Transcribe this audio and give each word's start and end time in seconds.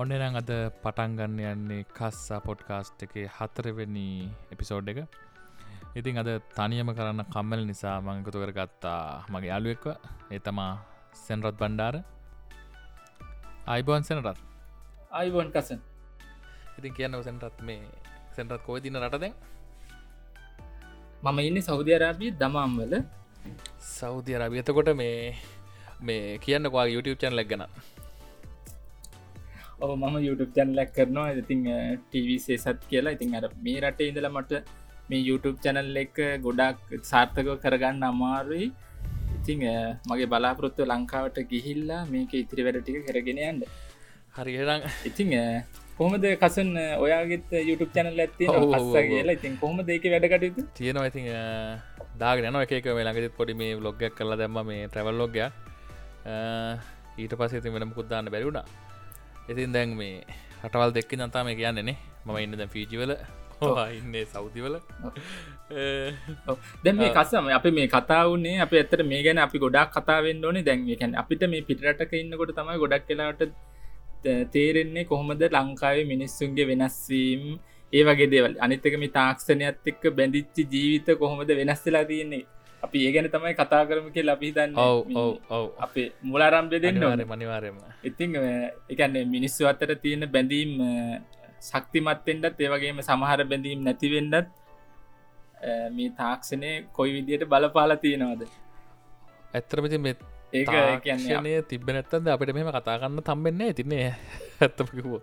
ඔන්නනම් 0.00 0.36
අද 0.38 0.50
පටන්ගන්න 0.82 1.40
යන්නේ 1.52 1.86
කස්සා 1.96 2.38
පොඩ්කාස්ට් 2.44 3.00
එක 3.04 3.14
හතරවෙනි 3.36 4.04
එපිසෝඩ් 4.54 4.90
එක. 4.92 5.00
ඉතින් 5.98 6.20
අද 6.22 6.30
තනියම 6.56 6.90
කරන්න 6.98 7.22
කම්මල් 7.32 7.62
නිසා 7.70 7.96
මංකතු 8.06 8.42
කර 8.42 8.52
ගත්තා 8.58 9.00
මගේ 9.32 9.50
යාලුවෙක්ව 9.50 9.86
ඒතමා 10.36 10.70
සැන්රත් 11.24 11.58
බණ්ඩාර. 11.62 11.96
අයිබෝන් 13.66 14.06
සැනරත්. 14.08 14.38
අයිබෝන් 15.20 15.50
කසන්. 15.50 15.82
ඉතින් 16.78 16.94
කියන්න 16.98 17.18
සැන්රත් 17.26 17.58
මේ 17.68 17.82
සැන්රත් 18.36 18.62
කෝයි 18.62 18.84
දින? 18.86 19.02
රටද 19.02 19.26
මම 21.24 21.38
ඉන්න 21.48 21.62
සෞධ 21.70 21.90
අරාබී 21.98 22.32
දමම්වල. 22.40 22.94
සෞධ 23.98 24.30
අරබියතකොට 24.38 24.94
මේ 25.02 25.34
මේ 26.00 26.24
කියන්න 26.38 26.74
වා 26.74 26.86
YouTube 26.86 27.20
චැන් 27.22 27.34
ලැක්ගන 27.34 27.70
ඔව 29.84 29.90
මම 29.94 30.16
YouTube 30.26 30.52
චැනලක් 30.56 30.90
කරනවා. 30.96 31.30
ඉතිං 31.42 31.60
ටීවිසේ 32.10 32.58
සත් 32.64 32.80
කියලා. 32.90 33.14
ඉතින් 33.16 33.34
අර 33.38 33.44
මේ 33.64 33.78
රටේ 33.82 34.08
ඉඳල 34.10 34.28
මට 34.34 34.62
මේ 35.10 35.22
YouTube 35.28 35.58
චැනල් 35.64 35.98
එක 36.04 36.16
ගොඩක් 36.46 36.94
සාර්ථකව 37.10 37.50
කරගන්න 37.64 38.06
අමාරුයි. 38.10 38.68
ඉතිං 39.38 39.60
මගේ 40.10 40.30
බලාපොරොත්තු 40.32 40.88
ලංකාවට 40.92 41.38
ගිහිල්ලා 41.52 42.00
මේක 42.14 42.32
ඉතිරි 42.44 42.64
වැඩ 42.68 42.80
ටික 42.80 43.06
කරගෙනයන්න 43.10 43.60
හරිරං 44.38 44.82
ඉතිං 45.10 45.30
කොහමද 45.98 46.26
කසන් 46.42 46.72
ඔයාගෙත් 47.04 47.48
YouTube 47.68 47.92
චැනල් 47.94 48.18
ඇත්ති 48.24 48.50
හස්සා 48.50 49.04
කියලා. 49.12 49.38
ඉතින් 49.38 49.54
කොහොම 49.62 49.78
දෙක 49.92 50.04
වැඩකටයුතු 50.14 50.66
තියෙනවා. 50.80 51.06
ඉතින් 51.12 51.24
දාගෙන 52.24 52.60
එකක 52.64 52.90
මේ 52.98 53.06
ළඟෙත් 53.06 53.38
පොඩි 53.38 53.58
මේ 53.62 53.78
ලොග්ගයක් 53.86 54.12
කරලා 54.18 54.40
දැම්ම 54.42 54.60
මේ 54.72 54.82
ට්‍රවල් 54.90 55.16
ලොග්ග 55.22 55.38
ඊට 57.22 57.32
පසේ 57.40 57.74
වෙනම 57.78 57.96
කුද්දාන්න 58.00 58.34
බැරිුණා 58.34 58.66
ඉතින් 59.48 59.72
දැන් 59.72 59.96
මේ 59.96 60.14
රටවල් 60.62 60.92
දෙක්ක 60.96 61.12
නතා 61.18 61.44
මේ 61.44 61.58
කියන්නේනේ 61.60 61.98
මම 62.24 62.38
ඉන්න 62.44 62.58
දැ 62.60 62.68
ෆීජිවල 62.68 63.12
ඉන්නේ 63.98 64.24
සෞතිවල 64.26 64.74
දැ 66.84 66.92
මේ 66.92 67.10
කසම 67.10 67.48
අප 67.56 67.64
මේ 67.78 67.88
කතාවන්නේ 67.88 68.60
අප 68.64 68.72
ඇතර 68.72 69.00
මේ 69.04 69.22
ගැන 69.22 69.38
අපි 69.38 69.58
ගොඩක් 69.58 69.90
කතාවෙන් 69.96 70.44
ඕනේ. 70.44 70.62
දැන්කැන් 70.62 71.16
අපිට 71.22 71.42
මේ 71.48 71.62
පිටරටක 71.62 72.12
ඉන්නකොට 72.14 72.52
තමයි 72.58 72.78
ගොඩක් 72.78 73.08
කලාට 73.08 73.42
තේරෙන්නේ 74.52 75.04
කොහොමද 75.04 75.42
ලංකාවේ 75.48 76.06
මිනිස්සුන්ගේ 76.12 76.68
වෙනස්වීම් 76.70 77.42
ඒ 77.92 78.04
වගේ 78.04 78.30
දේවල්. 78.34 78.54
අනිතක 78.64 78.94
මේ 79.02 79.14
තාක්ෂණයත් 79.18 79.90
එක්ක 79.90 80.02
බැඳිච්චි 80.18 80.62
ජීවිත 80.72 81.08
කොහොමද 81.18 81.50
වෙනස්සලා 81.60 82.04
තියන්නේ 82.04 82.44
අපි 82.82 82.98
ඒ 83.06 83.12
ගැන 83.14 83.28
තමයි 83.28 83.54
කතා 83.54 83.82
කරම 83.88 84.06
කිය 84.14 84.24
ලබිතන්න 84.24 84.72
අපේ 85.78 86.06
මුලාරම්භය 86.22 86.78
දෙන්න 86.78 87.02
ඕන. 87.02 87.22
මනිවාරයම 87.24 87.76
ඉතිං 88.04 88.36
එකන්නේ 88.88 89.24
මිනිස්සු 89.26 89.66
අතර 89.66 89.94
තියෙන 89.96 90.24
බැඳීම් 90.28 90.72
ශක්තිමත්තෙන්ටත් 91.60 92.60
ඒවගේම 92.60 93.02
සමහර 93.02 93.40
බැඳීම් 93.44 93.82
නැතිවෙන්නත් 93.82 94.48
මේ 95.90 96.10
තාක්ෂණය 96.18 96.72
කොයි 96.92 97.12
විදියට 97.16 97.44
බලපාල 97.46 97.96
තියෙනවාද? 97.96 98.42
ඇත්තරමති 99.54 99.98
මෙ 99.98 100.14
ඒක 100.52 100.70
කියන්නේ 101.02 101.62
තිබ 101.64 101.82
නැත්තද 101.88 102.30
අපිට 102.34 102.54
මෙම 102.54 102.70
කතාගන්න 102.70 103.22
තම්බෙන්නේ 103.22 103.72
තින්නේ 103.74 104.06
ඇත්තමකිවෝ 104.62 105.20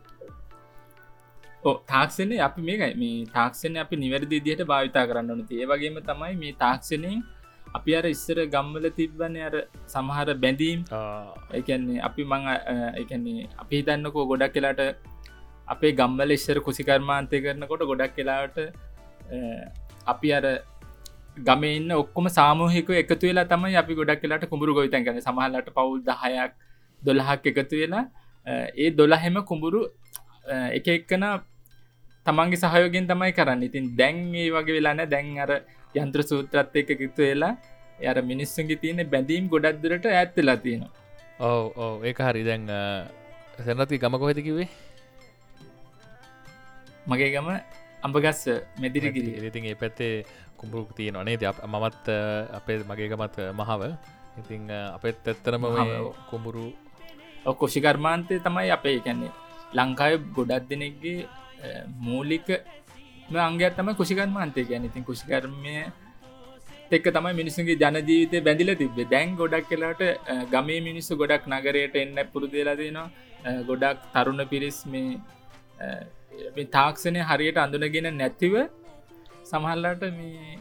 තාක්ෂණය 1.86 2.38
අපි 2.40 2.62
මේකයි. 2.62 2.94
මේ 2.96 3.26
තාක්ෂණය 3.32 3.80
අපි 3.80 3.96
නිවැරදි 3.96 4.44
දියට 4.46 4.62
භාවිතා 4.72 5.08
කරන්න 5.10 5.32
ඕනති 5.32 5.62
ඒවගේම 5.62 5.98
තමයි 6.04 6.36
මේ 6.44 6.54
තාක්ෂණයෙන් 6.60 7.24
අපි 7.78 7.96
අර 8.00 8.06
ඉස්සර 8.14 8.38
ගම්මල 8.54 8.86
තිබ්බන 9.00 9.36
අර 9.48 9.56
සමහර 9.94 10.28
බැඳීම්. 10.44 10.80
එකන්නේ 11.60 12.00
අපි 12.10 12.24
මං 12.32 12.44
එකන්නේ 13.02 13.50
අපි 13.64 13.74
හිතන්නකෝ 13.80 14.26
ගොඩක් 14.32 14.54
කියලාට 14.56 14.82
අපේ 15.74 15.92
ගම්මල 16.00 16.36
ඉස්සර 16.38 16.58
කුසිකර්මාන්තය 16.68 17.42
කරනකොට 17.46 17.84
ගොඩක් 17.92 18.16
කියලාට 18.18 18.58
අපි 20.14 20.30
අර 20.40 20.46
ගමන්න 21.48 21.92
ඔක්කොම 22.02 22.28
සාමූහික 22.38 22.90
එකතු 23.04 23.26
වෙලා 23.30 23.48
තමයි 23.54 23.76
අපි 23.84 24.00
ගොඩක් 24.02 24.22
කියලාට 24.22 24.46
කුඹරු 24.52 24.78
ගොවිතන් 24.78 25.08
කන 25.08 25.20
සමහලට 25.28 25.74
පවුල් 25.78 26.00
දහයක් 26.10 26.54
දොළහක් 27.02 27.52
එකතු 27.54 27.82
වෙලා 27.82 28.06
ඒ 28.84 28.90
දොළහෙම 29.00 29.38
කුඹුරු 29.50 29.82
එක 30.78 30.88
එක්කන 30.98 31.26
තමන්ගේ 32.26 32.62
සහයෝගෙන් 32.62 33.06
තමයි 33.10 33.34
කරන්න. 33.38 33.64
ඉතින් 33.68 33.86
දැන් 34.00 34.18
ඒ 34.36 34.50
වගේ 34.56 34.76
වෙලාන 34.78 35.02
දැන් 35.14 35.28
අර 35.44 35.52
යන්ත්‍ර 36.02 36.22
සූත්‍රත් 36.30 36.76
එක 36.82 36.90
කිතු 37.02 37.22
වෙලා 37.28 37.54
යට 38.00 38.20
මිනිස්සුන්ගේ 38.32 38.82
තියෙන 38.84 39.02
බැඳීම් 39.14 39.46
ගොඩක් 39.54 39.78
දුරට 39.84 40.06
ඇත්වෙලා 40.12 40.58
තියෙනවා. 40.64 40.94
ඔව 41.40 41.64
ඕ 41.84 41.94
ඒක 42.10 42.20
හරි. 42.28 42.42
දැන් 42.50 42.64
සැනති 43.66 44.02
ගම 44.04 44.16
කොහෙද 44.24 44.40
කිවේ 44.48 44.70
මගේ 47.10 47.30
ගම 47.36 47.48
අඹගස්ස 48.06 48.42
මෙදිරිගිරි. 48.82 49.32
ඉතින් 49.50 49.66
ඒ 49.72 49.78
පැත්තේ 49.82 50.26
කුඹුරුක් 50.60 50.92
තියෙන 50.98 51.18
නේ 51.28 51.38
ද 51.38 51.44
මමත් 51.72 52.06
අපේ 52.60 52.84
මගේ 52.90 53.10
ගමත් 53.12 53.38
මහාව. 53.60 53.82
ඉතිං 54.42 54.68
අපත් 54.96 55.28
ඇත්තරම 55.32 55.64
කුඹුරු 56.30 56.66
කොෂිකර්මාන්තය 57.62 58.40
තමයි 58.46 58.70
අපේ 58.78 59.00
කැන්නේ 59.06 59.32
ලංකාය 59.78 60.18
ගොඩක් 60.36 60.66
දෙනෙක්ගේ 60.70 61.28
මූලික 62.06 62.48
අංගත් 63.28 63.76
තම 63.76 63.90
කුෂිකර්මාන්තය 63.94 64.64
ගැන 64.64 64.86
ඉතින් 64.86 65.04
කුෂිකර්මය 65.04 65.76
එක්ක 66.92 67.08
තමයි 67.10 67.34
මිනිසුන්ගේ 67.34 67.76
ජනජීවිතය 67.76 68.42
බැඳිල 68.42 68.72
තිබේ 68.76 69.08
දැන් 69.08 69.36
ගොඩක් 69.36 69.66
කියලාට 69.68 70.02
ගමේ 70.48 70.82
මිනිස්සු 70.82 71.18
ගොඩක් 71.18 71.48
නගරයට 71.48 71.96
එන්න 71.96 72.20
පුරුදේලා 72.28 72.76
දෙනවා 72.76 73.56
ගොඩක් 73.64 74.06
තරුණ 74.14 74.42
පිරිස් 74.48 74.78
මේ 74.86 76.68
තාක්ෂණය 76.72 77.22
හරියට 77.24 77.58
අඳුනගෙන 77.58 78.10
නැතිව 78.14 78.54
සමහල්ලාට 79.44 80.06
මේ 80.12 80.60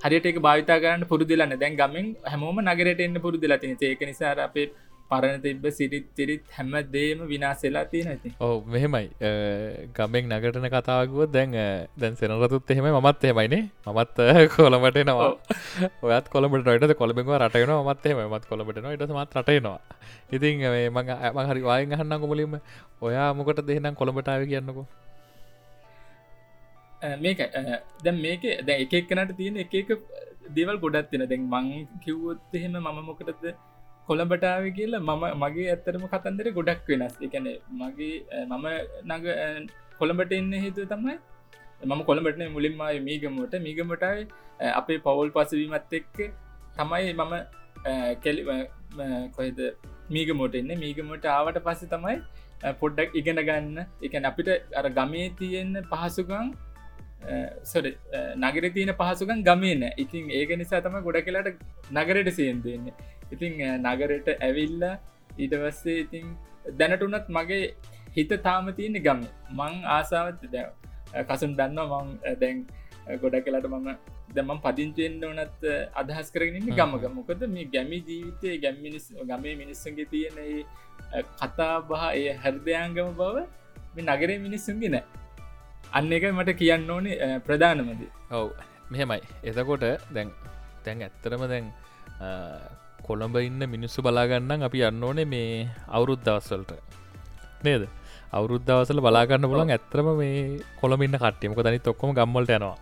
හරියට 0.00 0.26
එක 0.26 0.38
භාවිතා 0.38 0.78
කරන්න 0.78 1.04
පුරුදිලන්න 1.04 1.56
දැන් 1.56 1.74
ගමෙන් 1.76 2.06
හැමෝම 2.24 2.62
නගරයට 2.64 3.00
එන්න 3.00 3.18
පුරුදිලා 3.18 3.58
තින 3.58 3.76
ඒක 3.82 4.02
නිසා 4.02 4.34
අපේ 4.44 4.68
පරණ 5.10 5.42
තිබ්බ 5.46 5.64
සිරිත් 5.78 6.06
තිරිත් 6.18 6.44
හැම 6.56 6.72
දේම 6.94 7.24
විනාසෙලා 7.32 7.84
තියෙන 7.92 8.10
ඇති 8.12 8.32
ඕ 8.46 8.56
මෙහෙමයි. 8.74 9.06
ගමෙක් 9.96 10.24
නගටන 10.30 10.68
කතාවකුව 10.76 11.22
දැන් 11.36 11.56
දැන් 12.00 12.20
සෙනරතුත් 12.20 12.70
එහෙම 12.74 12.88
මත් 13.00 13.24
එහෙමයිනේ 13.28 13.62
මත් 13.98 14.16
කොළඹට 14.56 15.00
නවා 15.10 15.30
ඔයත් 16.08 16.32
කොළඹට 16.34 16.72
ට 16.84 16.98
කොළඹෙව 17.02 17.34
රටයන 17.42 17.74
මත් 17.90 18.06
එහෙම 18.06 18.24
මත් 18.34 18.44
කොළඹට 18.52 18.82
න 18.84 18.90
ඉට 18.96 19.14
මත් 19.18 19.38
රටයනවා 19.40 19.78
ඉතින් 20.36 20.64
මඟ 20.94 21.10
ඇම 21.26 21.38
හරි 21.50 21.62
වායෙන් 21.68 21.94
අහන්න 21.96 22.18
කොමුලින්ම 22.24 22.58
ඔයා 23.08 23.28
මොකට 23.38 23.62
දෙහෙනම් 23.68 23.94
කොළඹටාව 24.00 24.44
කියන්නකෝ. 24.50 24.86
මේක 27.24 27.38
දැ 28.04 28.12
මේක 28.24 28.42
දැ 28.66 28.76
එකක් 28.84 28.94
කනට 29.10 29.36
තියෙන 29.38 29.56
එක 29.64 29.74
එක 29.80 29.90
දේවල් 30.56 30.78
ගොඩත් 30.84 31.10
තින 31.10 31.24
දැන් 31.30 31.48
මං 31.54 31.66
කිව්වොත් 32.04 32.56
එහෙම 32.58 32.76
මම 32.76 32.98
මොකටද 33.08 33.46
කොළඹටාව 34.08 34.64
කියලා 34.78 35.02
මම 35.08 35.24
මගේ 35.42 35.68
ඇත්තරම 35.72 36.04
කතන්දර 36.12 36.48
ගොඩක් 36.58 36.88
වෙනස්. 36.92 37.14
එකන 37.26 37.46
මගේ 37.80 38.42
මම 38.52 38.66
නග 39.08 39.24
කොළඹට 40.00 40.32
එන්න 40.38 40.52
හේතු 40.64 40.86
තමයි 40.92 41.16
මම 41.88 42.00
කොළඹටන 42.08 42.52
මුලින්ම 42.56 42.82
මීගමට. 43.08 43.54
මීගමටයි 43.66 44.26
අපේ 44.80 44.98
පවුල් 45.06 45.30
පසවීමත් 45.36 45.96
එක්ක 46.00 46.18
තමයි 46.78 47.12
මම 47.20 47.34
කෙලි 48.24 48.42
කොයිද 49.36 49.60
මීගමෝට 50.16 50.56
එන්න. 50.62 50.72
මීගමට 50.84 51.30
ආවට 51.36 51.60
පස්ස 51.68 51.92
තමයි 51.94 52.16
පොඩ්ඩක් 52.80 53.20
ඉගෙන 53.20 53.38
ගන්න. 53.48 53.78
එකන 54.06 54.28
අපිට 54.32 54.50
අර 54.80 54.86
ගමේ 54.98 55.28
තියෙන්න 55.38 55.80
පහසුකම් 55.92 56.50
සොඩ 57.70 57.86
නගර 58.42 58.64
තියන 58.76 58.92
පහසුකන් 59.00 59.40
ගමේන 59.48 59.82
ඉතින් 60.04 60.30
ඒක 60.38 60.52
නිසා 60.60 60.80
තම 60.84 60.96
ගොඩ 61.06 61.18
කලාට 61.26 61.48
නගරයට 61.98 62.30
සියෙන් 62.38 62.60
දෙන්නේ 62.66 62.94
ඉතිං 63.32 63.52
නගරට 63.78 64.28
ඇවිල්ල 64.38 64.84
ඊට 65.38 65.54
වස්සේ 65.62 65.98
ඉතිං 66.04 66.26
දැනටුනත් 66.78 67.28
මගේ 67.28 67.74
හිත 68.16 68.32
තාම 68.42 68.72
තියෙන 68.78 69.02
ගම. 69.06 69.20
මං 69.52 69.74
ආසාවත් 69.96 70.42
දැ 70.54 70.66
කසුන් 71.28 71.52
දන්න 71.58 71.78
මං 71.92 72.08
දැන් 72.40 72.66
ගොඩ 73.22 73.36
කලාට 73.44 73.68
මම 73.68 73.88
දැමම් 74.34 74.58
පදිංචෙන්න්න 74.64 75.22
වනත් 75.22 75.62
අදහස් 76.00 76.28
කරගෙන 76.34 76.68
ගමග 76.70 77.04
මොකද 77.14 77.46
මේ 77.54 77.70
ගැමි 77.74 77.98
ජීවිතය 78.08 78.58
ගැම්මිනිස් 78.64 79.06
ගමේ 79.30 79.54
මිනිස්සන්ගේ 79.62 80.10
තියෙන 80.12 80.38
කතා 81.40 81.74
බහ 81.88 82.02
ඒ 82.14 82.34
හැර්දයංගම 82.42 83.10
බව 83.20 83.46
මේ 83.94 84.04
නගරේ 84.08 84.38
මිනිස්සුන්ගෙන 84.38 84.98
අන්න 85.92 86.12
එක 86.12 86.26
මට 86.30 86.54
කියන්න 86.60 86.90
ඕනේ 86.90 87.40
ප්‍රධානමද. 87.46 88.02
ඔව්. 88.30 88.50
මෙහෙමයි. 88.90 89.22
එතකොට 89.42 89.84
දැන් 90.14 90.28
තැන් 90.84 91.02
ඇත්තරම 91.02 91.42
දැන් 91.48 91.66
කොළඹ 93.00 93.36
ඉන්න 93.38 93.62
මිනිස්සු 93.68 94.02
බලාගන්න 94.02 94.66
අපි 94.68 94.84
යන්න 94.88 95.02
ඕනේ 95.02 95.26
මේ 95.26 95.68
අවුරුද් 95.88 96.20
දවස්වලට. 96.26 96.72
නේද? 97.62 97.82
අවුරුද්ධවසල 98.32 99.00
බලාගන්න 99.00 99.50
පුලන් 99.50 99.70
ඇත්‍රම 99.70 100.08
මේ 100.18 100.62
කොළමින්න 100.80 101.16
කට්ටියමක 101.16 101.58
දනි 101.58 101.80
ඔක්කොම 101.86 102.14
ගම්මලට 102.14 102.52
යනවා. 102.56 102.76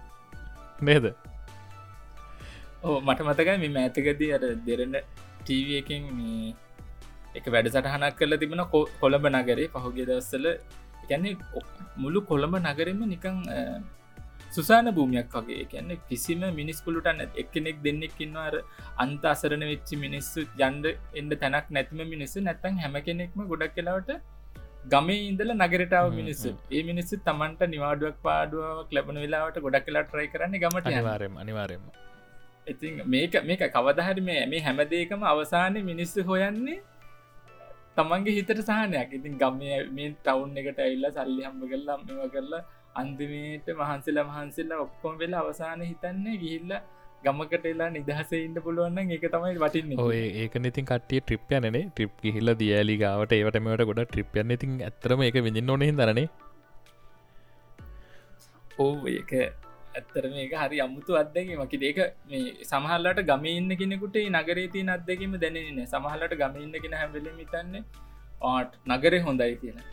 නේද? 0.81 1.07
ඕ 2.83 3.01
මට 3.01 3.21
මතකයි 3.23 3.59
මේ 3.59 3.75
මෑතකදී 3.77 4.33
අර 4.37 4.45
දෙරන්න 4.67 4.97
ටීව 5.41 5.69
එකින් 5.81 6.03
මේ 6.13 6.55
එක 7.35 7.47
වැඩ 7.47 7.71
සටහනක් 7.71 8.15
කරල 8.19 8.37
තිබෙන 8.37 8.65
කොළඹ 9.01 9.27
නගරේ 9.31 9.69
පහුගේ 9.69 10.09
දවස්සල 10.09 10.47
ගැන්නේ 11.09 11.37
මුළු 11.97 12.21
කොළඹ 12.23 12.55
නගරම 12.61 13.01
නිකං 13.13 13.39
සුසාන 14.51 14.89
භූමියක් 14.97 15.37
වගේ. 15.37 15.65
කියන්න 15.73 15.93
කිසිම 16.09 16.43
මිනිස් 16.61 16.81
පුලුටන්න 16.87 17.21
එක්කෙනෙක් 17.43 17.79
දෙන්නෙක් 17.87 18.17
ඉන්නවාර 18.27 18.55
අන්ත 19.05 19.25
අසරණ 19.33 19.65
වෙච්චි 19.73 20.01
මිනිස්සු 20.05 20.47
ජන්ඩ 20.61 20.87
එන්ඩ 21.21 21.39
තැනක් 21.45 21.71
නැතිම 21.71 22.03
මිනිස්සු 22.15 22.45
නැත්තන් 22.49 22.83
හැම 22.83 22.99
කෙනෙක්ම 23.09 23.47
ගොඩක් 23.53 23.75
කෙලාවට 23.79 24.13
ගමේ 24.93 25.23
ඉඳල 25.31 25.53
නගරටාව 25.55 26.07
මිනිස්සු. 26.21 26.51
ඒ 26.77 26.83
මිනිස්සු 26.91 27.23
තමන්ට 27.29 27.71
නිවාඩුවක් 27.75 28.19
පාඩුවක් 28.27 28.95
ලැබන 28.97 29.23
වෙලාවට 29.25 29.65
ගොඩක් 29.67 29.89
කලා 29.89 30.05
ට්‍රයි 30.05 30.29
කරන්න 30.35 30.61
ගමට 30.63 30.93
අනිවාරෙන් 30.93 31.41
අනිවාරෙන්ම 31.45 31.89
ඉති 32.67 32.89
මේක 33.07 33.35
මේක 33.45 33.65
කවදහරි 33.77 34.23
මේ 34.23 34.41
මේ 34.53 34.63
හැමදේකම 34.67 35.23
අවසානය 35.33 35.83
මිනිස්සු 35.91 36.25
හොයන්නේ 36.31 36.79
තමන්ගේ 37.97 38.35
හිතට 38.39 38.61
සහනයක්. 38.63 39.11
ඉතින් 39.19 39.39
ගම්ම 39.43 39.95
මේ 39.97 40.09
ටවුන් 40.17 40.59
එකට 40.61 40.83
ඇල්ලා 40.87 41.15
සල්ලි 41.17 41.43
හම්බ 41.47 41.63
කරලා 41.71 41.97
මෙම 42.01 42.21
කරලා 42.35 42.63
අන්තිමේට 43.01 43.69
මහන්සේලා 43.77 44.27
මහන්සේලා 44.27 44.79
ඔක්කොම 44.81 45.19
වෙලා 45.19 45.43
අවසාන 45.45 45.85
හිතන්නේ 45.85 46.37
ගිහිල්ල 46.39 46.73
ගමකට 47.25 47.65
එලා 47.67 47.89
නිදහසඉන්න 47.91 48.59
පුළුවන්න 48.65 49.13
ඒක 49.13 49.25
තමයි 49.29 49.55
වටින්න. 49.59 49.95
ඔය 50.01 50.21
ඒක 50.43 50.59
ඉතින් 50.65 50.91
කටිය 50.91 51.23
ට්‍රිප්යනනේ 51.23 51.85
ට්‍රිප් 51.87 52.29
හිල්ල 52.37 52.53
දියලි 52.61 52.97
ගාවට 52.99 53.35
ඒවටමට 53.35 53.89
ගොඩ 53.89 54.03
ට්‍රිප්යන්න 54.05 54.55
ඉතින් 54.57 54.77
ඇතරම 54.83 55.25
එක 55.25 55.41
විඳින්න 55.41 55.73
ඕනෙ 55.75 55.91
දරනේ 55.95 56.29
ඕ 58.79 58.93
ඒක 59.11 59.33
ඇත්තර 59.95 60.25
මේක 60.31 60.55
හරි 60.57 60.81
අමුතු 60.81 61.19
අත්දැකි 61.23 61.59
මකි 61.59 61.79
ඒක 61.85 62.01
මේ 62.27 62.43
සමහල්ලට 62.65 63.23
ගම 63.29 63.47
ඉන්න 63.53 63.77
කෙනෙකුට 63.77 64.19
නගරේ 64.33 64.67
තිය 64.75 64.85
අත්දැකීම 64.97 65.37
දැනන 65.39 65.81
සමහලට 65.87 66.35
ගම 66.41 66.59
ඉන්න 66.65 66.83
කෙන 66.85 66.99
හැබල 67.01 67.31
මිතන්නේ 67.39 67.85
ආට් 68.49 68.83
නගරේ 68.89 69.21
හොඳයි 69.21 69.55
කියලා 69.63 69.87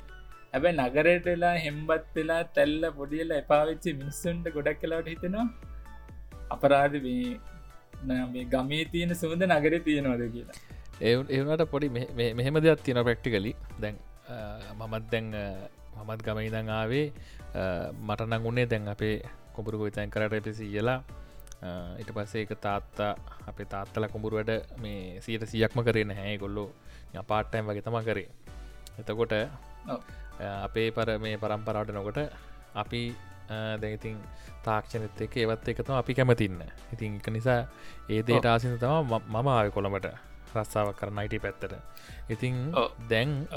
හැබැ 0.55 0.73
නගරයට 0.81 1.25
වෙලා 1.31 1.55
හෙම්බත් 1.65 2.05
වෙලා 2.17 2.41
තැල්ල 2.57 2.83
පොඩියල 2.99 3.31
එපාවිච්චි 3.41 3.93
මිනිස්සුන්ට 4.01 4.45
ගොඩක් 4.57 4.79
කලාට 4.83 5.07
හිතෙනවා 5.13 5.47
අපරාධ 6.55 6.97
මේ 7.05 8.45
ගමේ 8.53 8.83
තියෙන 8.93 9.11
සුවඳ 9.21 9.43
නගර 9.47 9.73
තියෙනවද 9.87 10.23
කියලා. 10.35 10.57
ඒ 11.07 11.13
ඒනට 11.37 11.63
පොඩි 11.73 11.89
මෙහෙම 12.39 12.57
දෙයක් 12.65 12.83
තියෙන 12.87 13.01
ප්‍රක්ටිකලි 13.07 13.51
දැන් 13.83 13.97
මමත් 14.79 15.05
දැන් 15.13 15.27
මමත් 15.99 16.21
ගම 16.27 16.39
ඉදං 16.47 16.71
ආවේ 16.79 17.05
මට 18.07 18.29
නංගුණේ 18.31 18.67
දැන් 18.73 18.87
අපේ 18.95 19.15
කොඹුරු 19.55 19.83
ගොතැන් 19.83 20.13
කරට 20.15 20.43
පිසි 20.47 20.71
කියලා 20.73 20.99
ඉට 22.01 22.09
පස්සේ 22.15 22.45
එක 22.45 22.53
තාත්තා 22.67 23.11
අපේ 23.51 23.71
තාත්තල 23.73 24.07
කොඹුරු 24.13 24.39
වැඩ 24.39 24.53
මේ 24.83 25.21
සියට 25.25 25.47
සියක්ම 25.53 25.79
කරන 25.87 26.11
හැ 26.19 26.35
ගොල්ලෝ 26.43 26.69
පාට්ටයිම් 27.31 27.71
වගේ 27.71 27.85
තම 27.87 27.97
කරේ. 28.09 28.29
එතකොට 28.99 29.33
අපේ 30.39 30.91
පර 30.91 31.09
මේ 31.23 31.37
පරම්පරාට 31.37 31.91
නොකොට 31.97 32.19
අපි 32.81 33.01
දැඉතින් 33.81 34.17
තාක්ෂණත 34.65 35.21
එක 35.25 35.35
ඒවත් 35.41 35.67
එකතම 35.71 35.95
අපි 36.01 36.13
කැමතින්න. 36.13 36.61
ඉතින් 36.93 37.17
එක 37.19 37.27
නිසා 37.37 37.59
ඒදේට 38.09 38.45
ආසින 38.53 38.77
තම 38.79 39.13
මම 39.33 39.47
ආය 39.55 39.69
කොළඹට 39.75 40.07
රස්සාාවක් 40.55 40.97
කරනයිට 40.99 41.41
පැත්තට. 41.43 41.73
ඉතින් 42.33 42.55
දැන් 43.11 43.47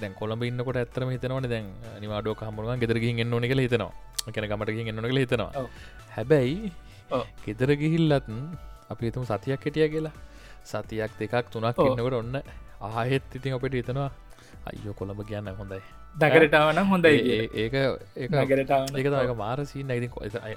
දැන් 0.00 0.12
කොළඹ 0.20 0.42
ඉන්නකොට 0.50 0.78
ඇත්තරම 0.82 1.10
හිතනවන 1.14 1.48
දැන් 1.54 1.66
නිවාඩුව 2.02 2.44
හමුරුවන් 2.48 2.80
ගෙදරගින් 2.82 3.20
එන්න 3.24 3.34
ඕනෙ 3.34 3.48
කළ 3.50 3.64
හිතනවා. 3.66 3.92
කැන 4.34 4.48
ගමටකින් 4.50 4.88
එන්න 4.92 5.10
කළ 5.10 5.22
හිතනවා. 5.24 5.66
හැබැයි 6.16 6.72
ගෙදර 7.44 7.70
ගිහිල්ලත් 7.82 8.32
අපි 8.92 9.10
තුම 9.14 9.24
සතියක් 9.30 9.60
කෙටිය 9.64 9.88
කියලා. 9.94 10.14
සතියක් 10.70 11.12
දෙකක් 11.20 11.46
තුනක් 11.52 11.78
එන්නකට 11.84 12.16
ඔන්න 12.22 12.40
ආහෙත් 12.88 13.36
ඉතින් 13.36 13.54
අපට 13.56 13.74
හිතනවා 13.80 14.10
අයෝ 14.66 14.94
කොළඹ 14.94 15.22
කියන්න 15.26 15.50
හොඳයි. 15.54 15.80
දකරටාවන 16.16 16.80
හොඳයි 16.84 17.18
ඒක 17.62 17.74
ඒක 18.16 18.32
නගරටාව 18.32 18.96
එක 18.96 19.06
තක 19.06 19.34
මාරසී 19.36 19.84
නැති 19.84 20.08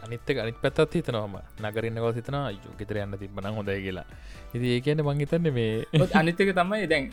අනිත්ත 0.06 0.32
අනිත් 0.38 0.58
පැත්තත් 0.64 0.94
හිතනවම 0.94 1.36
නගරන්නව 1.62 2.08
සිතන 2.14 2.38
යු 2.56 2.74
ගෙතර 2.80 3.02
යන්න 3.04 3.18
තිබන 3.18 3.50
හොඳයි 3.52 3.80
කියලා. 3.86 4.06
ඉති 4.54 4.68
ඒ 4.76 4.82
කියන්න 4.82 5.04
මංහිතන්න 5.04 5.54
මේ 5.54 5.86
අනිත්තක 6.14 6.54
තමයි 6.54 6.88
දැන් 6.88 7.12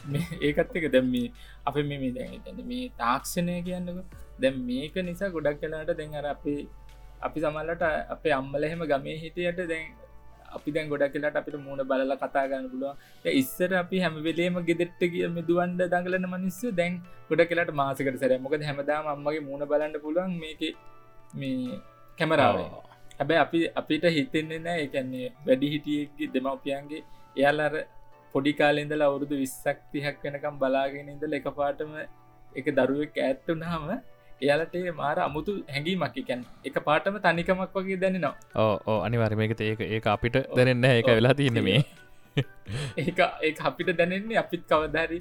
ඒකත් 0.46 0.76
එක. 0.76 0.90
දැම්ම 0.92 1.14
අප 1.64 1.76
මේ 1.84 2.12
දැන් 2.12 2.66
මේ 2.66 2.90
තාක්ෂණය 2.98 3.62
කියන්නක. 3.62 4.04
දැම් 4.40 4.62
මේක 4.66 4.94
නිසා 5.04 5.30
ගොඩක් 5.30 5.60
කලාට 5.60 5.92
දැන් 5.96 6.14
අර 6.14 6.26
අපි 6.34 6.54
අපි 7.20 7.40
සමල්ලට 7.40 7.84
අපේ 8.08 8.32
අම්මල 8.32 8.64
එහෙම 8.64 8.86
ගමේ 8.92 9.18
හිටියට 9.24 9.60
දැන් 9.68 9.92
අපි 10.56 10.74
දැන් 10.74 10.90
ගොඩක් 10.92 11.12
කියලාට 11.14 11.38
අපිට 11.40 11.56
මුණ 11.60 11.82
බලල 11.84 12.12
කතා 12.16 12.44
ගන්න 12.50 12.68
පුළුව 12.72 13.30
ඉස්සර 13.34 13.70
අපි 13.74 14.02
හැම 14.04 14.16
වෙලේම 14.22 14.58
ගෙදෙට්ට 14.68 15.02
කිය 15.06 15.26
මෙදුවන්ඩ 15.30 15.82
දඟලන 15.86 16.28
මනිස්සු 16.34 16.74
දැන් 16.74 17.00
ගොඩ 17.30 17.42
කියලාට 17.48 17.72
මාසකට 17.74 18.20
සැර 18.22 18.38
මොක 18.40 18.56
හැමදාම 18.62 19.10
අම්මගේ 19.14 19.42
මුණ 19.42 19.66
බලන්න 19.66 19.96
පුළුවන් 20.04 20.36
මේක 20.42 20.62
මේ 21.34 21.80
කැමරාව. 22.18 22.56
හැබැයි 23.18 23.40
අපි 23.40 23.58
අපිට 23.76 24.04
හිතෙන්නේ 24.10 24.60
නෑ 24.60 24.84
එකන්නේ 24.84 25.32
වැඩි 25.46 25.72
හිටියගේ 25.72 26.30
දෙමවපියන්ගේ 26.34 27.02
එයාලර 27.36 27.74
පොඩි 28.34 28.52
කාලෙන්දල 28.54 29.02
අවුරුදු 29.06 29.36
විස්සක් 29.42 29.78
තිහක් 29.92 30.24
වෙනකම් 30.24 30.56
බලාගෙන 30.62 31.12
ඉඳල 31.14 31.36
එක 31.38 31.48
පාටම 31.58 31.92
එක 32.52 32.66
දරුවෙක් 32.78 33.20
ඇත්තුනහම 33.20 33.86
එයාලට 34.42 34.76
මාර 35.00 35.16
අමුතු 35.26 35.56
හැඟීමක්. 35.68 36.20
කැන් 36.28 36.44
එක 36.64 36.78
පාටම 36.88 37.18
තනිකමක් 37.26 37.74
වගේ 37.74 37.98
දැනෙනවා. 38.04 38.34
ඕ 38.56 38.98
අනිවාර්මයකත 39.06 39.60
ඒක 39.62 39.82
ඒ 39.88 40.00
අපිට 40.14 40.38
දැනෙන්න 40.56 40.88
ඒක 40.92 41.10
වෙලා 41.10 41.34
තියන්න 41.34 41.64
මේ. 41.64 41.82
ඒ 43.00 43.12
ඒ 43.42 43.54
අපිට 43.70 43.92
දැනෙන්නේ 43.98 44.40
අපිත් 44.44 44.64
කවධරි 44.70 45.20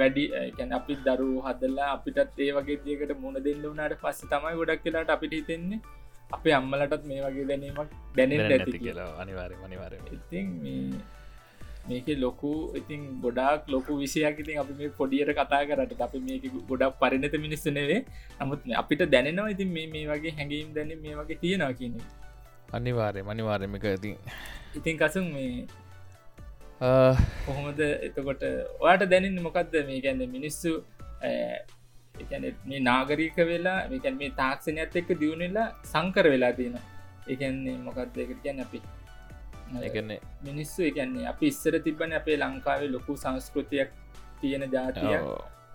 වැඩි 0.00 0.24
කැන 0.56 0.72
අපි 0.72 0.98
දරු 1.04 1.28
හදල්ලා 1.42 1.92
අපිටත් 1.92 2.42
ඒ 2.46 2.50
වගේ 2.52 2.80
දියකට 2.84 3.14
මුණ 3.20 3.44
දෙන්න 3.44 3.62
වනාට 3.64 4.00
පස්ස 4.02 4.26
තමයි 4.32 4.56
ගොඩක් 4.60 4.82
කියලාට 4.84 5.14
අපිට 5.16 5.38
හිතෙන්නේ 5.38 5.80
අපේ 6.30 6.54
අම්මලටත් 6.54 7.04
මේ 7.10 7.20
වගේ 7.26 7.46
දැනීමක් 7.50 7.94
දැනෙන් 8.16 8.44
ඇති 8.48 8.78
කියලා. 8.78 9.12
අනිවාරය 9.22 9.56
අනිවාරය 9.66 9.98
ඉතින් 10.12 10.48
මේක 11.88 12.08
ලොකු 12.16 12.52
ඉතින් 12.74 13.02
ගොඩක් 13.20 13.68
ලොකු 13.68 13.98
විෂයක් 14.00 14.38
ඉතින් 14.38 14.60
අපි 14.62 14.76
මේ 14.78 14.92
පොඩියට 14.92 15.32
කතා 15.32 15.62
කරට 15.64 16.00
අපි 16.00 16.20
මේක 16.20 16.46
ගොඩක් 16.68 17.00
පරිණත 17.00 17.36
මිනිස්සනවේ 17.38 17.98
නමුත් 18.38 18.70
අපිට 18.82 19.04
දැනෙනවා 19.08 19.50
ඉතින් 19.50 19.74
මේ 19.76 20.06
වගේ 20.10 20.32
හැඟීම් 20.32 20.70
දැන 20.74 20.94
මේ 21.00 21.16
වගේ 21.16 21.40
තියෙනවා 21.40 21.78
කියන 21.80 21.98
අනිවාරය 22.72 23.22
මනිවාරමක 23.22 23.86
ඉතින් 23.88 24.16
ඉතින් 24.74 24.96
කසුන් 24.98 25.26
මේ 25.32 25.66
කොහොමද 27.44 27.80
එතකොට 27.80 28.42
ඔයාට 28.80 29.04
දැනන්න 29.06 29.40
මොකක්ද 29.40 29.74
මේ 29.86 30.00
ගැන්න 30.00 30.22
මිනිස්සු 30.28 30.72
මේ 32.66 32.80
නාගරීක 32.82 33.38
වෙලා 33.46 33.80
මේකැන් 33.88 34.16
මේ 34.16 34.30
තාක්ෂණයත් 34.36 34.96
එක්ක 34.96 35.10
දියුණෙලා 35.20 35.68
සංකර 35.84 36.26
වෙලා 36.30 36.52
තියෙන 36.52 36.78
එකන්නේ 37.28 37.76
මොකක්ද 37.80 38.22
එකට 38.24 38.40
කියන්න 38.44 38.64
අපි 38.64 38.82
එකන්නේ 39.82 40.20
මිනිස්සු 40.42 40.82
එකන්නේ 40.82 41.26
අපි 41.26 41.46
ඉස්සර 41.46 41.74
තිබන 41.80 42.12
අපේ 42.12 42.36
ලංකාවේ 42.36 42.90
ලොකු 42.90 43.16
සංස්කෘතියක් 43.16 43.90
තියෙන 44.40 44.64
ජාතිය 44.70 45.14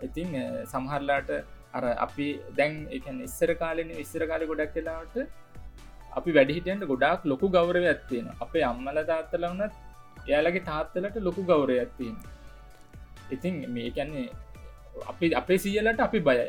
ඉතින් 0.01 0.29
සමහරලාට 0.65 1.31
අර 1.73 1.85
අපි 1.97 2.27
දැන් 2.57 2.75
එක 2.91 3.07
ඉස්සර 3.21 3.55
කාලෙන 3.55 3.95
ඉස්සර 3.97 4.25
කාලෙ 4.25 4.45
ගොඩක් 4.45 4.75
කලාට 4.75 5.15
අපි 6.11 6.29
වැඩිහිටියන්ට 6.31 6.85
ගොඩක් 6.85 7.25
ලොකු 7.25 7.49
ගෞරව 7.49 7.83
ඇත්තියෙන 7.85 8.29
අපේ 8.39 8.63
අම්මල 8.63 9.03
තාත්තල 9.05 9.45
වනත් 9.45 9.73
එයාලගේ 10.23 10.65
තාත්තලට 10.65 11.21
ලොකු 11.21 11.43
ගෞරය 11.43 11.77
ඇත්තියෙන 11.79 12.17
ඉතින් 13.31 13.55
මේකැන්නේ 13.69 14.27
අපි 15.03 15.33
අපේ 15.33 15.57
සියලට 15.57 15.99
අපි 15.99 16.19
බයයි. 16.21 16.45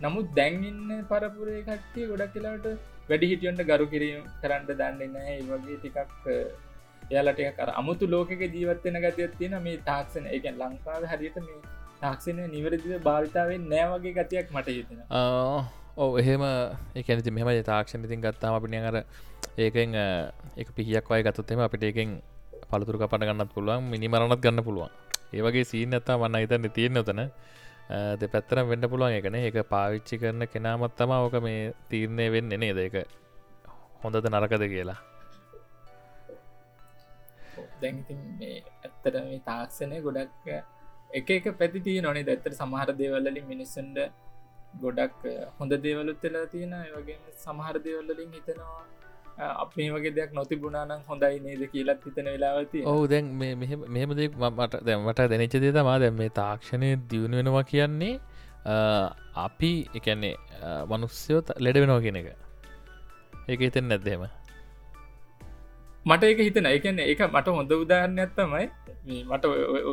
නමුත් 0.00 0.28
දැන්ඉන්න 0.36 1.06
පරපුරේ 1.10 1.62
කට්ටිය 1.62 2.06
ගොඩක් 2.08 2.32
කියලාට 2.34 2.66
වැඩි 3.08 3.30
හිටියන්ට 3.30 3.62
ගරු 3.62 3.86
කිරීම 3.86 4.22
කරන්න 4.40 4.66
දන්නේ 4.70 5.08
නෑ 5.08 5.36
වගේ 5.42 5.76
ටිකක් 5.78 6.24
එයාලට 7.10 7.40
කර 7.58 7.70
අමුතු 7.80 8.10
ලෝකක 8.10 8.34
ජීවත්වෙන 8.48 9.00
ගතියක් 9.04 9.38
තියෙන 9.38 9.56
මේ 9.62 9.78
තාක්ෂණ 9.88 10.26
එක 10.36 10.50
ලංකාව 10.52 11.06
හරියට 11.12 11.38
මේ 11.38 11.62
තාක්ෂණය 12.00 12.44
නිවරදිව 12.48 12.92
භාවිතාවෙන් 13.08 13.64
නෑවගේ 13.72 14.14
ගතියක් 14.18 14.52
මට 14.56 14.76
හිතෙන 14.76 15.00
ඕ 15.96 16.10
එහෙම 16.18 16.42
එකනති 16.96 17.30
මෙම 17.30 17.50
තාක්ෂණ 17.64 18.06
ඉතින් 18.06 18.20
ගත්තාම 18.20 18.58
අපිනි 18.58 18.82
අර 18.82 18.96
ඒකෙන් 19.56 19.94
එක 20.56 20.68
පිහියක් 20.76 21.06
වය 21.06 21.22
ගතුත්තෙම 21.22 21.60
අපිට 21.60 21.84
එකෙන් 21.84 22.18
පළතුරු 22.70 22.98
කපට 22.98 23.28
ගන්නත් 23.28 23.50
පුළුවන් 23.54 23.90
මිනිමරණත් 23.92 24.40
ගන්න 24.42 24.64
පුළුවන්. 24.64 24.90
ඒවගේ 25.32 25.64
සීන් 25.64 25.94
ඇත්තා 25.94 26.18
වන්න 26.18 26.40
හිතන්න 26.42 26.70
තියෙන 26.70 26.92
නොතන 26.92 27.22
දෙ 28.20 28.26
පැත්තරම් 28.26 28.68
වෙන්න 28.68 28.88
පුළුවන් 28.90 29.14
එකන 29.18 29.38
ඒක 29.38 29.58
පාවිච්චි 29.68 30.18
කරන 30.18 30.46
කෙනාමත් 30.52 30.96
තම 30.98 31.12
ඕක 31.16 31.36
මේ 31.46 31.72
තීරණය 31.90 32.26
වෙන්න 32.32 32.54
නේද? 32.58 32.78
ඒක 32.78 32.96
හොඳද 34.02 34.26
නරකද 34.26 34.64
කියලා. 34.74 34.98
දැන්ඉතින් 37.84 38.20
මේ 38.40 38.56
ඇත්තට 38.82 39.20
මේ 39.28 39.40
තාක්ෂණය 39.48 40.00
ගොඩක් 40.06 40.50
එක 41.18 41.30
එක 41.30 41.46
පැතිතිය 41.60 42.00
නොනේ 42.00 42.26
දැත්තර 42.28 42.54
සමහර 42.54 42.90
දේවල්ලින් 43.00 43.46
මිනිස්සුන්ට 43.52 43.98
ගොඩක් 44.82 45.22
හොඳ 45.58 45.78
දේවලුත් 45.86 46.26
වෙලා 46.26 46.46
තියෙන 46.46 46.76
වගේ 46.96 47.18
සමහර 47.44 47.76
දේවල්ලින් 47.86 48.36
හිතනවා 48.36 48.82
අපේ 49.56 49.88
වගේ 49.90 50.14
දෙයක් 50.18 50.32
නොතිබුණනම් 50.32 51.02
හොඳයි 51.08 51.40
නේද 51.40 51.62
කියලත් 51.72 52.06
හිතන 52.06 52.30
වෙලාවති 52.34 52.84
ඔහු 52.86 53.08
දැන් 53.08 53.32
මෙහෙම 53.88 54.14
දෙක් 54.14 54.38
මට 54.50 54.84
දැමට 54.88 55.24
දැනිච්ච 55.24 55.58
දේ 55.64 55.72
තමා 55.72 55.98
දැම් 55.98 56.16
මේ 56.16 56.30
තාක්ෂණය 56.40 56.90
දියුණු 57.10 57.40
වෙනවා 57.40 57.64
කියන්නේ 57.64 58.14
අපි 59.36 59.72
එකන්නේ 59.94 60.34
මනුස්්‍යයෝ 60.90 61.42
ලෙඩ 61.58 61.76
වෙනවා 61.76 62.00
කියන 62.00 62.16
එක. 62.16 62.28
ඒක 63.48 63.60
හිතෙන් 63.60 63.88
නැද්දේම 63.88 64.22
මට 66.06 66.24
එක 66.30 66.40
හිතන 66.46 66.66
එකන 66.68 66.98
එක 67.02 67.20
මට 67.26 67.52
හොඳ 67.56 67.70
උදාහරණයක් 67.74 68.32
තමයි 68.38 68.64
මට 69.28 69.44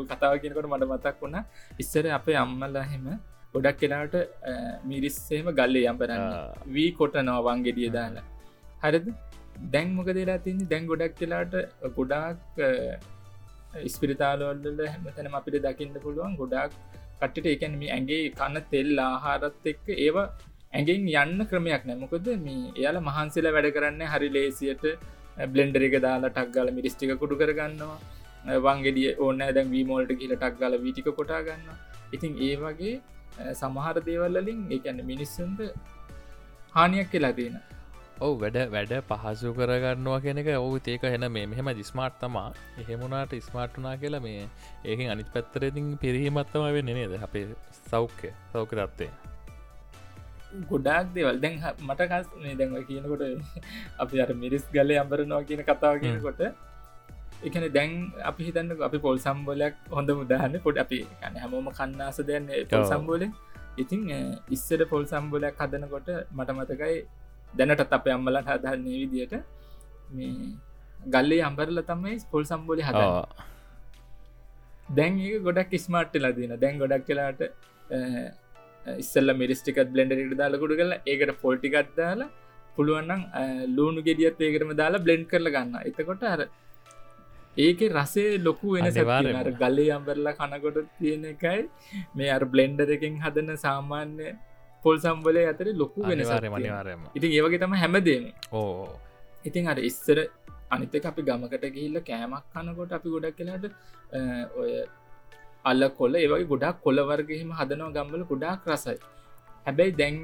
කතාව 0.10 0.34
කියනකොට 0.41 0.68
මට 0.68 0.88
මතක් 0.89 1.15
වුණා. 1.22 1.44
ඉස්සර 1.80 2.06
අපේ 2.18 2.38
අම්මලා 2.41 2.84
හෙම 2.91 3.06
ගොඩක් 3.53 3.77
කෙනාට 3.82 4.15
මිරිස්සේම 4.86 5.48
ගල්ලේ 5.60 5.86
යම්පරන්න 5.91 6.25
වී 6.75 6.89
කොටනවා 7.00 7.39
වංගෙඩිය 7.48 7.89
දාලා 7.98 8.25
හරිද? 8.84 9.08
දැන් 9.74 9.96
මොක 9.98 10.10
දෙලා 10.20 10.38
තින්නේ 10.46 10.70
දැන් 10.72 10.89
ගොඩක් 10.91 11.15
කියලාට 11.20 11.56
ගොඩාක් 11.98 12.39
ස්පිරිතාලවල්ල 13.88 14.84
හැමතැනම 14.86 15.39
අපිට 15.39 15.60
දකින්න 15.65 15.96
පුළුවන් 16.06 16.36
ගොඩක් 16.41 16.75
කට්ට 17.22 17.51
එකැන 17.56 17.80
මේ 17.80 17.91
ඇගේ 17.98 18.22
කන්න 18.34 18.68
තෙල් 18.72 18.91
ආහාරත් 19.06 19.72
එක්ක 19.74 19.88
ඒවා 19.98 20.27
ඇගෙන් 20.74 21.08
යන්න 21.15 21.48
ක්‍රමයක් 21.50 21.84
නැමකොද 21.86 22.30
මේ 22.46 22.62
එයාල 22.77 23.00
මහන්සේල 23.08 23.50
වැඩ 23.56 23.72
කරන්න 23.77 24.06
හරි 24.13 24.30
ලේසියට 24.36 24.86
බ්ලෙන්ඩර 25.48 25.84
එක 25.88 25.96
දාලා 26.08 26.34
ටක්ගල 26.36 26.74
මිරිස්ටික 26.78 27.14
කුඩු 27.24 27.40
කරගන්නවා. 27.42 28.00
වංගෙඩිය 28.66 29.10
ඕන්න 29.20 29.42
දැන් 29.58 29.74
වීමෝල්ට 29.76 30.14
කියල 30.20 30.36
ටක්ගල 30.36 30.78
විටික 30.86 31.10
කොටා 31.18 31.42
ගන්න 31.48 31.82
ඉතින් 32.14 32.38
ඒ 32.48 32.56
වගේ 32.56 32.96
සමහර 33.54 33.98
දේවල්ලින් 34.08 34.64
එකන්න 34.78 35.04
මිනිස්සුන්ට 35.12 35.62
හානියක් 36.76 37.12
කියලා 37.14 37.34
තියෙන 37.40 37.60
ඔව 38.20 38.34
වැඩ 38.42 38.58
වැඩ 38.74 38.94
පහසු 39.10 39.54
කරගන්නවා 39.60 40.20
කෙනෙක 40.26 40.50
ඔහු 40.56 40.80
ඒක 40.86 41.08
හෙන 41.14 41.26
මේ 41.32 41.48
මෙහෙම 41.48 41.72
දිස්මාර්ට් 41.80 42.20
තමා. 42.22 42.50
එහෙමුණට 42.82 43.36
ස්මාර්ට්නා 43.48 43.96
කියලා 43.98 44.24
මේ 44.28 44.46
ඒකින් 44.86 45.12
අනිත් 45.16 45.34
පැත්තරතින් 45.36 45.98
පිරිහීමත්තම 45.98 46.70
වෙන්න 46.78 46.96
නේද? 47.00 47.20
අපේ 47.28 47.46
සෞඛ්‍ය 47.92 48.34
සෞඛ්‍ය 48.54 48.76
තත්වේ 48.80 49.31
ගොඩාක් 50.70 51.13
දෙවල්. 51.15 51.38
දැන් 51.43 51.55
මට 51.81 52.01
මේ 52.41 52.55
දැන්ව 52.55 52.84
කියනකොට 52.88 53.24
අපි 54.03 54.22
අර 54.24 54.29
මිරිස් 54.41 54.65
ගල 54.74 54.91
අම්බරනවා 55.03 55.43
කියන 55.43 55.63
කතාව 55.63 55.96
කියනකොට 56.03 56.41
එකන 57.48 57.63
දැන් 57.77 57.91
අපි 58.24 58.41
හිතන්න 58.48 58.75
අපි 58.88 58.98
පොල් 59.05 59.17
සම්බෝලයක් 59.20 59.75
හොඳ 59.91 60.10
මුදාහන්න 60.20 60.60
පොඩ 60.65 60.84
අපි 60.84 61.00
කන 61.22 61.39
හැමෝම 61.43 61.72
කන්නාස 61.79 62.20
දෙන්න 62.29 62.51
පොල් 62.72 62.86
සම්බෝල. 62.91 63.24
ඉතින් 63.77 64.01
ඉස්සර 64.50 64.81
පොල් 64.91 65.05
සම්බෝලයක් 65.05 65.55
හදනකොට 65.58 66.10
මට 66.31 66.50
මතකයි 66.58 66.98
දැනටත් 67.58 67.96
අප 67.98 68.05
අම්මලට 68.08 68.51
හදන්නේ 68.51 69.00
විදියට 69.01 69.34
මේ 70.10 70.51
ගල්ලේ 71.05 71.41
අම්බරල 71.43 71.81
තමයි 71.84 72.20
පොල් 72.31 72.46
සම්බෝලි 72.46 72.84
හද 72.88 73.01
දැන් 74.89 75.20
ඒ 75.22 75.39
ගොඩක් 75.39 75.74
ස්මාර්ට් 75.86 76.15
ලදින 76.17 76.53
දැන් 76.63 76.79
ගොඩක් 76.81 77.05
කලාට 77.08 77.41
ඉස්සල්ල 79.04 79.34
මිරිස්ටිකත් 79.42 79.90
බ්ලෙන්ඩරට 79.94 80.34
දාලකුඩු 80.42 80.80
කල 80.80 80.94
ඒකට 81.12 81.34
පොල්ටිකත් 81.44 81.92
දාලා 82.00 82.30
පුළුවන්නම් 82.76 83.22
ලූුණු 83.76 84.02
ගෙඩියත් 84.08 84.42
ඒකරම 84.48 84.74
දාලා 84.82 85.04
බ්ලෙන්් 85.06 85.24
කරල 85.32 85.50
ගන්න. 85.56 85.76
එතකොට 85.90 86.24
අර 86.34 86.42
ඒක 87.66 87.82
රසේ 87.98 88.38
ලොකු 88.48 88.68
වෙන 88.76 88.92
සවාර 88.98 89.52
ගල්ලේ 89.62 89.92
අම්බරලා 89.98 90.38
කනකොට 90.40 90.80
තියෙන 91.00 91.26
එකයි. 91.34 91.62
මේ 92.18 92.32
අර 92.38 92.44
බ්ලෙන්ඩර 92.54 92.90
එකෙන් 92.98 93.20
හදන 93.24 93.50
සාමාන්‍ය 93.66 94.30
පොල් 94.84 94.98
සම්බලය 95.06 95.44
අතර 95.54 95.68
ලොකු 95.82 96.02
වෙන 96.10 96.22
මනිවාරම 96.56 97.02
ඉතින් 97.18 97.32
ඒවගේ 97.38 97.62
තම 97.64 97.76
හැමදේම. 97.84 98.24
ඕ 98.52 98.88
ඉතින් 99.50 99.68
අර 99.72 99.80
ඉස්සර 99.90 100.20
අනිතක 100.76 101.06
අපි 101.12 101.22
ගමකට 101.28 101.66
ගිහිල්ල 101.76 101.98
කෑමක් 102.10 102.46
කනකොට 102.54 102.92
අපි 102.98 103.08
ගොඩක් 103.14 103.38
කලාට 103.40 103.66
ඔය 104.62 104.72
අල්ල 105.65 105.89
කොල්ල 105.98 106.15
ඒවගේ 106.20 106.48
ගොඩක් 106.51 106.77
කොළවර්ගහෙම 106.86 107.51
හදනවා 107.60 107.91
ගම්බල 107.96 108.24
ගොඩාක් 108.32 108.65
රසයි. 108.74 108.98
හැබැයි 109.65 109.98
දැන් 110.00 110.15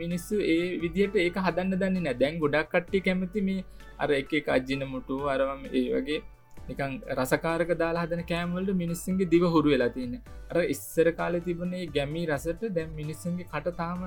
මිනිස්සු 0.00 0.36
ඒ 0.54 0.64
විදියට 0.82 1.16
ඒක 1.24 1.38
හදන්න 1.46 1.78
දන්න 1.80 2.04
නෑ 2.06 2.18
දැන් 2.22 2.38
ගොඩක් 2.44 2.70
කට්ටි 2.72 3.04
කැමති 3.06 3.40
මේ 3.48 3.64
අර 4.02 4.10
එක 4.20 4.32
එක 4.40 4.48
අජ්ජින 4.56 4.84
මුටු 4.92 5.16
අරවම 5.34 5.64
ඒ 5.78 5.86
වගේ 5.94 6.20
නිකං 6.68 6.94
රසකාරක 7.16 7.72
දාලා 7.82 8.04
හදන 8.06 8.22
කෑම්වලට 8.30 8.78
මිනිස්සුන්ගේ 8.82 9.30
දිව 9.34 9.48
හුරු 9.56 9.74
වෙලා 9.74 9.90
තියන්න. 9.96 10.14
අර 10.50 10.56
ඉස්සර 10.74 11.08
කාල 11.18 11.40
තිබුණේ 11.48 11.90
ගැමි 11.96 12.22
රසට 12.30 12.72
දැම් 12.78 12.94
මිනිස්සුන්ගේ 13.00 13.50
කට 13.52 13.76
තාම 13.82 14.06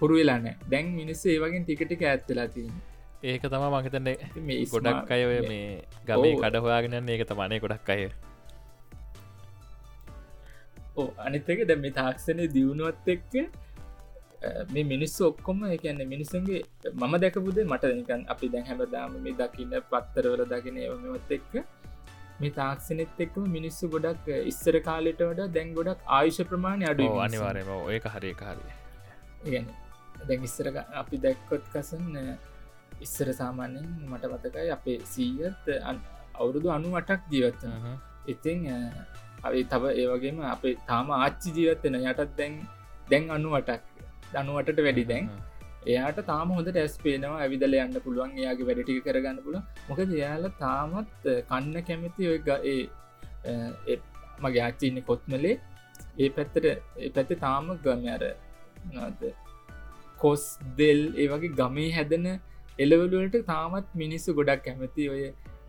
හුරු 0.00 0.14
වෙලානෑ 0.20 0.70
දැන් 0.72 0.94
මිනිස්ස 1.00 1.26
ඒවගෙන් 1.34 1.66
ටිකටික 1.66 2.06
ඇත්වෙලා 2.12 2.48
තියන්න. 2.56 2.80
ඒක 3.22 3.42
තම 3.52 3.64
මහිතන්නේ 3.72 4.16
මේ 4.48 4.64
ගොඩක් 4.72 5.10
අය 5.14 5.22
මේ 5.50 5.64
ගමේ 6.08 6.34
කඩ 6.42 6.62
හොයාගෙන 6.64 7.14
ඒක 7.14 7.24
තමනේ 7.30 7.62
ගොඩක් 7.64 7.90
අය 7.94 8.02
අනිත්තක 11.24 11.64
දැ 11.64 11.78
මේ 11.78 11.96
තාක්ෂණය 11.96 12.46
දියුණුවත් 12.54 13.08
එක්ක 13.08 13.34
මේ 14.70 14.84
මිනිස්සු 14.84 15.26
ඔක්කොම 15.26 15.60
එකන්න 15.68 16.00
මිනිසුන්ගේ 16.06 16.62
මම 16.92 17.14
දැකපුදේ 17.18 17.64
මට 17.64 17.92
නිකන් 17.94 18.24
අපි 18.28 18.48
දැන් 18.48 18.66
හැමදාම 18.66 19.16
මේ 19.18 19.34
දකින්න 19.34 19.76
පත්තරවල 19.86 20.42
දකින 20.46 20.78
ඒමත් 20.78 21.34
එක්ක 21.38 21.54
මේ 22.40 22.52
තාක්ෂනෙත් 22.52 23.20
එක්කම 23.20 23.48
මිනිස්සු 23.50 23.90
ගොඩක් 23.94 24.28
ඉස්සර 24.44 24.80
කාලෙට 24.82 25.22
වඩ 25.22 25.48
දැන් 25.50 25.74
ගොඩක් 25.74 26.06
ආයුෂ 26.10 26.40
ප්‍රමාණය 26.44 26.88
අඩු 26.92 27.08
අනිවාරයම 27.20 27.72
ඒක 27.90 28.06
හරි 28.10 28.32
හරි 28.42 28.78
ඉගැන 29.44 29.68
දැන් 30.22 30.46
ඉස්සර 30.48 30.70
අපි 30.94 31.22
දැක්කොත් 31.26 31.66
කසන්න 31.74 32.16
ඉස්සර 33.00 33.28
සාමාන්‍යෙන් 33.34 33.90
මට 34.08 34.32
මතකයි 34.32 34.70
අපේ 34.70 34.98
සීයත් 35.06 35.68
අවුරුදු 36.34 36.72
අනු 36.72 36.96
අටක් 36.96 37.28
ජීවත්ත 37.30 37.64
ඉතිං 38.26 38.68
අපි 39.46 39.62
තව 39.72 39.92
ඒවගේම 40.02 40.42
අපේ 40.54 40.74
තාම 40.90 41.14
ආච්චි 41.18 41.54
ජීවත්වෙන 41.56 41.96
යටත් 42.00 42.34
දැන් 42.40 42.58
දැන් 43.12 43.30
අනු 43.36 43.54
අටක් 43.60 43.86
දනුවටට 44.34 44.82
වැඩි 44.86 45.04
දැන්. 45.12 45.30
එයාට 45.92 46.18
තාම 46.30 46.54
හොඳ 46.56 46.68
ටැස් 46.72 46.94
පේනවා 47.04 47.40
ඇවිදල 47.44 47.76
යන්න 47.84 48.00
පුළුවන් 48.06 48.32
එයාගේ 48.40 48.68
වැඩටි 48.70 49.00
කරගන්න 49.06 49.38
පුල 49.46 49.56
මොකද 49.88 50.14
එයාල 50.18 50.46
තාමත් 50.64 51.28
කන්න 51.50 51.76
කැමති 51.88 52.30
ඔය 52.32 52.38
ඒ 52.72 53.96
මගේ 54.44 54.62
ආච්චින්න 54.66 55.02
කොත්මලේ. 55.10 55.56
ඒ 56.22 56.28
පැත්තට 56.36 56.66
පැත්ත 57.16 57.32
තාම 57.46 57.72
ගම 57.84 58.06
අර 58.16 58.24
කොස් 60.22 60.44
දෙල් 60.78 61.02
ඒ 61.22 61.28
වගේ 61.32 61.56
ගමේ 61.60 61.90
හැදෙන 61.98 62.26
එලවලුවලට 62.84 63.36
තාමත් 63.52 63.88
මිනිස්සු 64.02 64.36
ගොඩක් 64.38 64.64
කැමති. 64.66 65.08
ඔය 65.14 65.22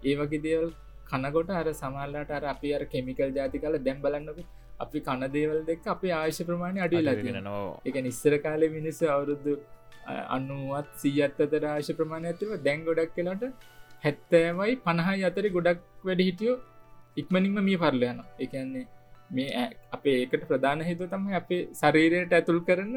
ඒ 0.09 0.15
වගේ 0.21 0.43
දේවල් 0.47 0.69
කනකොට 1.11 1.51
අර 1.59 1.67
සමල්ලට 1.73 2.31
අර 2.37 2.43
අපි 2.53 2.73
අර 2.77 2.83
කෙමිකල් 2.93 3.29
ජාති 3.37 3.63
කල 3.63 3.77
දැම් 3.87 3.99
බලන්නක. 4.05 4.41
අපි 4.83 4.99
කනදේවල් 5.07 5.59
දෙක් 5.69 5.85
අපේ 5.93 6.13
ආශ 6.19 6.39
ප්‍රමාණය 6.47 6.79
අඩිලා 6.85 7.15
නවා 7.39 7.67
එක 7.89 7.97
නිස්සර 8.07 8.33
කාලය 8.45 8.67
මිනිස්ස 8.77 9.01
අවුරුද්ධ 9.15 9.49
අනුවත් 10.35 10.89
සීයත් 11.01 11.43
අතර 11.45 11.63
ආශ 11.73 11.91
ප්‍රමාණය 11.99 12.27
ඇතිව 12.31 12.51
දැන් 12.67 12.79
ගොඩක් 12.87 13.13
කලාට 13.17 13.43
හැත්තෑමයි 14.05 14.73
පණහයි 14.85 15.27
අතරි 15.29 15.51
ගොඩක් 15.57 15.85
වැඩ 16.07 16.23
හිටියෝ 16.27 16.57
ඉක්මනින්ම 17.17 17.61
මිය 17.67 17.77
පරලයන 17.83 18.19
එකන්නේ 18.45 18.85
මේ 19.37 19.67
අපේ 19.97 20.15
ඒකට 20.21 20.43
ප්‍රධාන 20.49 20.83
හිතු 20.89 21.07
තමයි 21.13 21.37
අපේ 21.41 21.61
ශරීරයට 21.81 22.35
ඇතුල් 22.37 22.59
කරන්න 22.67 22.95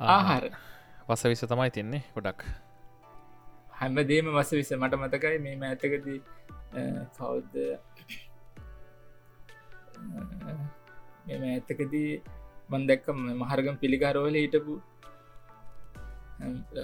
ආහාර. 0.00 0.44
වස 1.08 1.22
විස 1.30 1.44
තමයි 1.52 1.70
තින්නේ 1.76 2.02
ගොඩක්. 2.16 2.40
හැමදේම 3.78 4.26
වස 4.36 4.50
විස 4.58 4.70
මට 4.80 4.94
මතකයි 5.02 5.38
මේ 5.46 5.56
මඇතකදී 5.62 6.20
කවුද්ද 7.14 7.54
මෙම 11.26 11.42
ඇත්තකදී 11.46 12.10
බන්දැක්ක 12.70 13.06
මහරගම් 13.40 13.76
පිළිගරෝල 13.82 14.36
හිටපු 14.36 14.74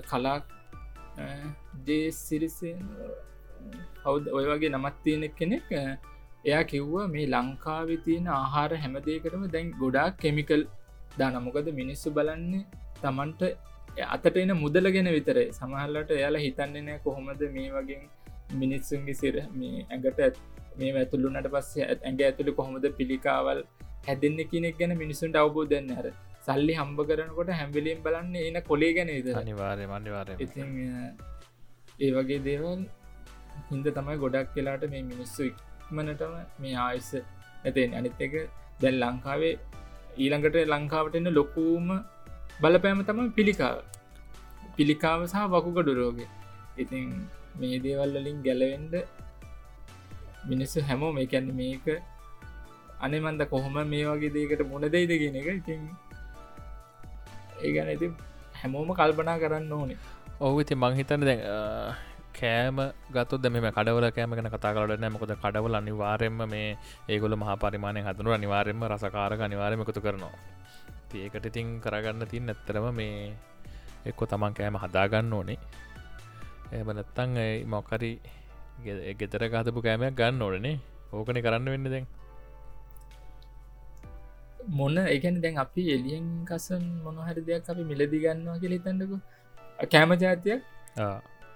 කලාක් 0.04 0.44
ජේ 1.86 2.06
සිරිසෙන් 2.12 2.78
කවුද? 3.98 4.24
ඔය 4.28 4.44
වගේ 4.46 4.70
නමත් 4.70 4.96
තියෙනෙක් 5.04 5.34
කෙනෙක් 5.36 5.68
එයා 6.44 6.64
කිව්වා 6.64 7.06
මේ 7.08 7.26
ලංකාවි 7.26 7.96
තියෙන 8.06 8.26
ආහාර 8.30 8.70
හැමදේකටම 8.76 9.44
දැන් 9.48 9.70
ගොඩාක් 9.80 10.18
කෙමිකල් 10.18 10.64
දානමොකද 11.18 11.68
මිනිස්සු 11.72 12.08
බලන්නේ 12.10 12.64
තමන්ට 13.00 13.42
අතට 14.06 14.36
එන 14.36 14.52
මුදල 14.56 14.86
ගෙන 14.90 15.08
විතර 15.10 15.38
සමහල්ලට 15.52 16.10
එයාලා 16.10 16.44
හිතන්නේ 16.46 16.82
නෑ 16.82 16.98
කොහොමද 16.98 17.42
මේ 17.56 17.70
වගේ 17.70 18.00
මිනිස්සුන්ගේ 18.54 19.16
සිර 19.22 19.34
මේ 19.54 19.86
ඇඟට 19.86 20.42
මේ 20.78 20.92
ඇතුළුනට 20.96 21.48
පස්සේ 21.54 21.88
ඇඟ 21.88 22.22
ඇතුළි 22.28 22.56
කොහොමද 22.58 22.86
පිළිකාවල් 23.00 23.60
හැදන්න 24.08 24.40
කෙනෙක් 24.52 24.78
ගැන 24.80 24.94
මිනිසුන්ට 24.96 25.40
අවබෝධ 25.42 25.70
දෙන්න 25.70 25.92
හර 25.98 26.08
සල්ලි 26.46 26.74
හම්බ 26.80 27.06
කරනකොට 27.10 27.52
හැම්බිලිම් 27.60 28.02
බලන්න 28.06 28.34
එන 28.42 28.60
කොලේ 28.70 28.92
ගැනද 28.98 29.30
අනිවාරය 29.36 29.86
මනිවාරය 29.86 30.36
ඉති 30.38 30.66
ඒ 32.00 32.10
වගේ 32.10 32.40
දේවල් 32.40 32.82
හින්ද 33.68 33.86
තමයි 33.98 34.16
ගොඩක් 34.16 34.50
කියලාට 34.54 34.84
මේ 34.90 35.04
මිනිස්සු 35.04 35.48
ඉක්මනටම 35.50 36.34
මේ 36.58 36.76
ආයස 36.84 37.10
ඇතෙන් 37.16 37.94
අනිත් 37.94 38.24
එක 38.26 38.34
දැල් 38.80 38.98
ලංකාවේ 39.02 39.54
ඊළඟට 40.16 40.56
ලංකාවට 40.66 41.18
එන්න 41.18 41.30
ලොකූම 41.32 41.86
බලපෑම 42.60 43.00
තම 43.06 43.20
පිළිකාව. 43.30 43.78
පිළිකාව 44.76 45.20
සහ 45.24 45.46
වකුගඩු 45.52 45.92
රෝගේ 45.98 46.28
ඉතින් 46.76 47.06
මේ 47.60 47.78
දේවල් 47.84 48.16
වලින් 48.16 48.38
ගැලවෙන්ඩ 48.46 48.94
මිනිස්සු 50.50 50.78
හැමෝ 50.88 51.12
මේ 51.18 51.26
කැන්න 51.32 51.50
මේක 51.60 51.86
අනෙමන්ද 53.04 53.42
කොහොම 53.52 53.76
මේ 53.92 54.04
වගේ 54.08 54.34
දේකට 54.36 54.64
මුණ 54.70 54.86
දෙයිද 54.94 55.12
ගෙන 55.22 55.36
එක 55.42 55.48
ඉතින් 55.60 55.82
ඒ 57.62 57.70
ගැන 57.76 57.92
ඉති 57.96 58.08
හැමෝම 58.60 58.90
කල්පනා 58.98 59.38
කරන්න 59.42 59.72
ඕනේ. 59.72 59.98
ඔහු 60.40 60.60
ඉති 60.64 60.74
මංහිතන්න 60.74 61.24
දැ 61.28 61.38
කෑම 62.38 62.78
ගතු 63.14 63.38
දෙම 63.38 63.56
කඩවල 63.76 64.06
කෑමගෙන 64.16 64.50
කතා 64.54 64.74
කරන්න 64.76 65.06
මොකද 65.14 65.32
කඩවල 65.42 65.78
අනිවාරෙන්ම 65.80 66.40
මේ 66.54 66.68
ඒගොල 67.08 67.36
මහ 67.40 67.50
පරිමාණය 67.62 68.02
හතුරු 68.08 68.34
අනිවාරෙන්ම 68.38 68.84
රසකාරක 68.92 69.40
අනිවාරම 69.48 69.84
එකතු 69.84 70.00
කරනවා. 70.06 70.34
ඒකට 71.14 71.46
ඉතින් 71.50 71.68
කරගන්න 71.84 72.26
තින් 72.32 72.50
ඇත්තරම 72.50 72.86
මේ 73.00 73.32
එක්කො 74.10 74.26
තමන් 74.26 74.54
කෑම 74.58 74.76
හදාගන්න 74.84 75.32
ඕනේ. 75.32 75.58
එම 76.74 76.88
නැත්තං 76.98 77.36
මොකරි 77.72 78.10
ගෙතර 79.20 79.42
ගතපු 79.52 79.80
කෑමයක් 79.86 80.14
ගන්න 80.20 80.42
ඕනනේ 80.46 80.76
ඕකන 81.12 81.38
කරන්න 81.44 81.68
වෙන්න 81.74 81.90
දැන්. 81.92 82.06
මොන්න 84.78 84.98
එකන 85.14 85.36
දැන් 85.44 85.60
අපි 85.64 85.82
එලියෙන් 85.94 86.26
කසන් 86.48 86.84
මොනහරි 87.04 87.42
දෙයක් 87.48 87.70
අපි 87.72 87.82
මිලදි 87.90 88.18
ගන්නවා 88.24 88.58
කියල 88.62 88.74
තන්නකු 88.86 89.16
කෑම 89.92 90.16
ජාතියක්? 90.22 90.60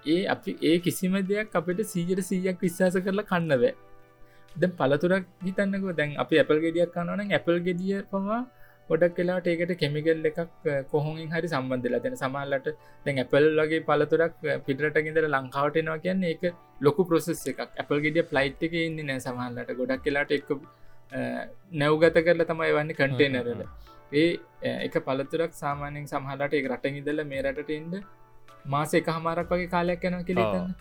ඒ 0.05 0.21
අපි 0.33 0.51
ඒ 0.69 0.77
කිසිම 0.85 1.13
දෙයක් 1.31 1.55
අපට 1.59 1.79
සීජට 1.91 2.21
සීයක් 2.29 2.57
විශ්වාස 2.65 2.95
කරලා 3.05 3.29
කන්නවෑ 3.31 3.73
ද 4.55 4.63
පලතුරක් 4.79 5.25
හිතන්නක. 5.45 5.83
දැන් 5.99 6.15
අපි 6.23 6.39
ඇපල් 6.41 6.59
ගෙඩියක් 6.65 6.95
කන්නවන 6.95 7.35
ඇපල් 7.37 7.59
ගෙඩිය 7.67 7.99
පවා 8.11 8.41
ගොඩක් 8.89 9.19
වෙලාට 9.19 9.47
ඒකට 9.47 9.73
කෙමිකල් 9.81 10.29
එකක් 10.29 10.39
කොහොමින් 10.91 11.29
හරි 11.33 11.49
සම්බන්ධලා 11.51 12.01
තියෙන 12.03 12.17
සමල්ලට 12.21 12.67
දැන් 13.05 13.21
ඇපල් 13.23 13.47
වගේ 13.59 13.81
පලතුරක් 13.89 14.35
පිටරටගෙදර 14.67 15.27
ලංකාවටනවා 15.29 15.99
කියන්න 16.05 16.27
ඒක 16.31 16.43
ලොකු 16.81 17.07
ප්‍රොසෙස් 17.09 17.41
එකක්. 17.51 17.59
ඇපල් 17.81 18.01
ගෙඩිය 18.05 18.25
ප්ලයිට් 18.31 18.63
එක 18.67 18.75
ඉන්න 18.81 18.99
නෑ 19.09 19.25
සමහල්ලට 19.25 19.71
ගොඩක් 19.81 20.07
වෙලාට 20.07 20.35
එක් 20.37 20.51
නැව්ගත 21.73 22.19
කරලා 22.25 22.49
තමයි 22.51 22.73
වන්න 22.77 22.93
කටේනරල 22.93 23.63
ඒ 24.13 24.27
එක 24.85 24.95
පලතුරක් 25.07 25.53
සාමානයෙන් 25.55 26.05
සමහලට 26.07 26.53
ඒ 26.53 26.67
රට 26.67 26.93
ඉදල 27.01 27.23
මේ 27.31 27.41
රටට 27.45 27.73
එන්ඩ 27.79 27.95
මාස 28.65 28.93
එක 28.93 29.09
හමාරක් 29.09 29.51
වගේ 29.53 29.73
කාලයක් 29.73 30.05
යන 30.09 30.21
කිලතන්න 30.25 30.71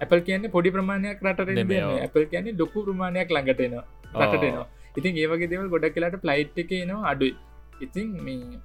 ඇපල් 0.00 0.22
කියන්නේ 0.28 0.54
පොඩි 0.56 0.74
ප්‍රමාණයක් 0.76 1.26
රට 1.26 1.58
ඇපල් 1.98 2.24
කියන්නේ 2.32 2.58
ලොකු 2.60 2.84
ප්‍රමාණයක් 2.86 3.34
ළඟටනවා 3.36 3.84
රටටනවා 4.22 4.68
ඉතින් 4.96 5.18
ඒවගේ 5.22 5.50
දෙවල් 5.52 5.72
ගොඩක් 5.74 5.94
කියලාට 5.96 6.22
ප්ලයිට් 6.24 6.62
එක 6.62 6.72
නවා 6.82 7.10
අඩුයි. 7.12 7.34
ඉතින් 7.80 8.08
මේ 8.26 8.60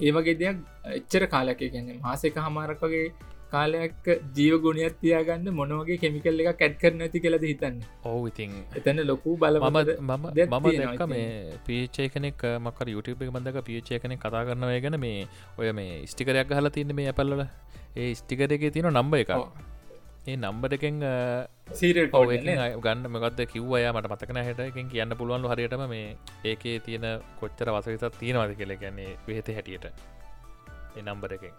ඒවගේ 0.00 0.38
දෙයක් 0.40 0.56
එච්චර 0.98 1.24
කාලක 1.34 1.62
කියන්නේ 1.66 2.00
මාස 2.06 2.24
එක 2.30 2.40
හමාරක් 2.46 2.82
වගේ 2.86 3.06
කාලයක් 3.52 4.06
ජීව 4.36 4.54
ගුණයක් 4.64 4.94
තියාගන්න 5.02 5.48
මොනවගේ 5.58 5.98
කෙමිකල් 6.04 6.42
එක 6.42 6.58
කැට් 6.60 6.76
කර 6.82 6.92
නැති 7.00 7.24
කියලද 7.24 7.44
හිතන්න? 7.50 7.76
ඔවු 8.04 8.22
ඉතින් 8.30 8.54
එතන 8.78 9.02
ලොකු 9.10 9.36
බල 9.42 9.60
මම 9.60 9.78
මම 10.46 11.04
මේ 11.08 11.26
පීචය 11.66 12.08
කෙනෙක් 12.14 12.46
මක 12.60 12.88
යුටප 12.88 13.26
බඳක 13.26 13.66
පියචය 13.68 14.00
කෙනෙ 14.04 14.16
කතා 14.16 14.46
කරනවය 14.48 14.78
ගැන 14.86 14.98
මේ 15.06 15.26
ඔය 15.58 15.72
මේ 15.72 16.00
ස්ටිකරයක් 16.06 16.56
හලා 16.58 16.74
තින්න 16.78 16.96
මේ 17.00 17.10
ඇපල්ල 17.12 17.44
ඒ 17.96 18.10
ස්ටිකර 18.14 18.56
එක 18.56 18.66
තියෙන 18.74 18.90
නම්බ 18.92 19.20
එක 19.22 19.36
ඒ 20.22 20.36
නම්බටකෙන් 20.36 20.98
සීරල් 21.72 22.08
ගන්න 22.78 23.06
මගත්ද 23.08 23.40
කිව්වය 23.52 23.80
මට 23.88 24.10
මතකන 24.12 24.38
හට. 24.40 24.66
එකින් 24.70 24.86
කියන්න 24.92 25.14
පුළුවන් 25.18 25.48
හරියටම 25.52 25.82
මේ 25.92 26.06
ඒකේ 26.44 26.76
තියෙන 26.80 27.06
කොච්චර 27.40 27.70
වසවිතත් 27.74 28.18
තියෙනවාද 28.20 28.54
කියල 28.60 28.74
ගැන්නේ 28.76 29.16
වෙහෙත 29.26 29.48
හැටියට. 29.56 29.86
ඒ 30.96 31.02
නම්බර 31.02 31.34
එකෙන්. 31.38 31.54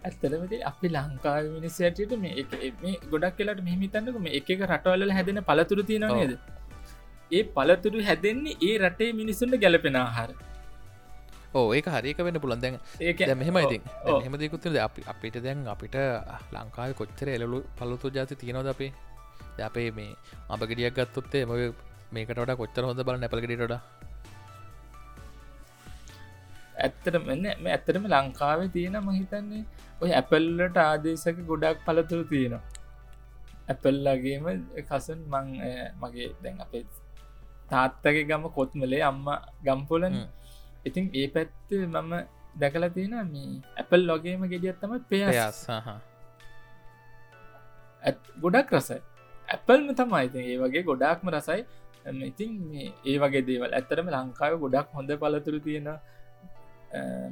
ඇත්තලමති 0.00 0.62
අපි 0.64 0.88
ලංකා 0.90 1.36
මිනිස්සටට 1.56 2.16
මේ 2.18 2.96
ගොඩක් 3.12 3.36
කියලට 3.38 3.60
මෙහිමිතන්නක 3.66 4.18
මේ 4.26 4.36
එක 4.40 4.50
රටවල්ල 4.62 5.12
හැදෙන 5.18 5.42
පලතුරු 5.44 5.84
තියෙනවාද 5.84 6.32
ඒ 7.30 7.42
පලතුරු 7.56 8.06
හැදෙන්නේ 8.08 8.56
ඒ 8.68 8.76
රටේ 8.82 9.10
මිනිස්සුන්ට 9.20 9.60
ගැලපෙන 9.64 10.00
ආහාර 10.02 10.30
ඕ 11.52 11.68
ඒක 11.74 11.86
හරික 11.86 12.18
වෙන්න 12.26 12.40
පුළන් 12.42 12.60
දැන් 12.64 12.76
ඒක 13.00 13.20
මෙහෙම 13.36 13.56
ඉතින් 13.58 13.82
හෙමදකුත්ද 14.24 14.76
අපි 14.78 15.02
අපිට 15.12 15.36
දැන් 15.46 15.66
අපිට 15.66 15.96
ලංකාව 16.54 16.92
කොච්චර 17.00 17.28
එලලු 17.36 17.58
පලුතු 17.78 18.08
ජාති 18.16 18.34
තියෙනවද 18.42 18.68
අපේ? 18.74 18.92
අපේ 19.60 19.88
මේ 19.90 20.12
අපගඩියක් 20.48 20.94
ගත්තොත්තේ 20.96 21.44
ම 21.46 21.52
මේකට 22.12 22.56
කොච්චර 22.60 22.82
හොඳ 22.88 23.02
බල 23.06 23.18
නැපලගඩට 23.22 23.74
ඇත්තට 26.80 27.16
මෙන්න 27.26 27.44
මේ 27.62 27.72
ඇත්තරම 27.76 28.04
ලංකාවේ 28.14 28.72
තියෙන 28.76 28.96
මහිතන්නේ 29.06 29.64
ඔය 30.02 30.10
ඇපල්ලට 30.12 30.76
ආදේශක 30.78 31.38
ගොඩක් 31.50 31.78
පලතුරු 31.86 32.24
තියෙනවා. 32.30 32.62
ඇපල්ලගේම 33.70 34.46
කසන් 34.88 35.20
මං 35.32 35.46
මගේ 36.02 36.28
දැන් 36.42 36.56
අපේ 36.64 36.84
තාත්තගේ 37.70 38.24
ගම 38.30 38.44
කොත්මලේ 38.56 39.02
අම්ම 39.10 39.26
ගම්පොලන් 39.66 40.16
ඉතින් 40.86 41.04
ඒ 41.14 41.28
පැත්ත 41.28 41.72
මම 41.86 42.12
දැකලා 42.54 42.90
තියෙන 42.90 43.14
මේ 43.26 43.60
ඇපල් 43.76 44.02
ලොගේම 44.06 44.42
ගෙඩියත්තම 44.52 44.92
පේයස් 45.10 45.68
ගොඩක් 48.42 48.72
රසයි. 48.72 48.98
ඇපල්ම 49.48 49.88
තමයි 49.94 50.24
ඉතින් 50.28 50.42
ඒ 50.44 50.58
වගේ 50.62 50.82
ගොඩාක්ම 50.82 51.26
රසයි. 51.30 51.60
ඉතින් 52.24 52.52
ඒ 53.04 53.16
වගේ 53.18 53.46
දේවල්. 53.48 53.70
ඇත්තරම 53.72 54.06
ලංකාව 54.08 54.58
ගොඩක් 54.64 54.88
හොඳ 54.96 55.10
පලතුරු 55.22 55.60
තියෙන 55.60 55.88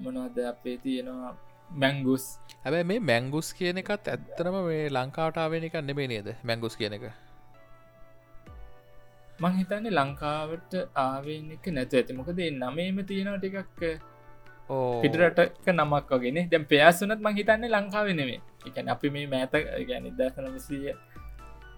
මොනවද 0.04 0.36
අපේ 0.52 0.76
තියෙනවා? 0.78 1.32
මැංගුස් 1.70 2.24
හැබැ 2.64 2.84
මේ 2.90 3.00
මැංගුස් 3.02 3.48
කියන 3.52 3.80
එකත් 3.82 4.08
ඇත්තරම 4.08 4.54
මේ 4.68 4.84
ලංකාවටාවෙන 4.90 5.66
එක 5.68 5.80
නෙමේ 5.82 6.08
නේද? 6.08 6.28
මැංගුස් 6.44 6.76
කියන 6.76 6.96
එක 6.98 7.04
මං 9.42 9.58
හිතන්නේ 9.58 9.96
ලංකාවට 9.98 10.72
ආවෙන් 11.06 11.50
එක 11.56 11.66
නැතු 11.76 11.98
ඇති. 11.98 12.18
මොකද 12.20 12.40
නමේම 12.62 12.96
තියෙනවා 13.10 13.42
ටිකක් 13.42 13.82
පිටරටක 15.02 15.68
නමක් 15.74 16.10
වගෙන 16.22 16.40
දැම් 16.52 16.64
පයාසුනත් 16.72 17.20
මං 17.26 17.36
හිතන්නේ 17.38 17.74
ලංකාව 17.76 18.08
නෙමේ 18.20 18.40
එකන 18.68 18.90
අපි 18.94 19.10
මේ 19.14 19.26
මෑත 19.34 19.54
ගැන 19.90 20.10
දසනමසිය 20.18 20.90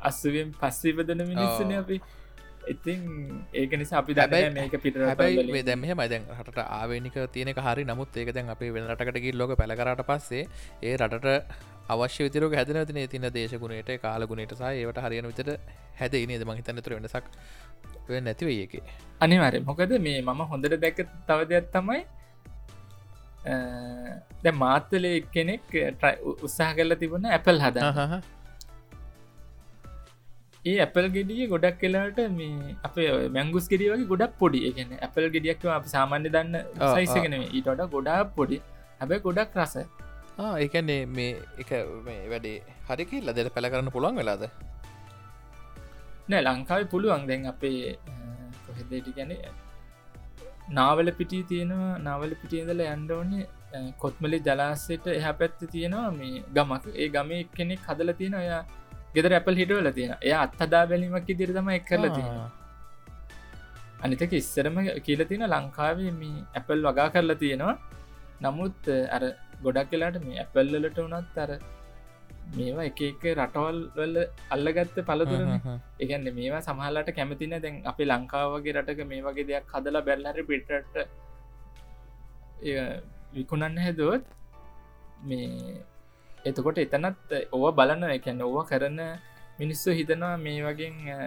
අස්සුවෙන් 0.08 0.56
පස්සේ 0.60 0.96
බදන 0.96 1.22
මිනිස්සන 1.32 1.76
අපි. 1.82 1.98
ඉතින් 2.72 3.00
ඒක 3.60 3.72
නිසා 3.80 3.98
අපි 4.02 4.16
දැබයි 4.18 4.48
මේක 4.56 4.74
පිට 4.84 4.96
හැබයි 5.00 5.62
දැම 5.68 5.84
මදැන් 6.00 6.24
හට 6.38 6.58
ආවනික 6.78 7.16
තියනෙ 7.34 7.52
හරි. 7.66 7.84
නමුත් 7.90 8.16
ඒක 8.16 8.32
දැන් 8.36 8.48
අපි 8.54 8.72
වෙන 8.74 8.88
රටකට 8.90 9.34
ලොක 9.40 9.52
පැළකරට 9.60 10.02
පස්සේ 10.10 10.44
ඒ 10.82 10.96
රටට 10.96 11.28
අවශ්‍ය 11.88 12.20
විතර 12.26 12.46
හැදන 12.52 12.86
තින 12.86 13.08
තින 13.08 13.26
දේශගුණයට 13.30 13.90
කාලගුණට 14.02 14.54
සහ 14.54 14.64
ඒවට 14.72 15.02
හරියන 15.04 15.26
විතට 15.26 15.50
හැද 15.96 16.14
නේද? 16.26 16.44
මහිතන්න 16.44 16.82
තුර 16.82 16.94
වෙනසක් 16.94 17.24
නැතිව 18.20 18.48
ඒක. 18.50 18.74
අනිවර 19.20 19.60
මොකද 19.62 19.94
මේ 20.00 20.22
මම 20.22 20.42
හොඳට 20.46 20.80
දැක 20.80 20.98
තව 21.28 21.38
දෙයක් 21.52 21.70
තමයි 21.72 22.00
දැ 24.42 24.52
මාත්තලය 24.54 25.14
කෙනෙක් 25.32 25.78
උත්සාහ 26.42 26.70
කරලා 26.76 27.00
තිබුණ 27.02 27.26
ඇපල් 27.28 27.58
හද 27.58 27.78
ඒ 30.64 30.76
ඇපල් 30.84 31.06
ගෙඩිය 31.08 31.46
ගොඩක් 31.48 31.80
කලාට 31.82 32.18
මේ 32.32 32.74
අප 32.82 32.96
මැංගුස් 33.36 33.68
ගෙඩිය 33.68 33.90
වගේ 33.92 34.10
ගොඩක් 34.12 34.36
පොඩි. 34.38 34.60
එකන 34.68 34.92
ඇපල් 34.98 35.26
ගෙඩියක්ව 35.36 35.72
අප 35.78 35.86
සාමාන්‍ය 35.86 36.28
දන්න 36.28 36.54
සයිසගෙන 36.94 37.36
ඊටට 37.40 37.82
ගොඩා 37.96 38.20
පොඩි. 38.36 38.58
හැබැ 39.00 39.20
ගොඩක් 39.26 39.56
රසයි 39.58 39.84
ඒකන්නේ 40.64 41.03
මේ 41.16 41.33
එක 41.62 41.70
වැඩේ 42.33 42.59
හරික 42.88 43.12
ලදට 43.26 43.55
පැළ 43.55 43.70
කරන්න 43.72 43.94
පුළුවන් 43.96 44.20
වෙලාද? 44.20 44.44
නෑ 46.31 46.42
ලංකාව 46.46 46.83
පුළුවන්. 46.92 47.26
දැන් 47.31 47.46
අපේ 47.53 47.96
කොහෙදට 48.66 49.09
ගැන 49.16 49.33
නාවල 50.79 51.09
පිටි 51.18 51.38
තියෙනවා 51.50 51.94
නාවල 52.07 52.33
පිටියදල 52.42 52.81
ඇන්ඩෝනේ 52.87 53.46
කොත්මලි 54.03 54.38
ජලාසයට 54.46 55.07
එහ 55.18 55.26
පැත්ත 55.40 55.61
තියෙනවා 55.74 56.11
මේ 56.18 56.44
ගමක්. 56.57 56.85
ඒ 57.03 57.09
ගමේ 57.16 57.42
කෙනෙක් 57.59 57.83
හදල 57.88 58.12
තියෙන 58.20 58.35
ඔය 58.40 58.48
ගෙදර 59.14 59.33
ඇපල් 59.38 59.61
හිටවල 59.61 59.90
තියෙන 59.98 60.16
එය 60.29 60.35
අත්හදා 60.44 60.85
බැලීමක් 60.90 61.31
ඉදිරි 61.35 61.53
තම 61.59 61.70
එක් 61.76 61.87
කරල 61.90 62.07
තියෙන 62.16 62.35
අනිතක 64.05 64.33
ඉස්සරම 64.40 64.76
කියල 65.07 65.22
තියෙන 65.31 65.46
ලංකාවේ 65.55 66.12
මේ 66.20 66.44
ඇපල් 66.59 66.81
වගා 66.88 67.09
කරලා 67.14 67.40
තියෙනවා. 67.42 67.76
නමුත් 68.44 68.81
අර 69.16 69.22
ගොඩක් 69.60 69.90
කියලාට 69.90 70.18
මේ 70.22 70.40
ඇපල්ලට 70.40 70.98
වනත් 70.98 71.36
අර 71.38 71.52
මේවා 72.52 72.84
එක 72.84 73.00
එක 73.02 73.24
රටවල් 73.32 73.78
වල 73.96 74.16
අල්ලගත්ත 74.50 74.96
පලතුර 75.02 75.42
එකන්න 76.00 76.26
මේවා 76.32 76.62
සමහලට 76.62 77.10
කැමතින 77.12 77.54
දැන් 77.56 77.76
අපි 77.84 78.04
ලංකාවගේ 78.06 78.74
රටක 78.74 79.00
මේ 79.06 79.22
වගේ 79.22 79.46
දෙයක් 79.46 79.74
හදලා 79.74 80.02
බැල්ලහර 80.02 80.38
පිටට 80.44 80.96
විකුණන්න 83.32 83.78
හැදුවත් 83.78 84.26
මේ 85.22 85.76
එතකොට 86.44 86.78
එතනත් 86.78 87.36
ඕව 87.50 87.66
බලන්න 87.74 88.10
එකැන්න 88.10 88.42
ඕව 88.42 88.58
කරන 88.66 89.00
මිනිස්සු 89.58 89.90
හිතනවා 89.92 90.34
මේ 90.38 90.60
වගේ 90.62 91.20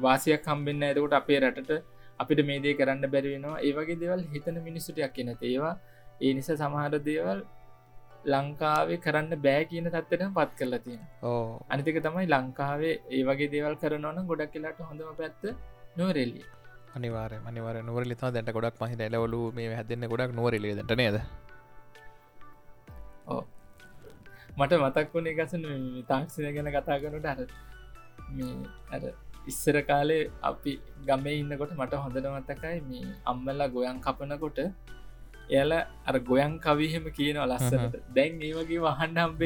වාසියක් 0.00 0.42
කම්බෙන්න්න 0.42 0.84
ඇතකොට 0.84 1.14
අපේ 1.14 1.40
රටට 1.40 1.84
අපිට 2.20 2.40
මේදේ 2.44 2.74
කරන්න 2.74 3.04
බැරිවෙනවා 3.06 3.60
ඒවගේ 3.60 3.96
දෙවල් 3.96 4.22
හිතන 4.32 4.58
මිනිස්සුටයක් 4.62 5.12
කියන 5.12 5.30
ඒවා 5.40 5.74
ඒ 6.20 6.32
නිසා 6.36 6.56
සමහර 6.56 6.94
දේවල් 7.08 7.40
ලංකාවේ 8.26 8.98
කරන්න 9.04 9.32
බෑ 9.46 9.64
කියන 9.70 9.88
තත්වයට 9.88 10.22
පත් 10.36 10.50
කරලා 10.58 10.82
තියෙන 10.84 11.02
ඕ. 11.22 11.62
අනිතික 11.70 11.98
තමයි 12.06 12.26
ලංකාවේ 12.34 12.94
ඒ 13.14 13.22
වගේ 13.28 13.50
දේවල් 13.54 13.74
කරනවන 13.82 14.28
ගොඩක් 14.30 14.52
කියලාට 14.54 14.80
හොඳම 14.90 15.10
පැත්ත 15.20 15.42
නොරෙල්ලිය 15.96 16.46
අනිවාර 16.96 17.32
මනිවර 17.46 17.76
නොවර 17.88 18.04
ලිතා 18.12 18.30
දැට 18.34 18.54
ගොඩක් 18.56 18.80
මහි 18.82 18.96
ඇලවලු 19.00 19.42
මේ 19.56 19.74
හැදන්න 19.78 20.08
ගොඩක් 20.12 20.32
නොවරලේ 20.38 20.74
දට 20.78 20.98
නේද? 21.00 21.18
ඕ 23.26 23.42
මට 24.58 24.72
මතක් 24.82 25.06
වුණේ 25.14 25.36
ගසන 25.38 25.64
තාක්ෂණය 26.10 26.50
ගැන 26.56 26.72
කතා 26.74 26.98
කරනට 27.02 27.26
අර 27.32 27.40
මේ 28.30 28.52
අර 28.94 29.02
ඉස්සර 29.46 29.76
කාලේ 29.90 30.22
අපි 30.50 30.72
ගමේ 31.08 31.34
ඉන්නකොට 31.40 31.72
මට 31.78 32.02
හොඳන 32.04 32.28
මතකයි 32.34 32.78
මේ 32.88 33.06
අම්මල්ලා 33.32 33.68
ගොයන් 33.74 33.98
කපනකොට 34.06 34.58
එයාල 35.50 35.72
අර 36.08 36.16
ගොයන් 36.30 36.58
කවිහෙම 36.66 37.06
කියනවා 37.18 37.46
ලස්සනට. 37.52 37.94
දැන් 38.16 38.42
ඒ 38.42 38.52
වගේ 38.58 38.82
වහන්න 38.86 39.22
හම්බෙ 39.22 39.44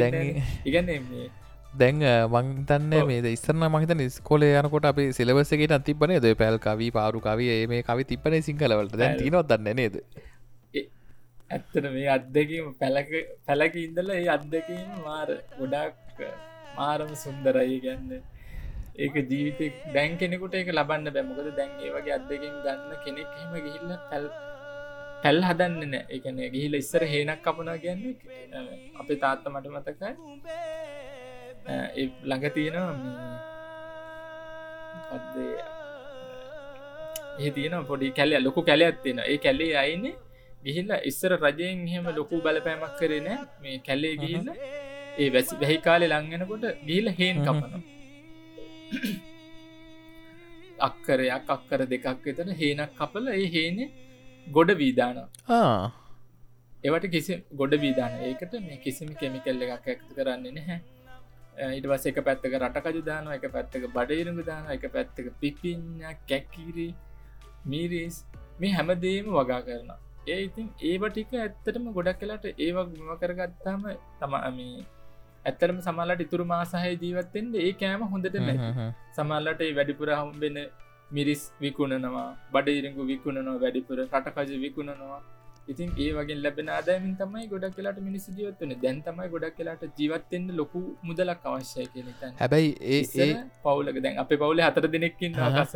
ඉගන්න 0.69 0.91
මේ 1.11 1.29
දැන් 1.75 2.01
මංතන්න 2.35 3.07
මේ 3.11 3.33
ඉස්සරන 3.37 3.67
මහිත 3.75 3.93
ස්කොල 4.17 4.43
යනකොට 4.47 4.91
අපි 4.91 5.13
සිලවසකට 5.19 5.77
අතිබන 5.79 6.17
ද 6.25 6.35
පැල් 6.41 6.59
කවී 6.67 6.91
පාරු 6.99 7.21
කවී 7.29 7.61
මේ 7.73 7.83
කවි 7.83 8.09
තිබන 8.11 8.43
සිංහලවලට 8.49 8.99
දැන් 9.03 9.17
තිනොත් 9.23 9.47
දන්න 9.53 9.77
නේද? 9.77 9.97
ඇත්තට 11.51 11.87
මේ 11.95 12.09
අත්දැකීම 12.17 12.67
පැලක 12.81 13.79
ඉඳල 13.85 14.11
ඒ 14.17 14.27
අත්දැකීම 14.37 14.91
මාර 15.07 15.31
ගොඩක් 15.59 16.21
මාරම 16.77 17.11
සුන්දරයි. 17.25 17.79
ගැන්න 17.87 18.21
ඒක 19.05 19.15
ජීවිත 19.31 19.75
දැන් 19.95 20.19
කෙනෙකුට 20.21 20.55
එක 20.59 20.71
ලබන්න 20.75 21.13
බැමකද 21.17 21.51
දැන් 21.59 21.73
ඒ 21.85 21.91
වගේ 21.97 22.15
අත්දකින් 22.19 22.55
ගන්න 22.65 22.93
කෙනෙක් 23.05 23.31
හෙම 23.39 23.53
ගිහිල්ල 23.67 23.93
පැල් 24.11 24.27
පැල් 25.23 25.39
හදන්න 25.49 25.83
නෑ. 25.93 26.05
එකන 26.17 26.37
ගිහිල 26.55 26.75
ඉස්සර 26.83 27.03
හේනක් 27.13 27.43
කපනා 27.45 27.77
කියන්නේ 27.85 28.15
අපේ 29.01 29.19
තාත්ත 29.25 29.45
මට 29.53 29.67
මතකයි. 29.75 30.13
ළඟ 32.29 32.47
තියෙනවා 32.57 32.95
ඒ? 37.39 37.51
තියෙන 37.51 37.75
පොඩි 37.91 38.13
කැල්ල 38.19 38.35
ලොකු 38.47 38.61
කැලයක් 38.63 38.97
තියෙන 39.05 39.19
ඒ 39.25 39.39
කැල්ලේ 39.39 39.73
අයින්නේ 39.83 40.15
ගිහිල්ල 40.65 40.91
ඉස්සර 41.11 41.33
රජයෙන් 41.39 41.79
එහෙම 41.89 42.07
ලොකු 42.19 42.37
බලපෑමක් 42.45 42.95
කරන 43.01 43.29
මේ 43.63 43.79
කැල්ලේ 43.87 44.15
ගිහිල්ල 44.23 44.49
ඒ 45.21 45.29
වැසි 45.35 45.55
වැහි 45.63 45.79
කාලෙ 45.87 46.07
ලංගෙනකොට 46.13 46.65
ගිහිල 46.89 47.07
හේන් 47.19 47.37
කපනවා. 47.47 47.83
අක්කරයක් 50.81 51.51
අක්කර 51.57 51.81
දෙකක් 51.93 52.27
එතන 52.33 52.51
හේනක් 52.61 52.93
කපල 52.99 53.27
ඒ 53.35 53.49
හේනෙ 53.55 53.85
ගොඩ 54.51 54.71
වීදාන 54.77 55.21
ඒවට 56.85 57.07
කිසි 57.11 57.35
ගොඩ 57.55 57.75
වීදාන 57.81 58.17
ඒකට 58.23 58.57
මේ 58.63 58.79
කිසිම 58.79 59.13
කෙමිකල්ල 59.17 59.63
එකක් 59.67 59.87
ඇක්තු 59.87 60.17
කරන්නේ 60.17 60.53
නැහැ. 60.53 60.81
ඉට 61.71 61.87
වස 61.87 62.05
එක 62.07 62.19
පැත්තක 62.25 62.55
රටකජු 62.59 63.03
දාන 63.05 63.27
එක 63.31 63.47
පැත්තක 63.53 63.85
බඩයිරුඟ 63.91 64.43
දාන 64.45 64.71
එක 64.71 64.85
පැත්තක 64.93 65.27
පිපින්න 65.41 66.05
කැක්කිරි 66.27 66.89
මීරිස් 67.67 68.17
මේ 68.61 68.73
හැමදේම 68.73 69.29
වගා 69.31 69.61
කරන 69.67 69.91
ඒ 70.27 70.39
ඉතින් 70.47 70.71
ඒව 70.83 71.05
ටික 71.09 71.35
ඇත්තටම 71.39 71.91
ගොඩක් 71.93 72.21
කලාට 72.21 72.47
ඒවක් 72.59 72.89
මෙම 72.95 73.13
කරගත්තාම 73.19 73.85
තමමී 74.21 74.77
ඇත්තරම 75.45 75.79
සමල්ලට 75.81 76.25
ඉතුරු 76.27 76.45
මාසාහය 76.47 76.93
ජීවත්තෙන්ට 76.97 77.55
ඒ 77.59 77.73
කෑම 77.75 78.07
හොඳට 78.07 78.39
සමල්ලට 79.17 79.63
වැඩිපුර 79.77 80.13
හම්බෙන 80.15 80.59
මිරිස් 81.11 81.43
විකුණනවා 81.61 82.31
බඩඉරංගු 82.55 83.05
විකුණනවා 83.13 83.61
වැඩිපුර 83.65 83.99
රටකජ 84.05 84.51
විකුණනවා. 84.65 85.21
ඉතින් 85.69 85.89
ඒ 86.05 86.11
වගේ 86.17 86.39
ලැබෙන 86.45 86.69
ආදායමින් 86.77 87.15
තමයි 87.21 87.47
ගොඩක් 87.53 87.75
කියලාට 87.77 88.03
මිනිස් 88.09 88.27
ජීවත්වන 88.37 88.75
දැන් 88.85 89.01
තමයි 89.07 89.29
ගොඩක් 89.35 89.57
කියලාට 89.59 89.83
ජීවත්තෙන්ට 90.01 90.53
ලොකු 90.61 90.83
මුදලක් 91.09 91.49
අවශ්‍යය 91.51 91.87
කියෙන 91.95 92.37
හැබැයි 92.43 92.71
ඒ 92.95 93.31
පවුලක 93.65 93.99
දැන් 94.07 94.21
අප 94.25 94.37
පවුල 94.43 94.63
හතර 94.67 94.87
දෙනෙක්කින් 94.97 95.41
අහස 95.49 95.75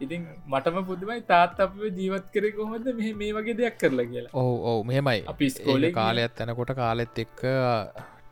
ඉතින් 0.00 0.22
මටම 0.46 0.80
පුදුමයි 0.90 1.20
තාත් 1.32 1.60
අප 1.60 1.76
ජීවත් 1.98 2.26
කර 2.34 2.46
කොහොද 2.58 2.88
මෙහ 3.00 3.10
මේ 3.20 3.32
වගේ 3.36 3.56
දෙයක් 3.60 3.78
කරලා 3.82 4.08
කියලා. 4.12 4.32
ඕ 4.34 4.56
ඕ 4.70 4.78
මෙහෙමයි. 4.90 5.20
අපි 5.32 5.50
ස්කෝල 5.56 5.86
කාලයක් 6.00 6.34
තැනකොට 6.40 6.74
කාලෙත් 6.82 7.22
එක්ක 7.24 7.42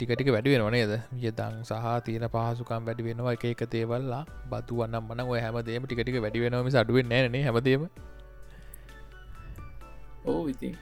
ටිකටික 0.03 0.33
වැඩි 0.35 0.53
වෙන 0.53 0.65
නේද? 0.73 0.93
වියදං 1.15 1.55
සහ 1.62 1.87
තියෙන 2.05 2.29
පහසුකම් 2.29 2.87
වැඩි 2.87 3.03
වෙනවා 3.03 3.33
එක 3.33 3.45
එක 3.45 3.62
තේවල්ලා 3.71 4.23
බතු 4.51 4.81
වන්නම් 4.81 5.05
මන 5.09 5.21
ඔය 5.25 5.41
හැමදේම 5.41 5.85
ටිකටික 5.85 6.19
වැඩි 6.21 6.43
වෙනම 6.43 6.77
අඩුවෙන් 6.77 7.07
නෑන 7.09 7.45
හැමදේම 7.45 7.87
ඕ 10.25 10.43
ඉතින් 10.49 10.75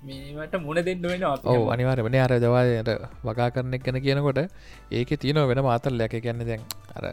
මේට 0.00 0.54
මුණ 0.60 0.80
දෙන්න 0.80 1.02
වෙන 1.02 1.24
ඕ 1.24 1.70
අනිවාර 1.70 2.00
වන 2.00 2.16
අර 2.16 2.34
දවායට 2.38 2.90
වගා 3.24 3.48
කරනෙක් 3.50 3.82
ගැන 3.82 4.00
කියනකොට 4.00 4.40
ඒක 4.90 5.10
තියනව 5.16 5.48
වෙන 5.48 5.62
මාතල් 5.62 5.98
ලැක 5.98 6.14
ගැන්න 6.18 6.44
දැන් 6.44 6.62
අර 6.94 7.04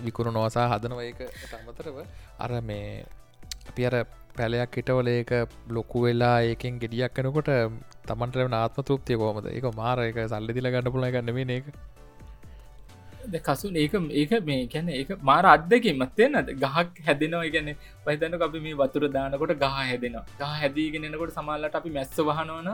විකුණු 0.00 0.32
නොවසා 0.32 0.68
හදනව. 0.68 1.00
ඒක 1.00 1.20
අමතරව 1.58 1.98
අර 2.38 2.50
මේ 2.62 3.04
අපි 3.68 3.86
අර 3.86 3.94
පැලයක් 4.36 4.76
හිටවල 4.78 5.08
ඒක 5.12 5.32
ලොකු 5.70 6.04
වෙලා 6.04 6.36
ඒකෙන් 6.42 6.82
ගෙඩියක් 6.82 7.16
කනකොට 7.16 7.50
තමන්ට 8.08 8.58
ආත්ම 8.60 8.82
තෘප්තිය 8.82 9.18
කෝමද 9.18 9.48
ඒක 9.48 9.66
මාර 9.76 9.98
එක 10.02 10.20
සල්ලි 10.26 10.58
දිල 10.58 10.70
ගන්න 10.74 10.92
පුල 10.92 11.08
ගන්නම 11.08 11.56
එක 11.58 11.66
කසු 13.40 13.70
ඒක 13.74 13.94
ඒක 14.12 14.32
මේ 14.44 14.66
කැන 14.66 14.88
ඒක 14.90 15.10
මාර 15.22 15.44
අත්දකින් 15.46 15.96
මත්තෙන් 15.96 16.34
අද 16.34 16.48
ගහක් 16.56 17.04
හැදෙනවා. 17.06 17.44
ගැන 17.48 17.76
පහිතන 18.04 18.34
අපි 18.40 18.60
මේ 18.60 18.74
වතුර 18.74 19.08
දානකොට 19.08 19.54
ගහ 19.56 19.76
හැදෙනවා. 19.80 20.24
ගහ 20.38 20.52
හැදීගෙනනකොට 20.60 21.32
සමාල්ලට 21.32 21.74
අපි 21.74 21.90
මැස්ස 21.90 22.16
වහනවන 22.20 22.70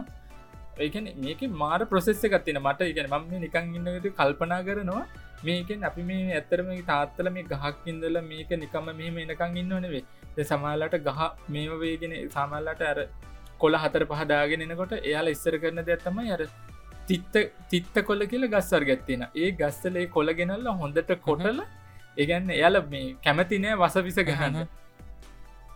ඒකන 0.78 1.08
මේක 1.18 1.40
මාර 1.54 1.80
ප්‍රසෙස්ස 1.84 2.24
එකත්තින 2.24 2.60
මට 2.60 2.90
ඉගෙන 2.92 3.10
මම 3.10 3.40
නිකං 3.40 3.74
ඉන්නට 3.78 4.08
කල්පනා 4.12 4.62
කරනවා. 4.62 5.04
මේකෙන් 5.44 5.84
අපි 5.84 6.02
මේ 6.02 6.32
ඇත්තරම 6.32 6.70
තාත්තල 6.86 7.30
මේ 7.30 7.44
ගහක් 7.44 7.76
ඉඳල 7.86 8.20
මේක 8.22 8.50
නිකම 8.56 8.88
මෙහම 8.92 9.18
එනකං 9.24 9.60
ඉන්නවනවේ 9.62 10.04
සමාල්ලට 10.44 10.96
ගහ 11.00 11.20
මේම 11.48 11.74
වේගෙන 11.80 12.14
සාමල්ලට 12.30 12.82
අර 12.82 12.98
කොළ 13.58 13.76
හතර 13.76 14.04
පහදාගෙන 14.06 14.64
එනකොට 14.66 14.92
එයාලා 15.00 15.36
ඉස්සර 15.36 15.58
කරන 15.58 15.84
දෙයක්ත්තමයි 15.84 16.32
අර 16.32 16.42
තිත්ත 17.06 17.36
තිත්ත 17.68 17.96
කොල්ල 18.04 18.26
කියල 18.26 18.44
ගස්සර් 18.48 18.84
ගැත්තින 18.84 19.24
ඒ 19.34 19.50
ගස්සලේ 19.52 20.06
කොළ 20.08 20.32
ගෙනල්ල 20.34 20.68
හොඳට 20.74 21.12
කොටල 21.20 21.60
ඒගැන්න 22.16 22.50
එයාල 22.50 22.76
මේ 22.90 23.16
කැමතිනෑ 23.24 23.76
වසවිස 23.76 24.18
ගහන්න. 24.28 24.56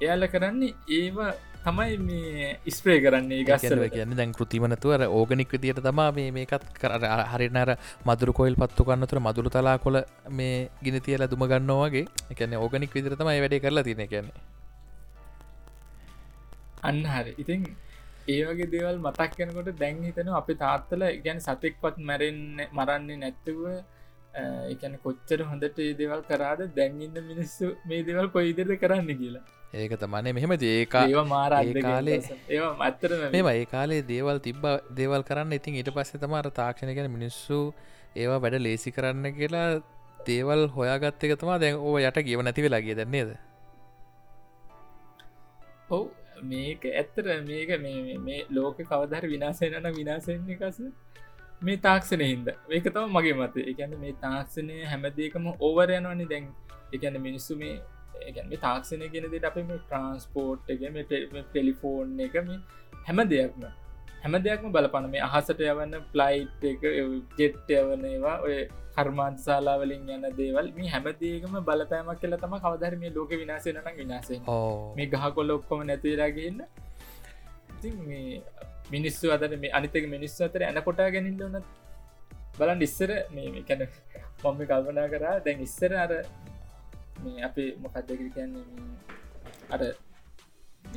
එයාල 0.02 0.28
කරන්නේ 0.28 0.74
ඒවා 0.90 1.32
තමයි 1.64 1.98
මේ 2.00 2.46
ඉස්ප්‍රේ 2.66 2.96
කරන්නේ 3.00 3.42
ගස්සල 3.44 3.82
කියන්න 3.88 4.16
දැන් 4.18 4.32
කෘතිමනතුවර 4.32 5.04
ඕගනික් 5.08 5.52
විදියට 5.54 5.80
තමා 5.80 6.08
මේ 6.12 6.30
මේකත් 6.30 6.64
කර 6.76 6.94
හරිනර 7.32 7.70
මදුරු 8.04 8.32
කොයිල් 8.32 8.56
පත්තු 8.56 8.86
කන්නතුර 8.88 9.20
මදුරු 9.20 9.50
තලා 9.50 9.76
කොළ 9.78 9.98
මේ 10.32 10.56
ගිනි 10.82 11.00
තියල 11.00 11.26
දුම 11.28 11.44
ගන්නවාගේ 11.46 12.04
එකන 12.32 12.58
ඕගනික් 12.58 12.98
විදිර 12.98 13.16
තමයි 13.16 13.38
වැඩේ 13.38 13.60
කරලා 13.60 13.84
තින 13.84 14.02
කියන්නේ. 14.06 14.42
අන්න 16.82 17.00
හරි. 17.06 17.34
ඉතින් 17.38 17.62
ඒවගේ 18.28 18.68
දේවල් 18.68 18.98
මතක් 18.98 19.30
කෙනකොට 19.36 19.72
දැන් 19.78 20.04
හිතන 20.04 20.34
අපි 20.34 20.54
තාත්තල 20.56 21.08
ගැන 21.24 21.40
සතෙක්පත් 21.40 21.96
මැරෙන්න 22.02 22.68
මරන්නේ 22.72 23.18
නැත්තව 23.18 23.64
එකන 24.68 24.94
කොච්චර 25.02 25.40
හොඳට 25.46 25.78
ඒ 25.80 25.90
දේවල් 25.96 26.22
කරාද 26.28 26.68
දැන්ඉන්න 26.76 27.26
මිනිස්සු 27.26 27.74
මේ 27.84 28.04
දේවල් 28.04 28.28
කොයිදර 28.30 28.78
කරන්න 28.78 29.12
කියලා 29.16 29.48
ඒක 29.74 29.94
තමනේ 29.96 30.32
මෙහෙම 30.32 30.52
ඒක 30.52 30.90
කාලේ 30.90 32.18
මත්තර 32.80 33.12
මෙම 33.30 33.46
ඒ 33.48 33.64
කාලේ 33.66 34.02
දේවල් 34.04 34.38
තිබ්බ 34.40 34.64
දේවල් 34.94 35.22
කරන්න 35.22 35.52
ඉතින් 35.52 35.78
ඊට 35.80 35.92
පස්සේ 35.92 36.20
තමාර 36.20 36.50
තාක්ෂණ 36.52 36.94
ගැන 36.94 37.10
මිනිස්සු 37.10 37.60
ඒවා 38.16 38.40
වැඩ 38.40 38.60
ලේසි 38.60 38.90
කරන්න 38.90 39.32
කියලා 39.38 39.68
දේවල් 40.26 40.68
හොයාගත්ත 40.76 41.24
එක 41.24 41.38
තමා 41.38 41.58
දැන් 41.58 41.80
ඕ 41.80 41.96
යට 42.00 42.20
ගව 42.26 42.42
නැති 42.42 42.66
වෙලාගේ 42.66 42.96
දැන්නේද 42.96 43.32
ඔවු. 45.90 46.10
මේක 46.42 46.84
ඇත්තර 46.92 47.26
මේක 47.44 47.70
මේ 47.80 48.42
ලෝක 48.50 48.76
කවදර 48.82 49.24
විනාසයනන 49.28 49.88
විනාසෙන්නේ 49.96 50.56
කස 50.56 50.78
මේ 51.62 51.78
තාක්ෂණය 51.78 52.26
හින්ද. 52.26 52.48
ඒක 52.70 52.86
තම 52.88 53.16
මගේ 53.16 53.34
මත 53.34 53.66
එකන්න 53.72 53.98
මේ 54.00 54.14
තාක්ෂණය 54.22 54.78
හැමදේකම 54.84 55.50
ඕවරයනවනි 55.58 56.26
දැන්. 56.26 56.46
එකන්න 56.92 57.20
මිනිස්සු 57.20 57.56
මේ 57.56 57.74
ඒගැන 58.20 58.48
මේ 58.48 58.62
තාක්ෂණය 58.64 59.08
ගෙනදට 59.08 59.48
අප 59.50 59.56
මේ 59.62 59.80
ට්‍රන්ස්පෝර්ට් 59.80 60.74
එක 60.74 60.84
මේ 60.90 61.06
ටෙලිෆෝන් 61.44 62.20
එක 62.20 62.36
මේ 62.42 62.60
හැම 63.06 63.24
දෙයක්ම 63.28 63.66
හැම 64.22 64.38
දෙයක්ම 64.40 64.70
බලපන. 64.70 65.10
මේ 65.10 65.22
අහසට 65.22 65.60
යවන්න 65.62 65.98
ප්ලයිට් 66.12 66.70
එක 66.70 66.86
ජෙට් 67.38 67.76
යවන 67.78 68.08
ඒවා 68.08 68.38
ඔය 68.42 68.56
කර්මාන්ත 68.94 69.38
සාලාවලින් 69.40 70.08
යන්න 70.08 70.26
දේවල් 70.36 70.68
මේ 70.76 70.90
හැමදේකම 70.94 71.54
බලපෑමක් 71.68 72.20
කියල 72.22 72.36
තම 72.36 72.56
කවදර 72.58 72.96
මේ 72.96 73.12
ලෝක 73.14 73.32
විනාසය 73.34 73.72
නන 73.72 73.96
විනාසේ 73.96 74.40
මේ 74.98 75.06
ගහ 75.08 75.28
කොල්ල 75.38 75.54
ඔක්කොම 75.56 75.84
නැතිරගන්න 75.90 76.60
මේ 78.02 78.42
මිනිස්සු 78.90 79.32
අදර 79.36 79.56
මේ 79.56 79.72
අනිතක 79.72 80.08
මිනිස්සු 80.08 80.44
අතර 80.48 80.66
ඇන 80.68 80.82
කොටා 80.82 81.08
ගැනින්න 81.16 81.40
වන 81.40 81.64
බලන් 82.58 82.86
ඉස්සර 82.88 83.10
මේ 83.30 83.64
කැන 83.64 83.86
මම 84.44 84.60
කල්පනා 84.64 85.08
කරා 85.08 85.36
දැන් 85.40 85.64
ඉස්සර 85.68 85.92
අර 85.96 86.12
මේ 87.22 87.44
අපේ 87.44 87.68
මොකක්දකර 87.78 88.28
කියන්නේ 88.30 88.64
අර 89.70 89.80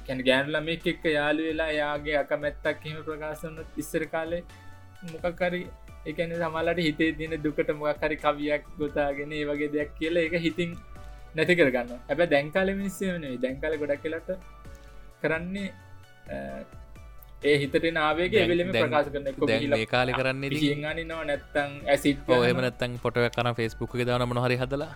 කැන 0.01 0.21
ගෑනුල 0.23 0.59
මේ 0.63 0.77
එක්ක 0.85 1.05
යාලු 1.11 1.47
වෙලා 1.47 1.71
යාගේ 1.73 2.17
අකමැත්තක් 2.17 2.85
එහෙම 2.85 3.01
ප්‍රකාශන 3.03 3.57
ඉස්සර 3.77 4.05
කාලේ 4.07 4.43
මොකක්කරි 5.13 5.61
එකන 6.05 6.35
සමල්ලට 6.39 6.79
හිතේ 6.79 7.11
දින 7.13 7.35
දුකට 7.39 7.71
මොකක්හරි 7.75 8.17
කවියක් 8.17 8.71
ගොතාගෙන 8.77 9.33
ඒ 9.33 9.43
වගේ 9.45 9.71
දෙයක් 9.71 9.91
කියලා 9.95 10.25
එක 10.27 10.37
හිතින් 10.39 10.77
නැති 11.35 11.55
කරගන්න 11.55 11.93
ඇබ 12.05 12.25
දැන්කාල 12.29 12.73
මිනිස්සේනේ 12.75 13.35
දැන්කාල 13.39 13.77
ගොඩක් 13.77 14.03
කියලට 14.03 14.33
කරන්නේ 15.21 15.69
ඒ 17.43 17.55
හිතට 17.57 17.87
නාවේගේ 17.93 18.43
එවෙලම 18.43 18.71
ප්‍රකාශ 18.73 19.09
කරන 19.09 19.27
කාලි 19.87 20.13
කරන්නේ 20.13 21.03
නවා 21.03 21.23
නැත්තං 21.25 21.73
ඇසිත් 21.87 22.31
එම 22.43 22.59
නැත්තං 22.59 22.97
පොටව 22.99 23.27
කන 23.31 23.51
ෆෙස්බුක් 23.53 23.95
දාන 24.03 24.25
මනහරි 24.27 24.57
හදලා 24.61 24.91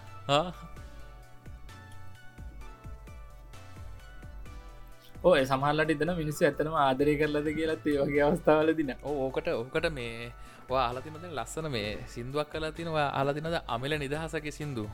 ඕය 5.21 5.41
සමහල්ලට 5.45 5.89
ඉදන 5.91 6.11
මිනිස්සු 6.15 6.45
ඇතනම 6.47 6.75
ආදරය 6.81 7.13
කරලද 7.19 7.47
කියලත් 7.57 7.87
ඒ 7.87 7.95
වගේ 8.01 8.21
අවස්ථාවල 8.25 8.69
දින 8.77 8.91
ඕකට 9.05 9.47
ඕකට 9.51 9.87
මේ 9.91 10.29
ආලතිනද 10.77 11.25
ලස්සන 11.29 11.67
මේ 11.73 11.89
සිින්දුවක් 12.07 12.49
කලා 12.53 12.71
තිනවා 12.71 13.07
ආලතිනද 13.11 13.57
අමිල 13.67 13.95
නිදහසක 13.99 14.47
සිින්දු? 14.57 14.85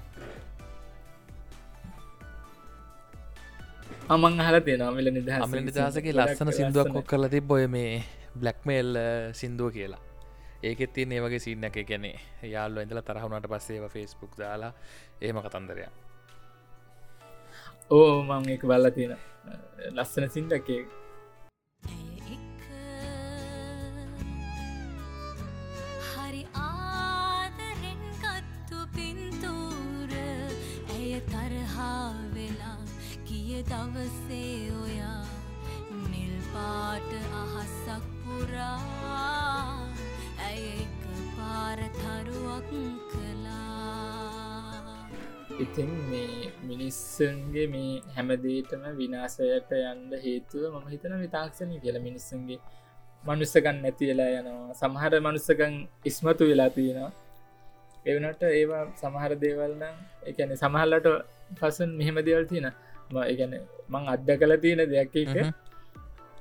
අමං 4.09 4.41
හල 4.47 4.57
තියෙන 4.65 4.81
අමිල 4.81 5.11
නිදහ 5.11 5.29
අමිල 5.37 5.61
නිදහසගේ 5.67 6.15
ලස්සන 6.15 6.51
සිින්දුවක් 6.51 6.89
කොක් 6.95 7.07
කරලා 7.11 7.29
තිබ 7.29 7.45
බොය 7.45 7.67
මේ 7.67 7.91
බ්ලක්මේල් 8.35 8.89
සිින්දුව 9.33 9.69
කියලා. 9.77 10.01
ඒකෙත් 10.63 10.93
තියන 10.93 11.11
ඒ 11.11 11.21
වගේ 11.21 11.39
සින්න 11.39 11.69
එක 11.69 11.77
ගැනේ 11.85 12.17
යාල්ල 12.53 12.77
ඇඳල 12.77 13.03
තරහුණට 13.03 13.51
පස්සේව 13.51 13.85
ෆෙස්බුක් 13.89 14.33
දාලා 14.39 14.73
ඒම 15.21 15.37
කතන්දරයක් 15.45 16.04
ඕ 17.91 18.23
මං 18.23 18.47
එක 18.49 18.63
බල්ල 18.63 18.87
තියෙන 18.91 19.17
ලස්සන 19.91 20.29
සිින්දකේ 20.29 20.79
හරි 26.07 26.41
ආදරෙන් 26.55 28.01
ගත්තු 28.23 28.79
පින්තූර 28.95 30.15
ඇය 30.89 31.21
තරහා 31.29 32.09
වෙලා 32.33 32.79
කිය 33.25 33.61
දවසේ 33.63 34.44
ඉතින් 45.65 45.91
මේ 46.09 46.51
මිනිස්සන්ගේ 46.63 47.67
මේ 47.67 47.91
හැමදේටම 48.15 48.83
විනාසයට 48.97 49.71
යන්ඩ 49.81 50.13
හේතුව 50.23 50.63
මම 50.71 50.87
හිතන 50.93 51.13
විතාක්ෂණය 51.21 51.77
කියල 51.83 51.99
මිනිස්සන්ගේ 51.99 52.59
මනුස්සකන් 53.23 53.77
නැතිවෙලා 53.83 54.31
යනවා. 54.33 54.73
සමහර 54.75 55.13
මනුස්සකන් 55.21 55.75
ඉස්මතු 56.05 56.43
වෙලා 56.45 56.69
තියෙනවා. 56.71 57.11
එවනට 58.05 58.43
ඒවා 58.51 58.83
සමහර 58.95 59.31
දේවල්න 59.37 59.83
එකන 60.23 60.51
සමහල්ලට 60.55 61.07
පසුන් 61.53 61.91
මෙහෙම 61.99 62.17
දේවල් 62.21 62.45
තියෙන 62.45 62.67
එකන 63.25 63.53
මං 63.89 64.03
අද්ද 64.07 64.29
කල 64.35 64.53
තියෙන 64.57 64.83
දෙයක් 64.89 65.15
එක 65.15 65.33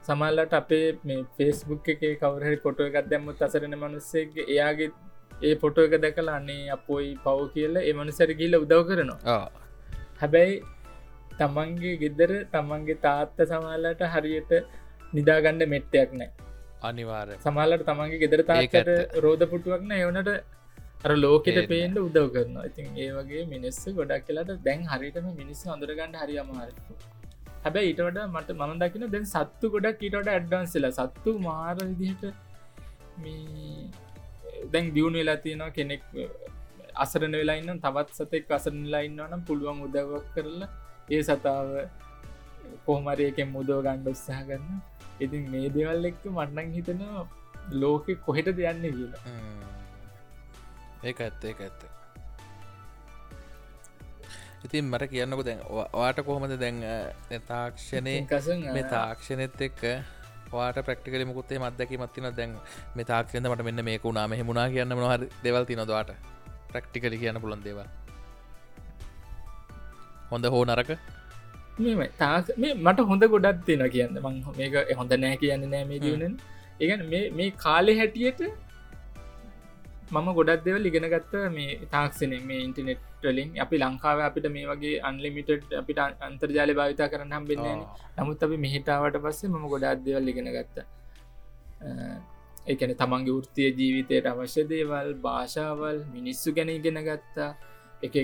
සමල්ලට 0.03 0.55
අපේ 0.55 0.87
මේ 1.05 1.25
ෆෙස්බුක් 1.37 1.89
එක 1.89 2.03
කවරහරි 2.21 2.59
පොටෝ 2.59 2.89
එකක් 2.91 3.09
දැම්මුත් 3.11 3.43
අසරන 3.43 3.77
මනුස්සේගේ 3.77 4.47
එයාගේ 4.47 4.91
ඒ 5.45 5.55
පොටෝ 5.57 5.87
එක 5.89 5.97
දැකලා 6.05 6.39
අන්නේ 6.41 6.63
අපොයි 6.77 7.11
පව් 7.25 7.51
කියල 7.55 7.77
ඒ 7.81 7.93
මනුසර 7.95 8.31
කියල 8.41 8.61
උදව් 8.61 8.81
කරනවා. 8.89 9.43
හැබැයි 10.21 10.55
තමන්ගේ 11.39 11.95
ගෙදර 12.03 12.33
තමන්ගේ 12.53 13.01
තාත්ත 13.05 13.39
සමල්ලට 13.47 14.03
හරියට 14.15 14.53
නිදාගණ්ඩ 15.13 15.71
මෙට්ටයක් 15.73 16.13
නෑ 16.15 16.31
අනිවාර 16.83 17.29
සමල්ලට 17.37 17.87
තමන්ගේ 17.89 18.21
ගෙදර 18.25 18.43
තාකට 18.51 18.91
රෝධ 19.25 19.45
පුටුවක්න 19.53 19.95
එවනට 19.99 20.31
අර 21.05 21.13
ලෝකෙට 21.17 21.61
පේන්ට 21.73 21.99
උදව් 22.05 22.29
කරන 22.35 22.57
ඉතින් 22.63 22.87
ඒ 22.97 23.11
වගේ 23.17 23.43
මිනිස්ස 23.47 23.81
ගොඩක් 23.99 24.25
කියලට 24.29 24.55
දැන් 24.69 24.87
හරිටම 24.93 25.29
මිනිස්ස 25.41 25.67
අඳුරගන්න 25.75 26.17
හරි 26.23 26.39
අමහර 26.45 26.71
හැබැයි 27.65 27.91
ඊටට 27.91 28.23
මට 28.29 28.59
මන 28.59 28.81
දකින 28.83 29.07
දැන් 29.11 29.29
සත්තු 29.35 29.73
ගොඩක් 29.75 30.07
ඊටට 30.07 30.33
ඇඩ්ඩන්සලා 30.33 30.95
සත්තු 31.01 31.37
මාර 31.41 31.77
විදිහට 31.83 32.25
දැන් 34.73 34.95
දියුණු 34.95 35.19
වෙලා 35.21 35.39
තියෙනවා 35.45 35.71
කෙනෙක් 35.71 36.03
අසරන 36.97 37.35
වෙලාඉන්න 37.35 37.81
තවත් 37.81 38.19
සතෙක් 38.19 38.51
අසරනලා 38.51 39.03
ඉන්නවනම් 39.09 39.47
පුළුවන් 39.49 39.85
උදවක් 39.87 40.27
කරලා 40.35 40.71
ඒ 41.09 41.23
සතාව 41.23 41.71
කොහමරයකෙන් 42.87 43.49
මුදව 43.49 43.79
ගණ්ඩ 43.79 44.13
උත්සාහ 44.13 44.43
කරන්න 44.43 44.79
ඉතින් 45.21 45.51
මේ 45.51 45.69
දෙවල් 45.71 46.11
එක්ක 46.11 46.23
මටනං 46.29 46.71
හිතනවා 46.77 47.25
ලෝකෙ 47.73 48.13
කොහෙට 48.19 48.49
දෙයන්න 48.53 48.83
කියලා. 48.85 49.23
ඒක 51.03 51.21
ඇත්ත 51.21 51.45
ඒක 51.45 51.61
ඇත්ත. 51.61 51.85
ඉතින් 54.65 54.85
මට 54.87 55.11
කියන්නක 55.11 55.45
දැන් 55.45 55.61
වාට 55.95 56.21
කොහොමද 56.23 56.57
දැන් 56.59 56.83
තාක්ෂණය 57.47 58.17
මේ 58.69 58.85
තාක්ෂණෙත් 58.91 59.61
එක්ක 59.61 59.83
වාට 60.57 60.79
ප්‍රක්ටිකල 60.89 61.25
මුකුත්තේ 61.31 61.59
මදක 61.65 61.91
මත්තින 62.03 62.29
දැන් 62.39 62.55
මේ 62.97 63.07
තාක්ෂද 63.11 63.49
මට 63.51 63.67
මෙන්න 63.69 63.85
මේක 63.89 64.07
වුණා. 64.09 64.27
මෙහෙමුණනා 64.33 64.69
කියන්න 64.75 64.97
මොහර 65.01 65.21
දෙවල් 65.45 65.67
තිනොදවාට 65.71 66.11
ප්‍රක්ටිකලි 66.73 67.19
කියන්න 67.23 67.41
පුළන් 67.45 67.63
දේවල්. 67.67 67.89
හොඳ 70.33 70.47
හෝ 70.55 70.65
නරක? 70.65 70.91
මට 72.87 73.09
හොඳ 73.11 73.25
ගොඩත් 73.35 73.65
තියෙන 73.69 73.87
කියන්න. 73.95 74.21
මං 74.25 74.37
මේක 74.61 74.97
හොඳ 75.01 75.17
නෑ 75.25 75.41
කියන්න 75.43 75.71
නෑ 75.73 75.85
මේ 75.93 76.03
දියුණෙන් 76.05 76.37
ඒගන 76.83 77.03
මේ 77.39 77.51
කාලෙ 77.65 77.93
හැටියට 78.01 78.43
මම 80.13 80.29
ගොඩක් 80.37 80.65
දෙවල් 80.65 80.85
ඉගෙන 80.87 81.07
ගත්ත 81.09 81.35
මේ 81.51 81.77
තාක්ෂණ 81.93 82.33
මේ 82.49 82.61
ඉන්ටනෙට්ටලින් 82.67 83.49
අපි 83.65 83.77
ලංකාව 83.83 84.19
අපිට 84.21 84.47
මේ 84.55 84.67
වගේ 84.71 85.01
අන්ලිමිටඩ් 85.01 85.73
අපිට 85.81 85.99
අන්තර්ජාල 86.27 86.71
භාවිතා 86.79 87.09
කරන්න 87.13 87.33
හම්බෙන්නේ 87.37 87.77
නමුත් 88.19 88.45
අපි 88.47 88.57
මෙහිටාවට 88.65 89.17
පස්සේ 89.25 89.51
මම 89.51 89.65
ගොඩක් 89.73 90.05
දෙවල් 90.07 90.29
ඉගෙන 90.33 90.51
ගත්ත. 90.57 90.77
එකන 92.67 92.93
තමන්ගේ 93.01 93.39
ෘතිය 93.39 93.71
ජීවිතයට 93.79 94.27
අවශ්‍ය 94.27 94.67
දේවල් 94.73 95.11
භාෂාවල් 95.25 95.99
මිනිස්සු 96.15 96.55
ගැන 96.57 96.71
ඉගෙන 96.71 97.01
ගත්තා. 97.01 97.51
එක 98.03 98.15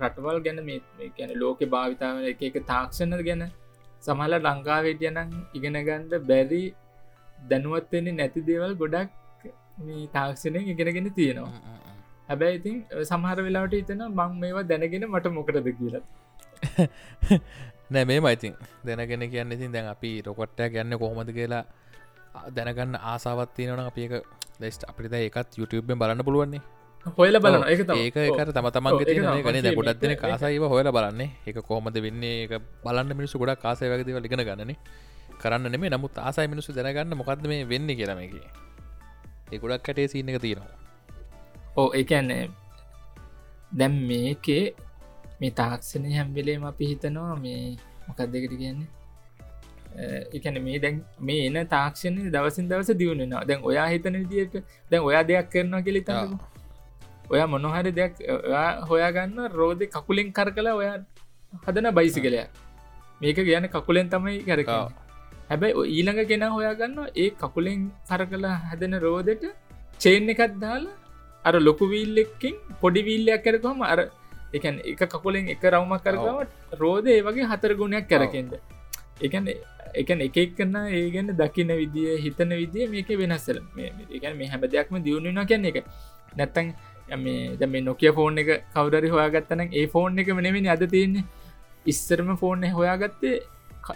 රටවල් 0.00 0.40
ගැන 0.40 0.64
මේ 0.64 1.12
ගැන 1.18 1.30
ලෝක 1.42 1.60
භාවිතාව 1.68 2.24
එක 2.32 2.42
එක 2.48 2.58
තාක්ෂණ 2.72 3.16
ගැන. 3.28 3.44
සමහල 4.02 4.34
ලංකාවේටියනම් 4.40 5.30
ඉගෙනගන්ඩ 5.56 6.12
බැරි 6.26 6.64
දැනුවත්වෙන්නේ 7.50 8.18
නැති 8.20 8.40
දේවල් 8.50 8.74
ගොඩක් 8.82 9.10
මේ 9.78 10.06
තාක්ෂණය 10.08 10.60
ඉගෙනගෙන 10.72 11.10
තියෙනවා. 11.12 11.50
හැබැයි 12.28 12.60
ඉතින් 12.60 12.76
සමහර 13.04 13.38
වෙලාට 13.40 13.74
හිතන 13.74 14.02
මං 14.10 14.38
මේවා 14.40 14.64
දැනගෙන 14.64 15.08
මට 15.08 15.32
මොකටද 15.32 15.68
කියලා. 15.72 16.04
නෑ 17.92 18.04
මේ 18.04 18.20
මයිතින් 18.20 18.56
දැනගෙන 18.84 19.28
කියන්න 19.30 19.52
ඉතින් 19.52 19.72
දැන් 19.72 19.92
අපි 19.94 20.10
රොකොට්ටය 20.22 20.70
ගැන්න 20.70 20.98
කොහොමද 20.98 21.30
කියලා 21.32 21.64
දැනගන්න 22.56 22.98
ආසාවත්තියනවන 23.04 23.84
අපික 23.84 24.18
දෙස්ට 24.60 24.84
අපිට 24.84 25.14
ඒකත් 25.14 25.58
YouTube 25.58 25.94
බලන්න 25.94 26.24
පුළුවන්නේ 26.24 26.62
හොයල 27.06 27.38
බලන 27.38 27.64
එක 27.64 27.80
ඒක 27.96 28.16
එක 28.18 28.50
තම 28.50 28.68
තමන්ගේ 28.70 29.42
ගන 29.42 29.74
ගොඩක් 29.74 30.00
දෙන 30.00 30.16
කාසයිව 30.16 30.62
හොයල 30.66 30.90
බලන්නේ. 30.90 31.30
එක 31.46 31.62
කොහොමද 31.62 31.94
වෙන්නේ? 31.96 32.44
එක 32.44 32.62
බලන්න 32.84 33.14
මිනිසු 33.14 33.38
ගොඩක් 33.38 33.62
කාසය 33.62 33.86
වගේව 33.86 34.20
ලිගෙන 34.20 34.42
ගන්නන 34.42 34.74
කරන්න 35.38 35.70
නෙේ 35.70 35.90
නමුත් 35.90 36.18
ආසයි 36.18 36.48
මිනිසු 36.48 36.74
දැනගන්න 36.74 37.14
මොකක්ද 37.14 37.46
මේ 37.46 37.64
වෙන්න 37.64 37.86
කියරමකි 37.90 38.42
එකුඩක් 39.52 39.82
කටේ 39.82 40.08
සින්න 40.08 40.28
එක 40.28 40.42
තියෙනවා. 40.42 40.74
ඕ 41.76 41.88
එකන්නේ 41.94 42.44
දැම් 43.72 43.94
මේකේ 44.10 44.64
මේ 45.40 45.52
තාක්ෂණය 45.52 46.14
හැම්වෙලේම 46.18 46.64
අපි 46.64 46.92
හිතනවා 46.92 47.34
මේ 47.36 47.62
මොකක් 48.06 48.20
දෙකට 48.32 48.54
කියන්නේ? 48.62 48.88
එකන 50.32 50.58
මේ 50.62 50.78
දැන් 50.78 50.96
මේ 51.20 51.46
එන 51.46 51.58
තාක්ෂණය 51.66 52.30
දවසින් 52.30 52.68
දවස 52.70 52.90
දියුණෙනවා 53.00 53.42
දැන් 53.44 53.60
ඔයා 53.62 53.86
හිතන 53.88 54.16
විදිට 54.22 54.54
දැන් 54.90 55.02
ඔයා 55.02 55.22
දෙයක් 55.22 55.50
කරනවා 55.52 55.82
කෙලිත 55.82 56.10
ඔයා 57.30 57.46
මොනොහරි 57.46 57.92
දෙයක් 57.92 58.14
හොයාගන්න 58.90 59.50
රෝධ 59.52 59.84
කකුලෙන් 59.88 60.32
කර 60.32 60.50
කලා 60.50 60.74
ඔයා 60.74 60.96
හදන 61.66 61.90
බයිසි 61.94 62.20
කලය 62.20 62.44
මේක 63.20 63.38
කියන 63.40 63.68
කකුලෙන් 63.68 64.10
තමයි 64.10 64.38
කරකා 64.48 64.84
හැබැයි 65.50 65.84
ඊළඟ 65.88 66.22
කෙන 66.30 66.44
හොයාගන්න 66.48 66.98
ඒ 67.16 67.28
කකුලෙන් 67.36 67.82
සර 68.04 68.22
කලා 68.26 68.56
හැදෙන 68.62 68.96
රෝදට 68.98 69.44
චේන් 70.00 70.28
එකත් 70.34 70.54
දාලා 70.58 70.96
අර 71.44 71.54
ලොකුවීල්ලෙක්කින් 71.60 72.56
පොඩිවිල්ලයක් 72.82 73.44
කරකොම 73.44 73.80
අර 73.84 74.00
එකන් 74.52 74.76
එක 74.84 75.02
කකුලෙන් 75.06 75.48
එක 75.54 75.64
රවමක් 75.64 76.02
කරගවට 76.04 76.78
රෝධ 76.82 77.08
ඒ 77.08 77.22
වගේ 77.22 77.48
හතර 77.52 77.72
ගුණයක් 77.74 78.06
කරකෙන්ද 78.06 78.52
එකන් 79.20 79.48
එකන් 79.94 80.20
එක 80.20 80.36
එක්කන්න 80.38 80.76
ඒ 80.90 81.06
ගැන්න 81.10 81.32
දකින 81.34 81.72
විදිිය 81.74 82.14
හිතන 82.18 82.52
විදිිය 82.54 82.86
මේක 82.88 83.10
වෙනස්සල 83.16 83.58
එකන් 84.10 84.34
මේ 84.38 84.50
හැම 84.52 84.62
දෙයක්ම 84.68 85.02
දියුණුනා 85.06 85.48
කියන්න 85.50 85.68
එක 85.70 85.82
නැත්තන් 86.34 86.72
මේ 87.16 87.66
මේ 87.66 87.80
නොකිය 87.82 88.12
ෆෝන් 88.12 88.38
එක 88.38 88.50
කවුදරි 88.72 89.08
හොයාගත්තන 89.08 89.60
ඒ 89.72 89.86
ෆෝන් 89.86 90.18
එක 90.18 90.28
මනෙවෙනි 90.30 90.68
අද 90.68 90.84
තියන්නේ. 90.86 91.24
ඉස්සරම 91.86 92.36
ෆෝර්න 92.36 92.64
හොයාගත්තේ 92.70 93.40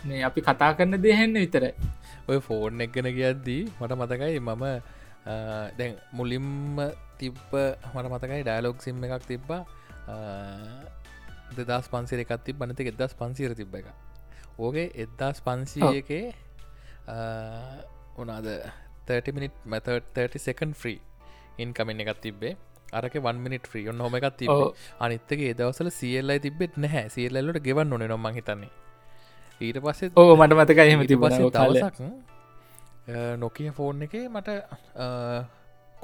මේ 0.09 0.23
අපි 0.29 0.41
කතා 0.41 0.73
කරන්න 0.79 1.03
දෙහෙන්න 1.07 1.35
විතරයි. 1.35 1.75
ඔය 2.29 2.39
ෆෝන් 2.41 2.81
එක්ගෙන 2.87 3.09
කියද්දී 3.19 3.63
මට 3.81 3.93
මතකයි 4.01 4.41
මම 4.41 4.65
දැන් 5.79 5.93
මුලින්ම 6.13 6.81
තිබ්බ 7.21 7.53
මට 7.95 8.07
මතකයි 8.15 8.43
ඩයිලෝක් 8.43 8.83
සිම් 8.83 9.05
එකක් 9.05 9.29
තිබ්බා. 9.31 9.63
දෙදස් 11.59 11.87
පන්සිර 11.93 12.21
එකත් 12.25 12.43
තිබ 12.47 12.57
බනත 12.59 12.81
එදස් 12.93 13.15
පන්සීර 13.21 13.55
තිබ්බ 13.61 13.75
එක 13.81 13.89
ඕගේ 14.59 14.89
එදදාස් 15.05 15.39
පන්සීයකේ 15.47 16.25
උනාද 18.17 18.49
30 19.09 19.37
මිනිට 19.37 19.57
මත 19.65 19.87
30 20.17 20.45
සකන් 20.45 20.73
්‍රී 20.83 20.99
ඉන් 21.59 21.73
කමෙන් 21.77 22.03
එකත් 22.05 22.21
තිබේ 22.25 22.55
අරක 22.93 23.17
වන් 23.27 23.43
මිනිට 23.45 23.69
්‍රී 23.73 23.87
හොම 23.89 24.15
එකත් 24.21 24.37
තිබ 24.43 24.51
ඔව්. 24.51 24.75
අනිත්තක 25.01 25.41
ඒදවසල 25.41 25.91
සියල්ලයි 26.01 26.39
තිබෙත් 26.47 26.77
නැහැ. 26.77 27.09
සියල්ලට 27.09 27.63
ගෙවන් 27.67 27.89
නොන 27.89 28.05
නොම 28.09 28.27
හිතන්නේ 28.39 28.73
ඊට 29.63 29.79
පස්සේ 29.87 30.13
ඕ 30.17 30.37
මට 30.37 30.59
මතක 30.59 30.79
එහෙම 30.85 31.01
පස්සේ 31.07 31.51
දවසක් 31.51 31.99
නොකිය 33.39 33.71
ෆෝන් 33.79 34.03
එක 34.07 34.15
මට 34.27 34.49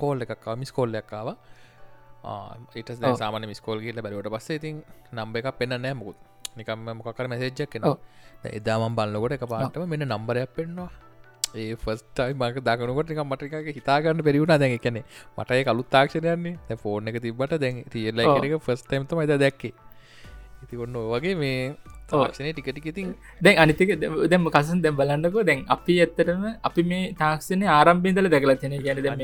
කෝල් 0.01 0.19
එකක් 0.25 0.47
මිස් 0.57 0.73
කොල්ලක්කාව 0.73 1.29
ඊට. 2.75 2.91
සාමන 3.19 3.47
මිස්කෝල් 3.47 3.81
කියල 3.81 4.01
බැලවට 4.05 4.31
පස්සේ 4.35 4.57
ඉතින් 4.61 4.77
නම්බ 5.13 5.37
එකක් 5.41 5.59
පෙන්න්න 5.59 5.83
නෑ 5.83 5.95
මුකුත්. 5.95 6.17
නිකම් 6.57 6.89
මොකර 6.99 7.27
මැසේජ්ජක් 7.33 7.71
කෙන 7.71 7.85
ඔව්. 7.85 7.99
එදාමන් 8.59 8.97
බලන්නකොට 8.97 9.37
එක 9.37 9.45
පාටම 9.53 9.87
මෙන්න 9.93 10.07
නම්බරයක් 10.07 10.51
පෙන්වා 10.57 10.91
ඒ 11.55 11.75
ෆස්ටයි 11.83 12.35
මක 12.35 12.63
දකනකොට 12.67 13.13
එක 13.13 13.21
මටක 13.25 13.77
හිතාගන්න 13.79 14.23
පෙරිවුණ 14.29 14.55
දැන් 14.55 14.75
එකනේ 14.79 15.05
මටය 15.39 15.63
කලුත් 15.69 15.89
තාක්ෂණයන්නේ 15.95 16.77
ෆෝර්න 16.83 17.09
එක 17.09 17.21
තිබට 17.27 17.55
දැන් 17.65 17.85
තියල්ල. 17.93 18.21
එක 18.21 18.59
ෆස්ටයිම්ත 18.67 19.15
මයිද 19.19 19.35
දැක්කේ. 19.45 19.73
ඉති 20.65 20.83
ඔන්න 20.85 20.97
ඔවගේ 20.97 21.35
මේ 21.35 21.59
තාක්ෂණය 22.09 22.53
ටිකටික 22.53 22.89
ඉතින් 22.93 23.13
දැන් 23.41 23.61
අනිතික 23.65 23.93
දැම 24.03 24.49
කසන් 24.49 24.83
දැම් 24.85 24.99
බලන්නකෝ. 25.01 25.45
දැන් 25.51 25.61
අපි 25.77 25.99
ඇත්තරම 26.05 26.45
අපි 26.69 26.85
මේ 26.93 27.03
තාක්ෂණය 27.23 27.69
ආරම්පින්දල 27.77 28.31
දැකලතින 28.35 28.77
ගැන 28.87 29.23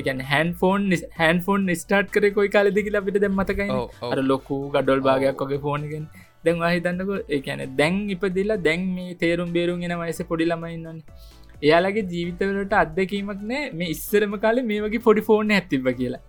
එකන් 0.00 0.24
hand 0.32 0.54
phone 0.62 0.90
hand 1.20 1.44
phone 1.46 1.70
start 1.82 2.12
කර 2.16 2.32
කොයි 2.38 2.52
කාලෙදිකල 2.56 3.00
අපිට 3.02 3.20
දැම් 3.26 3.38
මතකයි 3.40 3.68
අර 4.12 4.18
ලොකු 4.32 4.60
ගඩොල් 4.76 5.04
භාගයක් 5.08 5.44
වගේ 5.44 5.62
ෆෝනගෙන් 5.66 6.08
දැන් 6.46 6.64
හිතන්නක 6.68 7.12
ඒකැන 7.36 7.62
දැන් 7.82 8.02
ඉපදිලා 8.16 8.62
දැන් 8.66 8.90
මේ 8.96 9.14
තේරුම් 9.22 9.54
බේරුම් 9.58 9.86
එෙන 9.86 9.96
වයස 10.02 10.22
පොඩි 10.32 10.50
ළමයින්නන්නේ 10.50 11.40
එයාලගේ 11.62 12.04
ජීවිතවලට 12.12 12.74
අත්දැකීමක් 12.82 13.42
නෑ. 13.50 13.64
මේ 13.72 13.88
ඉස්සරම 13.94 14.34
කාලේ 14.44 14.68
මේ 14.70 14.80
වගේ 14.84 15.02
පොඩි 15.06 15.22
ෆෝන් 15.28 15.52
ඇතිබ 15.56 15.86
කියලා. 15.98 16.22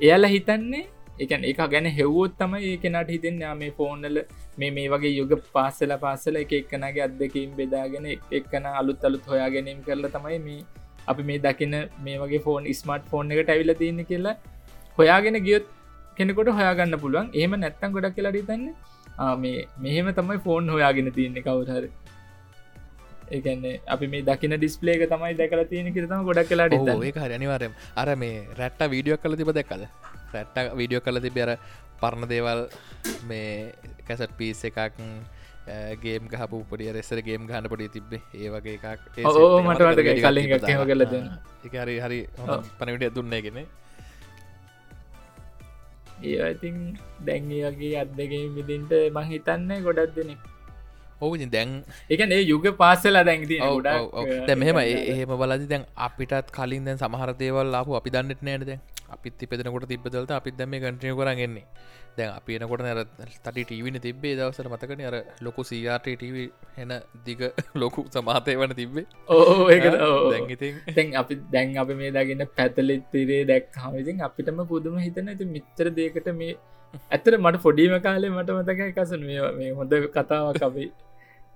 එයාලා 0.00 0.32
හිතන්නේ 0.34 0.84
එකන් 1.18 1.44
එක 1.44 1.60
ගැන 1.68 1.86
හෙව්වොත් 1.92 2.34
තම 2.38 2.52
ඒකනට 2.62 3.10
හිතෙන් 3.10 3.38
මේ 3.56 3.70
ෆෝන්නල 3.72 4.18
මේ 4.58 4.70
මේ 4.72 4.88
වගේ 4.88 5.12
යුග 5.12 5.32
පාසල 5.52 5.94
පාසල 5.98 6.36
එක 6.36 6.52
එක්කනගේ 6.54 7.04
අත්දකීම් 7.04 7.50
බෙදාගෙන 7.56 8.06
එක්- 8.08 8.28
එක්කන 8.32 8.66
අලුත් 8.72 9.04
අලුත් 9.04 9.24
හොයා 9.26 9.48
ගැනීම් 9.50 9.80
කරලා 9.82 10.12
තමයි 10.12 10.38
මේ 10.40 10.60
අපි 11.06 11.22
මේ 11.24 11.38
දකින 11.40 11.74
මේ 12.00 12.18
වගේ 12.18 12.40
ෆෝන් 12.40 12.68
ස්මර්ට් 12.74 13.08
ෆෝන් 13.08 13.32
එකට 13.32 13.50
ඇවිල 13.50 13.74
තියන්න 13.76 14.04
කියලා 14.04 14.36
හොයාගෙන 14.98 15.40
ගියොත් 15.42 15.66
කෙනෙකොට 16.16 16.48
හොයාගන්න 16.52 17.00
පුළුවන්. 17.00 17.26
ඒම 17.34 17.52
නැත්තම් 17.56 17.92
ගොඩක් 17.92 18.14
කියලා 18.14 18.32
රිතන්න 18.32 18.68
මේ 19.38 19.66
මෙහෙම 19.78 20.12
තමයි 20.14 20.38
ෆෝන් 20.40 20.70
හොයාගෙන 20.70 21.10
තියන්නේ 21.12 21.42
කවුහර 21.42 21.88
ඒකන්නේ 23.30 23.74
අපි 23.86 24.06
මේ 24.08 24.22
දකින 24.24 24.54
ඩිස්පලේක 24.54 25.02
තමයි 25.08 25.34
දැකල 25.36 25.62
තියෙන 25.66 25.92
කිරතම 25.92 26.22
ගොඩක් 26.24 26.48
කලා 26.50 26.68
ඔව් 26.92 27.02
ඒක 27.04 27.18
හරි 27.18 27.34
අනිවාරයම 27.34 27.72
අර 27.96 28.08
මේ 28.16 28.36
රැට්ට 28.58 28.84
වීඩියෝ 28.90 29.18
කල 29.18 29.36
තිබ 29.36 29.50
දැක්කද 29.52 29.82
රැට්ට 30.34 30.76
වීඩියෝ 30.78 31.02
කල 31.02 31.20
තිබ 31.20 31.38
අර 31.38 31.52
පරණ 32.00 32.30
දේවල් 32.30 32.60
මේ 33.24 33.72
කැසට් 34.06 34.32
පිස් 34.38 34.62
එකක් 34.64 34.78
ගේම් 36.02 36.28
හපු 36.32 36.62
පොඩිය 36.70 36.92
රෙස්සර 36.92 37.20
ගේම් 37.22 37.46
ගහන්න 37.46 37.68
පොඩි 37.68 37.88
තිබේ 37.88 38.22
ඒ 38.34 38.48
වගේ 38.50 38.76
එකක් 38.78 39.10
මට. 39.62 39.80
දෙන්න. 41.06 41.26
ඒක 41.64 41.74
හරි 41.74 41.96
හරි 42.00 42.20
ඔව්. 42.38 42.70
පනවිට 42.78 43.14
දුන්නගෙන 43.14 43.58
ඒ 46.22 46.46
ඉතින් 46.50 46.76
දැන්ගේ 47.24 47.64
අත්දගේ 47.96 48.44
විදින්ට 48.56 48.94
මං 49.10 49.26
හිතන්න 49.32 49.74
ගොඩක් 49.84 50.14
දෙනෙක් 50.14 50.40
ඔවු 51.20 51.34
දැන් 51.48 51.70
එකන 52.10 52.32
ඒ 52.32 52.42
යුග 52.44 52.66
පාසලා 52.76 53.24
දැන්ති 53.24 53.56
ඔව්, 53.60 53.74
ගොඩක් 53.76 53.96
ඔව්, 53.96 54.08
ඔව්. 54.14 54.26
දැන් 54.46 54.58
මෙහෙම 54.58 54.78
ඒ- 54.78 55.06
එහෙම 55.12 55.32
බලදි 55.34 55.66
දැන් 55.66 55.84
අපිටත් 55.98 56.50
කලින් 56.50 56.84
දැන් 56.84 56.98
සමහර 56.98 57.30
දේවල් 57.34 57.74
ආපු 57.74 57.96
අපි 57.96 58.10
දන්නෙත් 58.10 58.42
නෑන 58.42 58.66
දැන්. 58.66 58.80
අපිත් 59.08 59.40
පෙදනකොට 59.42 59.88
තිබදලට 59.88 60.30
අපිත් 60.30 60.56
දැම 60.56 60.72
කටිය 60.74 61.14
කරගෙන්නේ 61.14 61.64
දැන් 62.16 62.30
අපි 62.34 62.56
එනකොට 62.56 62.82
නැර 62.82 63.00
තටි 63.44 63.62
ටීවින 63.64 63.96
තිබේ 64.00 64.34
දවසට 64.36 64.68
මතකන 64.68 65.00
අර 65.02 65.16
ලොකු 65.40 65.62
සීආට 65.64 66.04
ටව 66.04 66.36
එන 66.76 66.92
දිග 67.24 67.40
ලොකු 67.74 68.04
සමාතය 68.08 68.56
වන 68.56 68.74
තිබ්බේ. 68.74 69.06
ඕ 69.28 69.68
දැන් 70.96 71.14
අපි 71.14 71.34
දැන් 71.52 71.76
අපි 71.76 71.94
මේ 71.94 72.10
දගන්න 72.10 72.46
පැතලෙත් 72.56 73.04
තිරේ 73.12 73.44
දැක් 73.44 73.72
හමඉතින් 73.76 74.20
අපිටම 74.20 74.60
පුදුම 74.66 74.98
හිතන 74.98 75.28
ඇති 75.28 75.44
මිත්තර 75.46 75.86
දේකට 75.90 76.28
මේ 76.34 76.54
ඇතර 76.94 77.34
මට 77.36 77.60
ෆොඩීම 77.60 77.96
කාලේ 78.00 78.30
මට 78.30 78.56
මතකයි 78.58 78.92
කසන 78.92 79.26
මේ 79.58 79.72
හොඳ 79.72 79.92
කතාවක් 80.12 80.62
අපි 80.62 80.86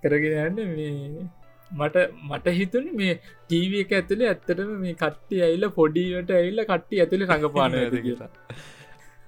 කරගෙන 0.03 0.37
යන්න 0.42 0.73
මේ 0.73 1.25
මට 1.71 1.97
මට 2.23 2.55
හිතුන 2.55 2.87
මේ 2.95 3.14
ටීව 3.21 3.75
එක 3.77 3.92
ඇතුළේ 3.92 4.29
ඇත්තටම 4.29 4.73
මේ 4.79 4.95
කට්ටි 4.97 5.42
ඇයිල්ල 5.47 5.68
පොඩිවට 5.73 6.33
ඇල්ල 6.33 6.64
කට්ටි 6.64 7.03
ඇතුළි 7.03 7.29
රඟපාන 7.29 7.77
ඇති 7.79 8.03
කියලා. 8.03 8.31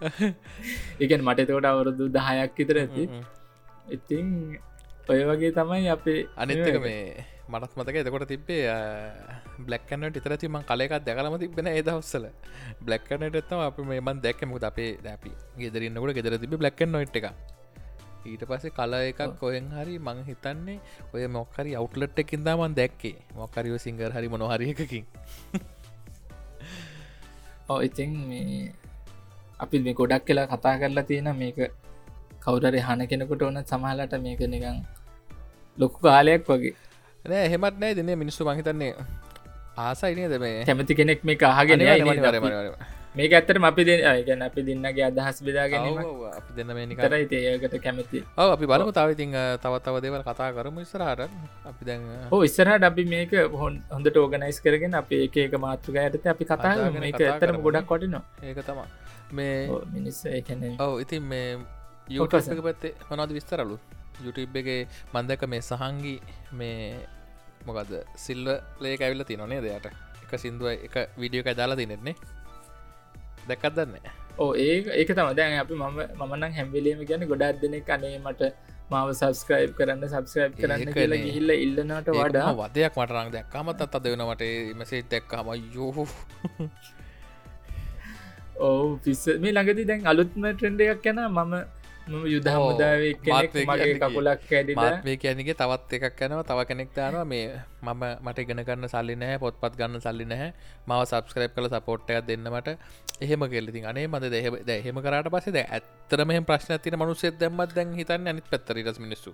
එකන් 1.02 1.22
මට 1.22 1.38
එතකොට 1.40 1.66
අවුරුදු 1.66 2.08
දහයක් 2.10 2.58
විතර 2.58 2.80
ඇති. 2.80 3.04
ඉතිං 3.90 4.26
ඔය 5.08 5.20
වගේ 5.24 5.52
තමයි 5.52 5.88
අපේ 5.90 6.20
අනිත්තක 6.36 6.76
මේ 6.80 7.00
මටත් 7.46 7.76
මතක 7.76 7.96
එතකොට 7.96 8.26
තිබේ 8.26 8.72
බ්ලක්කනට 9.60 10.16
ඉතරතිම 10.16 10.62
කලෙකක් 10.62 11.00
දැකලම 11.00 11.38
තිබෙන 11.38 11.68
ඒදවස්සල 11.68 12.26
බ්ලක්කනට 12.80 13.34
එත්තම 13.34 13.62
අප 13.62 13.84
මේමන් 13.84 14.20
දැක්කමුත් 14.20 14.64
අපේ 14.64 15.00
දැපි 15.00 15.30
ගෙදරන්නකට 15.58 16.16
ගෙදර 16.16 16.38
තිබ 16.38 16.56
බ්ලක්කන් 16.56 16.90
නොට් 16.90 17.16
එක 17.16 17.30
ඊට 18.24 18.42
පස්සේ 18.42 18.70
කල 18.70 18.94
එකක් 19.00 19.36
කොහෙන් 19.36 19.70
හරි 19.70 20.00
මං 20.00 20.24
හිතන්නේ 20.24 20.80
ඔය 21.12 21.28
මොක්කරි 21.28 21.74
අවට්ලට් 21.74 22.18
එකින්දාමන් 22.18 22.74
දැක්කේ. 22.74 23.16
මොක්කරිව 23.34 23.78
සිංගර් 23.78 24.10
හරි 24.10 24.28
මොනහරි 24.28 24.72
එකකින්. 24.72 25.04
ඕ 27.70 27.80
ඉතින් 27.80 28.10
මේ 28.28 28.72
අපි 29.60 29.78
මේ 29.78 29.94
ගොඩක් 29.94 30.26
කියලා 30.26 30.46
කතා 30.46 30.78
කරලා 30.80 31.04
තියෙන 31.04 31.34
මේක 31.34 31.72
කවුරරි 32.40 32.80
හන 32.80 33.06
කෙනෙකුට 33.06 33.42
ඕන 33.42 33.62
සමහලට 33.62 34.20
මේක 34.20 34.40
නිකං 34.46 34.86
ලොකු 35.78 36.00
කාලයක් 36.00 36.46
වගේ 36.46 36.74
නෑ 37.24 37.44
එහෙමත් 37.48 37.78
නෑ 37.82 37.94
දෙන 37.98 38.10
මිනිස්සු 38.22 38.44
මහිතන්නේ 38.48 38.94
ආසයිනේ 39.84 40.28
දෙ 40.32 40.38
මේ? 40.42 40.64
කැමති 40.68 40.94
කෙනෙක් 40.98 41.24
මේ 41.24 41.36
අහගෙන. 41.40 41.80
මේක 43.14 43.32
ඇත්තට 43.38 43.64
අපි 43.68 43.84
දෙ 43.88 43.94
ගැන 44.26 44.42
අපි 44.46 44.62
දෙන්නගේ 44.66 45.04
අදහස් 45.08 45.38
ඔව්, 45.40 46.24
අපි 46.38 46.50
දෙන්න 46.56 46.70
මේ 46.76 46.86
නිකන්. 46.90 47.00
තරයි 47.04 47.26
ඒකට 47.50 47.76
කැමති. 47.86 48.24
ඔව 48.36 48.52
අපි 48.56 48.66
බලමු 48.72 48.92
තාවඉතින් 48.98 49.32
තවත්තව 49.62 50.00
දේවල් 50.04 50.22
කතා 50.28 50.50
කරමු 50.56 50.84
ඉස්සරහට. 50.86 51.30
අපි 51.70 51.82
දැන් 51.88 52.02
හෝ 52.32 52.42
ඉස්සරහට 52.48 52.84
අපි 52.90 53.04
මේක 53.14 53.32
හොන් 53.62 53.80
හොඳට 53.94 54.16
ඕගනයිස් 54.24 54.60
කරගෙන 54.66 54.94
අප 55.00 55.12
ඒක 55.20 55.36
ඒක 55.44 55.56
මාතෘක 55.66 55.96
ඇයට 56.04 56.26
අපි 56.34 56.44
කතා 56.44 56.90
මේක 57.00 57.18
කරමු. 57.40 57.62
ගොඩක් 57.66 57.86
කොටිනවා 57.86 58.22
ඒක 58.42 58.60
තමා 58.68 58.86
මේ 59.32 59.56
මිනිස්ස 59.96 60.24
ඒකැන 60.26 60.76
ඔව 60.78 61.00
ඉතින් 61.06 61.22
මේ. 61.32 61.58
යුක 62.08 62.30
පැත්තේ 62.30 62.94
මොනද 63.10 63.32
විස්තරලු? 63.32 63.78
YouTube 64.24 64.58
එක 64.60 64.88
මන්දක 65.14 65.42
මේ 65.52 65.62
සහන්ගි 65.70 66.16
මේ 66.58 67.00
මොකද 67.66 67.94
සිල්ව 68.26 68.50
ලේ 68.82 68.96
ඇවිල්ල 68.98 69.24
තිනොනේ 69.30 69.62
දෙයට 69.66 69.88
එක 70.24 70.32
සිින්දුව 70.44 70.68
එක 70.72 70.96
විඩියෝ 71.22 71.46
එක 71.46 71.58
දාලා 71.62 71.80
තිනෙන්නේ 71.82 72.16
දැකත් 73.48 73.74
දන්න 73.78 74.12
ඕ 74.38 74.52
ඒ 74.66 74.76
ඒක 75.00 75.10
තම 75.16 75.34
දැන් 75.40 75.58
අපි 75.64 75.74
මම 75.82 75.98
මනං 76.28 76.52
හැම්වෙලීම 76.58 77.02
ගැන 77.10 77.28
ගොඩක් 77.32 77.60
දෙනෙ 77.62 77.80
කනේ 77.90 78.16
මට 78.20 78.54
මාව 78.90 79.10
සබස්ක්‍රයිබ් 79.12 79.70
කරන්න 79.78 80.02
සබස්ක්‍රයිබ් 80.04 80.56
කරන්න. 80.58 80.92
කියලා 80.96 81.20
ගිහිල්ල 81.24 81.52
ඉල්ලනට 81.56 82.10
වඩා 82.16 82.50
වදයක් 82.58 82.98
මටරං 83.00 83.30
දැක්කමත් 83.36 83.84
අත 83.86 83.96
දෙවනවට 84.04 84.44
මෙසේ 84.80 85.02
දැක්කම. 85.12 85.48
යෝ 85.76 86.06
ඕ 88.66 88.98
පිස්ස. 89.04 89.24
මේ 89.42 89.54
ළඟති 89.56 89.88
දැන් 89.90 90.10
අලුත්ම 90.12 90.44
ට්‍රෙන්ඩ 90.50 90.84
එකක් 90.86 91.08
යැන 91.08 91.22
මම 91.28 91.54
මම 92.08 92.24
යුද. 92.34 92.46
හමුදාව 92.54 93.02
කෙනෙක් 93.24 93.54
මගේ 93.70 93.94
කකුලක් 94.02 94.42
කැඩිලා 94.50 94.82
මාත්වේ 94.82 95.16
කියනගේ 95.22 95.56
තවත් 95.60 95.92
එකක් 95.98 96.20
යනවා. 96.26 96.44
තව 96.50 96.58
කෙනෙක් 96.70 96.90
දානවා. 96.96 97.24
මේ 97.32 97.46
මම 97.82 98.04
මට 98.24 98.38
ඉගෙන 98.44 98.60
ගන්න 98.68 98.88
සල්ලි 98.94 99.16
නැහැ 99.22 99.38
පොත්පත් 99.44 99.74
ගන්න 99.80 100.04
සල්ලි 100.06 100.26
නැහැ. 100.32 100.50
මව 100.88 101.00
සබස්ක්‍රයිප් 101.10 101.52
කල 101.56 101.68
සපෝට්ටයක් 101.74 102.26
දෙන්නමට 102.28 102.68
එහෙම 103.24 103.42
කෙල්ලති 103.52 103.80
අනේ 103.90 104.06
මද 104.12 104.30
දෙහ 104.34 104.76
එහෙම 104.78 104.98
කරට 105.04 105.28
පසේ 105.34 105.64
ඇත්තරම 105.66 106.32
ප්‍රශ්න 106.50 106.78
තින 106.84 106.96
මනුස්සෙත් 107.00 107.38
දැම්මත් 107.42 107.74
දැන් 107.76 107.94
හිතන්න 108.00 108.32
අනිත් 108.32 108.48
පැත්තරිටස් 108.52 109.00
මිනිස්සු 109.04 109.32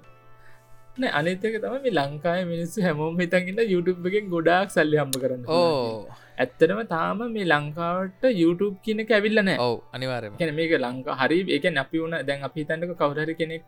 අනිතක 0.98 1.44
තම 1.62 1.76
මේ 1.84 1.92
ලංකාය 1.98 2.40
මිනිස්සු 2.52 2.82
හැමෝම 2.86 3.20
හිතන්ගන්න 3.22 3.60
YouTube 3.74 4.08
එකෙන් 4.10 4.26
ගොඩාක් 4.34 4.68
සල්ලි 4.76 4.96
හම්බ 5.02 5.16
කරන්න 5.22 5.44
ඕ. 5.48 6.06
ඇත්තටම 6.38 6.80
තාම 6.94 7.18
මේ 7.36 7.46
ලංකාවට 7.52 8.24
YouTube 8.42 8.76
කියන 8.84 9.04
ඇවිල්ල 9.06 9.42
නෑ. 9.48 9.58
ඔව් 9.58 9.76
අනිවාරම 9.92 10.36
කැන 10.40 10.54
මේක 10.54 10.72
ලංකා 10.86 11.16
හරි 11.22 11.38
ඒක 11.56 11.64
අපි 11.84 12.02
වුණ 12.02 12.16
දැන් 12.28 12.42
අපි 12.48 12.64
තන්නක 12.64 12.92
කවුරහරි 13.02 13.34
කෙනෙක් 13.40 13.64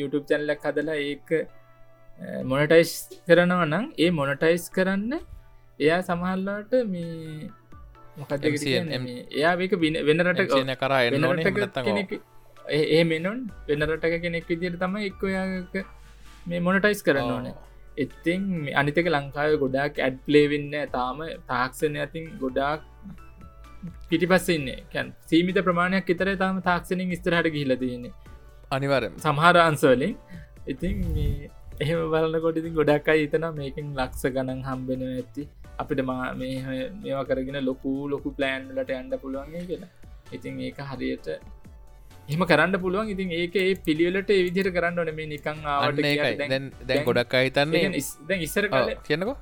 YouTube 0.00 0.26
චැනලක් 0.30 0.66
හදලා 0.68 0.98
ඒක 1.10 1.28
මොනටයිස් 2.44 2.92
කරනව 3.28 3.62
නම් 3.72 3.86
ඒ 3.98 4.10
මොනටයිස් 4.10 4.70
කරන්න 4.70 5.12
එයා 5.80 6.00
සමහල්ලාට 6.08 6.72
මේ 6.92 7.50
මොකද 8.16 8.46
එයා 9.40 9.54
ඒක 9.64 9.76
වෙන 10.08 10.20
රට 10.26 10.62
න 10.64 10.74
කරා 10.82 11.02
නැත්තම් 11.12 11.84
කෙනෙක් 11.88 12.16
ඒ 12.78 13.02
මෙනුන් 13.04 13.38
වෙන 13.68 13.86
රටක 13.90 14.16
කෙනෙක් 14.24 14.48
විදිර 14.52 14.74
තම 14.82 14.96
එක්ක 15.08 15.22
ඔයාක 15.30 15.76
මේ 16.46 16.60
මොනටයිස් 16.66 17.02
කරන්න 17.06 17.32
ඕන. 17.36 17.46
එත්තින් 18.04 18.42
අනිතක 18.80 19.08
ලංකාව 19.14 19.54
ගොඩාක් 19.64 20.02
ඇඩ් 20.06 20.16
පලේවෙන්න 20.26 20.74
තාම 20.96 21.22
තාක්ෂණය 21.50 22.00
ඇතින් 22.04 22.26
ගොඩාක් 22.42 22.80
පිටිපස්සන්නේ 24.10 24.78
කැන් 24.92 25.12
සීමිත 25.30 25.60
ප්‍රමාණයක් 25.68 26.14
එතර 26.14 26.30
තාම 26.44 26.62
තාක්ෂණින් 26.68 27.14
ස්තරහට 27.20 27.52
ගිහිල 27.56 27.76
තියෙන්නේ. 27.82 28.14
අනිවාරම 28.70 29.14
සමහර 29.24 29.56
අන්සවලින් 29.68 30.14
ඉතින් 30.66 30.96
එහෙම 31.82 31.98
බලන්නකොට 32.12 32.58
ඉතින් 32.62 32.74
ගොඩක් 32.80 33.08
අයි 33.12 33.22
හිතන 33.24 33.46
මේකින් 33.60 33.86
ලක්ෂ 34.00 34.32
ගණන් 34.36 34.62
හම්බෙන 34.68 35.02
ඇති 35.08 35.44
අපිට 35.82 36.00
මා 36.10 36.24
මේ 36.40 36.56
මේවා 37.02 37.26
කරගෙන 37.30 37.58
ලොකු 37.70 37.92
ලොකු 38.12 38.34
ප්ලෑන්ලට 38.38 38.92
අන්ඩ 39.00 39.14
පුළුවන්ගේ 39.22 39.64
කියලා. 39.70 39.92
ඉතින් 40.36 40.60
ඒක 40.68 40.78
හරියට 40.90 41.28
එහම 42.30 42.42
කරන්න 42.50 42.78
පුළුවන්. 42.84 43.12
ඉතින් 43.14 43.30
ඒක 43.40 43.56
පිළිවෙලට 43.86 44.30
විදිර 44.46 44.68
කරන්න 44.76 44.98
ඕන. 45.02 45.10
මේ 45.18 45.28
නිකං 45.34 45.58
ආවට 45.74 46.00
දැන් 46.88 47.04
ගොඩක් 47.08 47.36
අහිතන්නේ 47.40 47.84
දැන් 48.30 48.46
ඉස්සර 48.46 48.66
කාල 48.74 48.90
කියනකෝ 49.08 49.36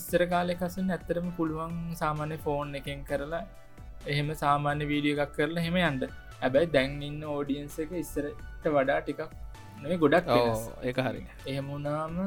ඉස්සර 0.00 0.22
කාලෙ 0.32 0.54
කසන් 0.62 0.90
ඇත්තරම 0.96 1.28
පුළුවන් 1.38 1.74
සාමාන්‍ය 2.02 2.36
ෆෝන් 2.46 2.74
එකෙන් 2.80 3.02
කරලා 3.10 3.44
එහෙම 4.12 4.30
සාමාන්‍ය 4.44 4.84
වීඩිය 4.92 5.16
එකක් 5.16 5.34
කරලා 5.38 5.66
හෙම 5.66 5.76
යන්ට 5.82 6.08
හැබැයි 6.42 6.72
දැන් 6.76 6.96
ඉන්න 7.10 7.20
ඕඩියන්ස 7.34 7.76
එක 7.84 7.92
ඉස්සරට 8.04 8.66
වඩා 8.76 9.00
ටිකක් 9.02 9.22
නේ 9.82 10.00
ගොඩක්. 10.02 10.28
ඒක 10.88 10.98
හරි. 11.06 11.22
එහෙමුණාම 11.50 12.18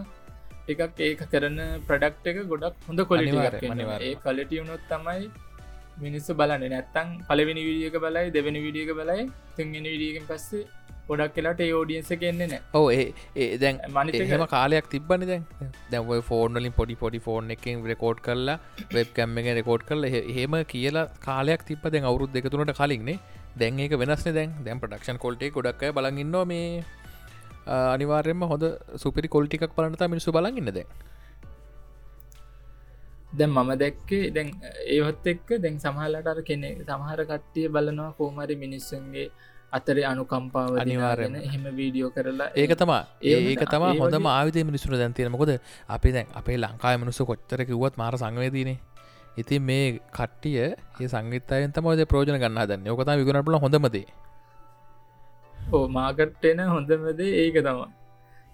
එකක් 0.73 1.01
ඒක 1.07 1.21
කරන 1.33 1.59
ප්‍රඩක්් 1.89 2.31
එක 2.31 2.39
ගොඩක් 2.53 2.87
හොඳ 2.87 2.99
අනිවාර්යයෙන්. 3.17 3.83
ඒ 4.07 4.15
කලටි 4.23 4.61
වුණොත් 4.61 4.83
තමයි 4.93 5.29
මිනිස්සු 6.03 6.35
බලන්න. 6.39 6.65
නැත්තං 6.73 7.13
පලවෙනි 7.29 7.63
විඩියක 7.67 7.95
බලයි 8.05 8.33
දෙවැනි 8.35 8.59
විඩියක 8.65 8.91
බලයි. 8.99 9.23
තුන්ගෙන 9.57 9.87
විඩියකෙන් 9.93 10.25
පස්සේ 10.31 10.65
ගොඩක් 11.09 11.33
කෙලාට 11.37 11.61
ඒ 11.65 11.69
ඕඩියන්ස 11.79 12.11
කෙන්නේ 12.23 12.47
නෑ 12.53 12.61
ඕ 12.79 12.87
ඒ 12.91 13.47
දැන් 13.63 13.79
මනිත 13.95 14.19
එහෙම 14.19 14.45
කාලයක් 14.55 14.91
තිබන 14.93 15.25
දැන්. 15.31 15.47
දැව 15.93 16.11
ෆෝර්නලින් 16.29 16.75
පොඩි 16.79 16.97
පොඩි 17.03 17.21
ෆෝන් 17.27 17.55
එකින් 17.55 17.87
රෙකෝඩ් 17.93 18.21
කරලා 18.27 18.59
වෙබ් 18.97 19.09
කැම්ම 19.17 19.41
එක 19.41 19.49
රෙකෝඩ් 19.61 19.87
කරල 19.89 20.05
හෙම 20.37 20.61
කියලා 20.75 21.07
කාලයක් 21.27 21.63
තිබ 21.71 21.89
දැන් 21.95 22.07
අවුරුද් 22.11 22.37
දෙකතුනට 22.37 22.77
කලින්න්නේ 22.81 23.19
දැන් 23.63 23.83
ඒක 23.85 23.99
වෙනස්න 24.03 24.31
දැන්. 24.39 24.55
දැන් 24.67 24.79
ප්‍රඩක්ෂන් 24.83 25.23
කොල්ටේ 25.25 25.51
ගොඩක් 25.57 25.83
බලගන්නවා 25.99 26.45
මේ. 26.53 26.83
අනිවාර්යම 27.67 28.43
හොඳ 28.51 28.63
සුපිරි 29.03 29.29
කොල්ටිකක් 29.35 29.71
බලනත 29.77 30.03
මිනිසු 30.13 30.31
බලගන්න 30.35 30.69
දැන් 33.33 33.51
මම 33.51 33.71
දැක්කේ 33.75 34.31
දැන් 34.31 34.49
ඒවත් 34.87 35.27
එක්ක 35.27 35.59
දැන් 35.59 35.79
සමහලට 35.79 36.27
අර 36.27 36.41
කෙනෙ 36.41 36.69
සමහර 36.83 37.19
කට්ටිය 37.25 37.67
බලනවා 37.67 38.11
කෝමරි 38.11 38.55
මිනිස්සුන්ගේ 38.55 39.31
අතරේ 39.73 40.05
අනුකම්පාව. 40.05 40.77
අනිවාරෙන 40.77 41.35
එහෙම 41.35 41.65
වීඩියෝ 41.75 42.09
කරලා. 42.09 42.49
ඒක 42.55 42.71
තමා 42.73 43.03
ඒක 43.21 43.63
තම 43.65 43.83
වගේ- 43.83 44.27
ආවිදය 44.27 44.63
මිනිසුන 44.63 44.97
දැන්තියෙන 44.97 45.31
මොකද 45.31 45.59
අපි 45.89 46.11
දැන් 46.11 46.27
අපේ 46.33 46.57
ලංකාය 46.57 46.97
මනුස්ස 46.97 47.21
කොච්චර 47.21 47.65
කිව්වත් 47.65 47.97
මාර 47.97 48.15
සංවේදීනේ. 48.17 48.79
ඉතින් 49.37 49.61
මේ 49.61 49.99
කට්ටිය 50.11 50.57
ඒ 50.57 51.07
සංගිතයෙන් 51.07 51.71
තමද 51.71 52.05
ප්‍රෝජන 52.05 52.39
ගන්න 52.39 52.63
දන්න 52.65 52.87
යෝකතා 52.87 53.17
විගුණටල 53.17 53.59
හොඳමදේ 53.59 54.05
ඕ 55.73 55.87
මාකට්ටෙන 55.87 56.59
හොඳමද 56.65 57.19
ඒක 57.19 57.57
තමා 57.61 57.89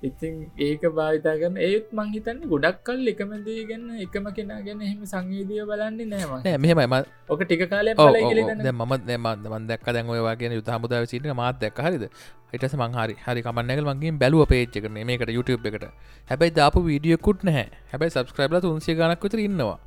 ඉතින් 0.08 0.34
ඒක 0.60 0.84
භාවිතා 0.98 1.36
කරන 1.42 1.58
ඒත් 1.68 1.92
මං 1.98 2.10
හිතන්න 2.16 2.40
ගොඩක් 2.52 2.80
කල් 2.88 3.08
එකමදේ 3.12 3.62
ගන්න 3.70 4.02
එකම 4.06 4.26
කෙනා 4.38 4.60
ගැන 4.66 4.82
එහෙම 4.88 5.02
සංවේදිය 5.12 5.64
බලන්නේ 5.70 6.08
නෑම 6.14 6.34
නෑ 6.46 6.58
මෙහෙමයි 6.66 7.02
ඕක 7.30 7.44
ටික 7.46 7.64
ඔව් 7.64 8.16
කියල 8.20 8.42
ඔව්. 8.44 8.52
දැන් 8.66 8.78
මත් 8.80 9.02
නෑම 9.10 9.28
මන් 9.54 9.68
දැක් 9.70 9.88
දැන් 9.98 10.12
ඔය 10.16 10.22
වගේ 10.28 10.54
යුත 10.60 10.72
හමුදාව 10.76 11.08
සිට 11.12 11.30
මාත් 11.42 11.62
දැක් 11.64 11.80
හරිද? 11.86 12.06
හිටස 12.54 12.76
මංහරි 12.82 13.16
හරි 13.26 13.42
කමන්නගල් 13.46 13.88
මගේ 13.92 14.14
බැලුව 14.24 14.46
පේච්ච 14.52 14.76
කරන 14.84 15.00
මේකට 15.10 15.32
YouTube 15.38 15.70
එකට. 15.70 15.86
හැබැයි 16.30 16.56
දාපු 16.60 16.84
වීඩියකුත් 16.90 17.48
නැහැ. 17.50 17.68
හැබැයි 17.92 18.16
සබස්ක්‍රයිබ්ල 18.16 18.62
තුන්සිය 18.66 18.96
ගනක් 19.00 19.24
විතර 19.28 19.42
ඉන්නවා. 19.48 19.78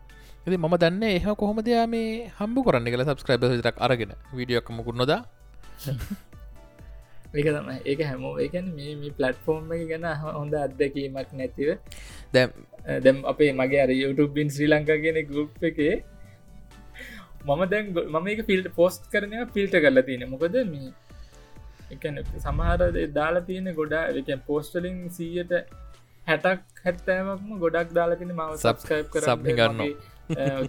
ඇති 0.46 0.58
ම 0.58 0.76
දන්න 0.82 1.02
එහ 1.10 1.26
කොහොමදයා 1.42 1.84
මේ 1.94 2.30
හම්බු 2.38 2.64
කරන්න 2.66 2.88
කල 2.94 3.04
සබස්ක්‍රයිබ 3.04 3.44
විතරක් 3.52 3.82
අරගෙන 3.86 4.16
වීඩියක් 4.38 4.70
මුකුත් 4.70 4.96
නොද 5.02 5.12
ඒක 7.34 7.46
තම 7.48 7.70
ඒක 7.84 8.00
හැමෝ 8.02 8.34
ඒකන 8.38 8.68
මේ 8.74 8.96
මේ 8.96 9.12
පලට්ෆෝර්ම් 9.12 9.72
එක 9.76 9.86
ගැන 9.88 10.06
හොඳ 10.34 10.54
අත්දැකීමක් 10.56 11.32
නැතිව. 11.32 11.70
දැම් 12.34 12.50
දැම් 13.02 13.24
අපේ 13.24 13.52
මගේ 13.52 13.80
අර 13.84 13.90
YouTube 13.92 14.32
බින් 14.32 14.48
ශ්‍රී 14.48 14.68
ලංකා 14.68 14.98
කියෙන 15.04 15.18
ගුප් 15.28 15.66
එකේ 15.70 15.94
මම 17.46 17.64
දැන් 17.72 17.90
මම 18.06 18.28
එක 18.28 18.44
ෆිල්ට 18.46 18.70
පෝස්ට් 18.74 19.10
කරනය 19.12 19.42
පිල්ට 19.54 19.76
කරලා 19.78 20.06
තියෙන 20.08 20.28
මොකද 20.30 20.56
මේ 20.66 20.92
එකන 21.90 22.22
සමහර 22.38 22.88
දේ 22.90 23.06
දාලා 23.12 23.46
තියෙන 23.50 23.74
ගොඩා 23.74 24.04
එක 24.22 24.46
පෝස්ටලින් 24.46 24.98
සීයට 25.10 25.54
හැටක් 26.26 26.82
හැත්තෑමක්ම 26.84 27.52
ගොඩක් 27.64 27.94
දාලා 27.98 28.20
තින 28.22 28.32
මව 28.32 28.50
සබස්කයිප් 28.58 29.12
කර 29.12 29.28
ගන්නවා. 29.52 29.92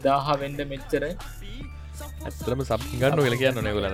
දාහ 0.03 0.27
වෙන්ඩ 0.39 0.61
මෙච්චරයි 0.67 1.13
ඇත්තරම 2.27 2.61
සබ් 2.65 2.81
ගන්න 2.99 3.23
වෙල 3.25 3.37
කියන්න 3.41 3.61
නෙගලන 3.67 3.85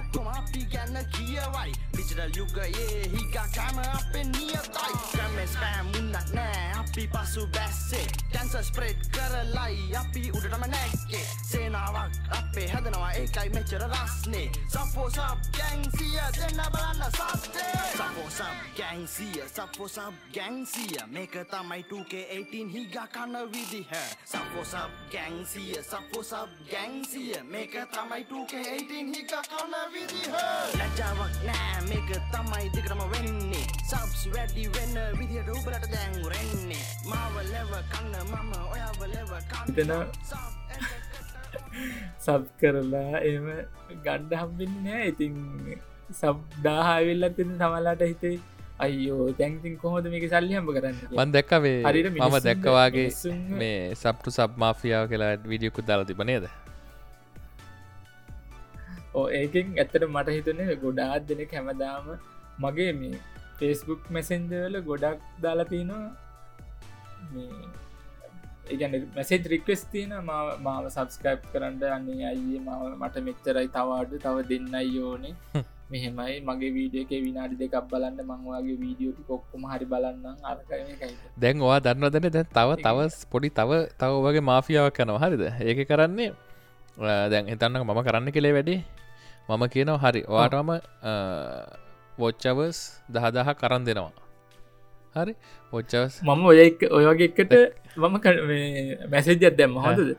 ඔක්කොම 0.00 0.26
අපි 0.38 0.60
ගැන්න 0.72 0.96
කියවයි. 1.14 1.72
ඩිජිටල් 1.92 2.32
යුගයේ 2.38 3.00
හිගා 3.14 3.48
කෑම 3.56 3.78
අපේ 3.78 4.24
නියතයි. 4.24 4.92
ක්‍රමෙ 5.12 5.44
ස්පෑම් 5.52 5.86
මුන්නක් 5.92 6.34
නෑ. 6.36 6.79
අපි 6.90 7.06
පසු 7.06 7.46
බැස්සේ 7.46 8.06
කැන්ස 8.32 8.54
ස්ප්‍රේඩ් 8.66 9.02
කරලයි 9.14 9.94
අපි 9.94 10.22
උඩටම 10.28 10.64
නැක්කේ 10.66 11.26
සේනාවක් 11.42 12.16
අපේ 12.30 12.66
හැදනවා 12.68 13.10
ඒකයි 13.12 13.50
මෙච්චර 13.50 13.84
රස්නේ 13.86 14.48
සපෝ 14.68 15.06
සබ් 15.08 15.38
ගැංසිය 15.58 16.16
දෙන්න 16.36 16.62
බලන්න 16.66 17.04
සබ්දේ 17.10 17.84
සපෝ 17.92 18.26
සබ් 18.28 18.56
ගැංසිය 18.78 19.38
සපෝ 19.48 19.88
සබ් 19.88 20.34
ගැංසිය 20.34 20.96
මේක 21.08 21.36
තමයි 21.52 21.84
2K18 21.84 22.74
හිගා 22.74 23.06
කන්න 23.08 23.52
විදිහ 23.52 23.94
සපෝ 24.24 24.64
සබ් 24.64 24.90
ගැංසිය 25.12 25.78
සපෝ 25.84 26.24
සබ් 26.24 26.66
ගැංසිය 26.72 27.38
මේක 27.46 27.78
තමයි 27.94 28.26
2K18 28.26 29.14
හිගා 29.14 29.44
කන්න 29.44 29.78
විදිහ 29.94 30.34
ලැජ්ජාවක් 30.74 31.38
නෑ 31.46 31.80
මේක 31.88 32.12
තමයි 32.32 32.66
දිගටම 32.74 33.06
වෙන්නේ 33.10 33.64
සබ්ස් 33.84 34.26
වැඩි 34.34 34.68
වෙන්න 34.72 35.02
විදිහට 35.18 35.48
උබලට 35.50 35.90
දැන් 35.90 36.22
රෙන්නේ 36.26 36.80
හිතන 39.66 39.92
සබ් 42.20 42.42
කරලා 42.60 43.20
එම 43.24 43.46
ගණ්ඩ 44.04 44.32
හම්බින්න 44.40 44.86
ඉතින් 45.02 45.34
සබ් 46.12 46.62
දාහවිල්ලත් 46.64 47.38
තමලාට 47.38 48.02
හිතේ 48.04 48.36
අයියෝ 48.84 49.26
තැන්තින් 49.40 49.74
කොහොද 49.82 50.08
මේක 50.12 50.26
සල්ලි 50.32 50.56
හම්බ 50.56 50.70
කරන්න. 50.76 50.96
මන් 51.12 51.34
දැක්කවේ 51.36 51.76
හරියට 51.86 52.10
මම 52.12 52.36
දැක්කවාගේ 52.46 53.08
මේ 53.60 53.76
සබ්ටු 53.94 54.34
සබ් 54.36 54.50
මාෆියාව 54.64 55.04
කියලා 55.12 55.32
විඩියකුත් 55.52 55.88
දාලා 55.90 56.08
තිබ 56.10 56.22
නේද? 56.30 56.46
ඕ 59.14 59.26
ඒකින් 59.40 59.76
ඇත්තට 59.76 60.08
මට 60.08 60.36
හිතන 60.36 60.64
ගොඩාත් 60.84 61.28
දෙන 61.28 61.44
හැමදාම 61.52 62.10
මගේ 62.64 62.90
මේ 62.94 63.22
ෆෙස්බුක් 63.58 64.10
මැසෙන්ජවල 64.16 64.76
ගොඩක් 64.90 65.24
දාලා 65.44 65.70
තිනවා 65.72 66.04
ඒගැන 68.70 68.94
මැසේජ් 69.16 69.42
රික්වෙස් 69.52 69.82
තියන 69.92 70.12
මාව 70.66 70.84
සබස්කයිප් 70.94 71.42
කරන්න 71.52 71.82
අන්නේ 71.96 72.24
අයියේ 72.30 72.62
මාව 72.68 72.82
මට 72.92 73.26
මෙච්චරයි 73.28 73.68
තවාඩ 73.76 74.12
තව 74.24 74.36
දෙන්නයි 74.50 74.86
යෝනේ 74.96 75.34
මෙහෙමයි 75.90 76.36
මගේ 76.48 76.70
වීඩියක 76.76 77.10
විනාඩි 77.26 77.56
දෙකක් 77.62 77.76
බලන්න 77.90 78.20
මංවාගේ 78.30 78.76
වීඩියෝටි 78.82 79.26
කොක්කුම 79.30 79.66
හරි 79.72 79.86
බලන්න 79.92 80.38
අරකරන 80.50 80.86
එකයි. 80.94 81.14
දැන් 81.42 81.58
වා 81.66 81.80
දන්න 81.86 82.12
දැන 82.14 82.30
දැන් 82.36 82.48
තව 82.58 82.78
තවස් 82.86 83.16
පොඩි 83.32 83.50
තව 83.58 83.70
තව 84.00 84.12
වගේ 84.26 84.44
මාෆියාවක් 84.50 84.96
කනවා 84.98 85.20
හරිද? 85.24 85.44
ඒක 85.68 85.80
කරන්නේ 85.90 86.30
දැන් 87.32 87.52
හිතන්න 87.52 87.82
මම 87.82 88.00
කරන්න 88.06 88.32
කෙලේ 88.36 88.54
වැඩි. 88.58 88.76
මම 89.48 89.62
කියනවා 89.74 90.00
හරි 90.04 90.22
වාටම 90.34 90.70
වොච්චවස් 92.20 92.78
දහදහ 93.14 93.50
කරන් 93.60 93.82
දෙනවා 93.88 94.19
හරි. 95.14 95.34
ඔච්චවස් 95.72 96.14
මම 96.22 96.44
ඔය 96.46 96.58
එක 96.66 96.86
ඔය 96.90 97.04
වගේ 97.08 97.28
එකට 97.30 97.52
මම 97.96 98.16
මැසේජත් 99.12 99.56
දැම්ම. 99.58 99.76
හොඳද? 99.78 100.10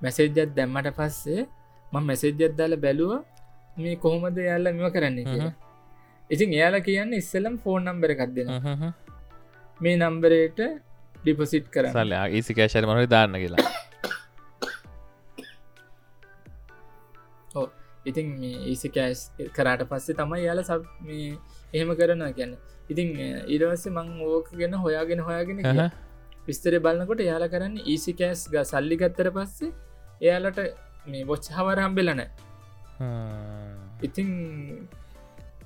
මැසේජත් 0.00 0.54
දැම්මට 0.56 0.92
පස්සේ 0.98 1.46
ම 1.92 1.96
මැසේජත් 2.08 2.56
දාල 2.58 2.76
බැලුව 2.76 3.12
මේ 3.76 3.96
කොහොමද 3.96 4.36
යාල්ල 4.40 4.72
මෙම 4.72 4.88
කරන්නේ 4.92 5.24
කියලා. 5.24 5.54
ඉතින් 6.30 6.56
එයාල 6.58 6.76
කියන්න 6.86 7.12
ඉස්සලම් 7.14 7.56
ෆෝන් 7.64 7.84
නම්බර 7.84 8.10
එකක් 8.14 8.32
දෙෙන 8.36 8.48
මේ 9.80 9.96
නම්බරයට 9.98 10.60
ඩිපොසිට් 11.22 11.66
කරන්න. 11.74 11.94
සල්ල 11.94 12.12
ඒසි 12.36 12.58
කෑශර 12.58 12.84
මනයි 12.88 13.12
දාන්න 13.14 13.38
කියලා. 13.44 13.68
ඉතින් 18.06 18.28
මේ 18.40 18.58
ඒසි 18.70 18.88
කෑස් 18.88 19.20
කරාට 19.56 19.82
පස්සේ 19.88 20.18
තමයි 20.20 20.44
යාල 20.46 20.60
සබ් 20.62 20.84
මේ 21.06 21.32
එහෙම 21.72 21.90
කරන 21.98 22.22
ගැන 22.38 22.52
ඉතින් 22.90 23.08
ඉරවස්ස 23.56 23.84
මං 23.96 24.08
ඕක 24.28 24.48
ගැන 24.60 24.78
හොයාගෙන 24.84 25.20
හොයාගෙන. 25.28 25.58
විස්තර 26.46 26.74
බලන්නකොට 26.84 27.20
යාල 27.30 27.44
කරන්න 27.54 27.74
ඊසි 27.92 28.12
කෑස් 28.20 28.46
ග 28.52 28.62
සල්ලි 28.70 28.96
ගත්තර 29.02 29.28
පස්සේ 29.36 29.74
එයාලට 30.28 30.62
මේ 31.10 31.26
බොච් 31.28 31.44
හවර 31.56 31.78
හම්බෙලන 31.84 32.22
හ්ම්. 33.00 33.76
ඉතින් 34.06 34.28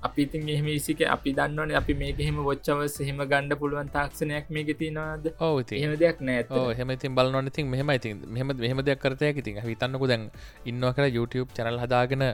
අපි 0.07 0.21
ඉතින් 0.27 0.49
එහෙම 0.55 0.67
ඉසික 0.73 1.01
අපි 1.15 1.33
දන්නවන 1.39 1.71
අපි 1.81 1.95
මේක 2.01 2.19
එහෙම 2.25 2.41
ොච්චවස් 2.53 2.97
එහෙම 3.05 3.23
ගණ්ඩ 3.31 3.59
පුළුවන් 3.63 3.89
තාක්ෂණයක් 3.97 4.51
මේක 4.57 4.75
තිනවාද 4.83 5.31
ඔව් 5.47 5.55
ඉතින්. 5.63 5.77
එහෙම 5.79 5.95
දෙයක් 6.03 6.21
නෑත 6.29 6.53
හෙම 6.81 6.95
ඉතින් 6.97 7.17
බලන්න 7.19 7.51
ඉතින් 7.53 7.73
මෙහම 7.75 7.95
ඉතින් 7.97 8.21
මෙහම 8.37 8.53
මෙහම 8.65 8.85
දෙයක් 8.89 9.01
කරතයක් 9.05 9.41
ඉතින්. 9.43 9.63
හිතන්නකු 9.71 10.11
දැන් 10.13 10.29
ඉන්නව 10.73 10.93
කර 10.99 11.09
YouTube 11.19 11.49
චැනල් 11.57 11.81
හදාගෙන 11.85 12.25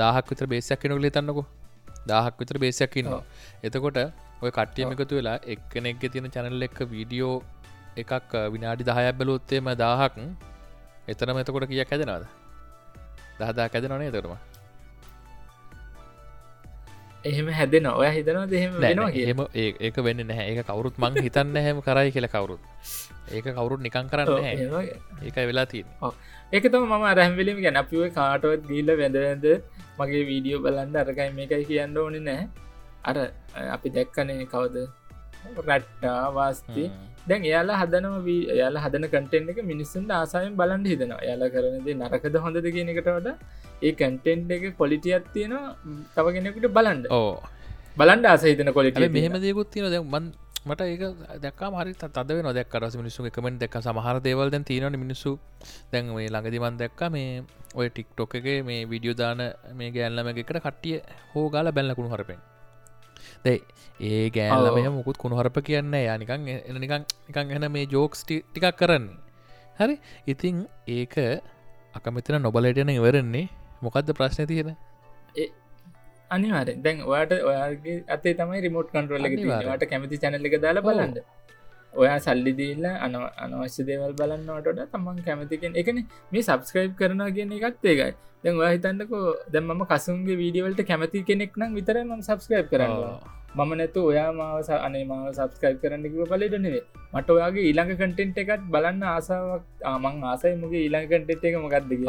දාහක් 0.00 0.32
විතර 0.32 0.48
බේසයක් 0.54 0.80
කෙනු 0.84 0.98
ලිතන්නකු 1.06 1.44
දාහක් 2.06 2.34
විතර 2.38 2.58
බේසයක් 2.58 2.96
ඉන්න 2.96 3.12
ඔව්. 3.12 3.22
එතකොට 3.62 3.98
ඔය 4.42 4.50
කට්ටියම 4.50 4.92
එකතු 4.92 5.14
වෙලා 5.16 5.38
එක්කනෙක්ග 5.46 6.02
තියෙන 6.06 6.30
චැනල් 6.30 6.62
එක්ක 6.62 6.78
වීඩියෝ 6.86 7.36
එකක් 7.96 8.32
විනාඩි 8.52 8.84
දහයක් 8.84 9.14
බැලුත්තේම 9.18 9.70
දාහක්. 9.76 10.14
එතනම 11.08 11.38
එතකොට 11.38 11.68
කියක් 11.68 11.90
හැදෙනවාද? 11.90 12.26
දහදා 13.38 13.68
කැදනනේ 13.68 14.08
එතරම 14.08 14.34
එහෙම 17.24 17.48
හැදෙන 17.50 17.86
ඔය 17.92 18.08
හිතනවා 18.08 18.46
දෙහෙම 18.46 18.72
එහෙම 19.14 19.40
ඒ- 19.54 19.76
ඒක 19.80 19.96
වෙන්න 19.98 20.22
නැහැ. 20.22 20.46
ඒක 20.52 20.66
කවරුත් 20.66 20.98
මං 20.98 21.14
හිතන්න 21.22 21.56
හැම 21.58 21.82
කරයි 21.82 22.10
කියල 22.10 22.28
කවරුත්. 22.28 22.60
ඒක 23.32 23.46
කවරුත් 23.50 23.80
නිකං 23.80 24.06
කරන්න 24.08 24.28
ඒකයි 25.22 25.46
වෙලා 25.46 25.66
තින් 25.66 25.86
ඒක 26.52 26.64
තම 26.66 26.84
මම 26.90 27.04
රැම්විලිම 27.18 27.58
ගැන 27.64 27.76
අපිව 27.76 28.02
කාටවත් 28.14 28.62
ගීල්ල 28.70 28.90
වැඳවැද 29.00 29.44
මගේ 29.98 30.22
වීඩියෝ 30.30 30.60
බලන්ද 30.64 30.96
අරකයි 30.96 31.30
මේකයි 31.32 31.64
කියන්න 31.70 31.98
ඕනි 31.98 32.20
නෑ 32.20 32.46
අර 33.04 33.16
අපි 33.70 33.88
දැක්කනේ 33.90 34.46
කවද? 34.46 34.76
රට්ටා 35.60 36.22
වාස්ති. 36.32 36.84
දැන් 37.28 37.42
එයාලා 37.44 37.76
හදනම 37.80 38.14
වී 38.24 38.40
එයාලා 38.54 38.82
හදන 38.84 39.04
කටෙන්් 39.08 39.50
එක 39.52 39.58
මිනිස්සුන්ට 39.64 40.10
ආසායෙන් 40.12 40.54
බලන්ඩ 40.56 40.86
හිදෙනවා 40.92 41.22
යාලා 41.28 41.50
කරනද 41.50 41.88
නරකද 41.94 42.34
හොඳද 42.44 42.66
කියන 42.74 42.88
එකට 42.92 43.08
වඩ 43.08 43.28
ඒ 43.82 43.92
කටෙන්් 43.94 44.40
එක 44.50 44.64
කොලිටියත් 44.80 45.24
තියෙනවා 45.34 45.64
ම්, 45.86 46.00
තව 46.14 46.26
කෙනෙකුට 46.36 46.66
බලන්ඩ 46.72 47.06
ඕ 47.10 47.36
බලන්ඩ 47.96 48.26
ආසහිතන 48.26 48.70
කොලිට 48.72 48.98
මෙහම 49.16 49.36
දෙකුත් 49.44 49.70
තින 49.72 49.88
දැ 49.88 50.02
මන් 50.04 50.24
මට 50.66 50.80
ඒක 50.82 51.02
දක් 51.44 51.60
මරි 51.74 51.92
තද 51.94 52.30
නො 52.46 52.52
දක් 52.52 52.74
මිනිසු 53.00 53.22
කමෙන්ට 53.36 53.60
දෙක් 53.62 53.76
සමහර 53.86 54.16
දේවල් 54.26 54.50
දැන් 54.50 54.64
තියෙනට 54.64 54.98
මිනිස්සු. 55.04 55.38
දැන් 55.92 56.12
මේ 56.16 56.28
ළඟදිමන් 56.28 56.78
දැක්ක 56.82 57.00
මේ 57.16 57.44
ඔය 57.74 57.88
ටික්ටොක් 57.90 58.34
එක 58.34 58.46
මේ 58.68 58.84
විඩියෝ 58.92 59.16
දාන 59.16 59.40
මේ 59.78 59.90
ගෑල්ලම 59.90 60.28
එකට 60.32 60.58
කට්ටිය 60.58 61.00
හෝ 61.34 61.46
ගාල 61.50 61.70
බැල්ලකුණු 61.72 62.10
හරපෙන්. 62.14 62.40
දැයි 63.44 63.60
ඒ 64.00 64.30
ගෑල්ලම 64.30 64.78
ඔව්. 64.80 64.94
මුකුත් 64.98 65.16
කුණු 65.22 65.38
හරප 65.40 65.56
කියන්න 65.68 65.94
යනිකං 65.94 66.48
එ 66.48 66.56
නිකං 66.78 67.04
නිකං 67.28 67.54
එන 67.56 67.72
මේ 67.72 67.86
ජෝක්ස් 67.86 68.24
ටිකක් 68.24 68.66
කරන්නේ. 68.80 69.16
හරි? 69.78 69.94
ඉතිං 70.26 70.66
ඒක 70.88 71.14
අකමතින 71.94 72.42
නොබලටයන 72.42 72.90
ඉවරන්නේ. 72.90 73.46
මොකක්ද 73.82 74.10
ප්‍රශ්න 74.18 74.46
තියෙන 74.50 74.76
අනිවාර 76.30 76.68
දැන් 76.84 77.02
ඔයාට 77.10 77.32
ඔයාගේ 77.50 77.96
අතේ 78.16 78.34
තමයි 78.40 78.60
රිමෝට් 78.66 78.92
කන්ටරෝල්ල. 78.92 79.26
ට 79.80 79.90
කැමති 79.92 80.22
චැනල්ල 80.22 80.48
එක 80.48 80.56
දාලා. 80.64 80.86
බලන්න. 80.88 81.14
ඔයා 81.94 82.18
සල්ලි 82.26 82.52
දීල්ල 82.60 82.86
අන 83.04 83.14
අනවශ්‍ය 83.44 83.82
දේවල් 83.90 84.12
බලන්නට 84.20 84.82
තමන් 84.92 85.22
කැමතිකෙන් 85.28 85.78
එකන 85.82 86.02
මේ 86.32 86.46
සබස්ක්‍රයිබ් 86.48 86.92
කරනවා 87.00 87.30
කියන 87.36 87.56
එකත් 87.58 87.88
ඒකයි. 87.92 88.12
දැන් 88.42 88.60
ඔයා 88.60 88.74
හිතන්නකෝ 88.76 89.24
දැම් 89.54 89.72
මම 89.72 89.82
කසුන්ගේ 89.92 90.36
වීඩියවලට 90.42 90.82
කැමති 90.90 91.24
කෙනෙක් 91.30 91.58
නම් 91.60 91.72
විතර 91.78 91.96
ම 92.04 92.20
සබස්ක්‍රයිබ් 92.20 92.68
කරන්න 92.72 93.35
මම 93.56 93.70
නැතු 93.74 94.00
ඔයා 94.06 94.30
මාව 94.34 94.56
ස- 94.62 94.82
අනේ 94.86 95.04
මාව 95.06 95.26
සබස්ක්‍රයිබ් 95.32 95.78
කරන්නකිව 95.82 96.22
පලට 96.30 96.56
නෙවේ 96.58 96.82
මට 97.14 97.28
ඔයාගේ 97.30 97.64
ඊළඟ 97.68 97.92
කටෙන්ට් 97.94 98.38
එකත් 98.38 98.64
බලන්න 98.72 99.02
ආසාාවක් 99.08 99.64
ආමං 99.84 100.24
ආසයි 100.26 100.52
මගේ 100.56 100.82
ඊළඟ 100.82 101.06
කටෙට් 101.12 101.44
එක 101.44 101.56
මොකක්දක 101.58 102.04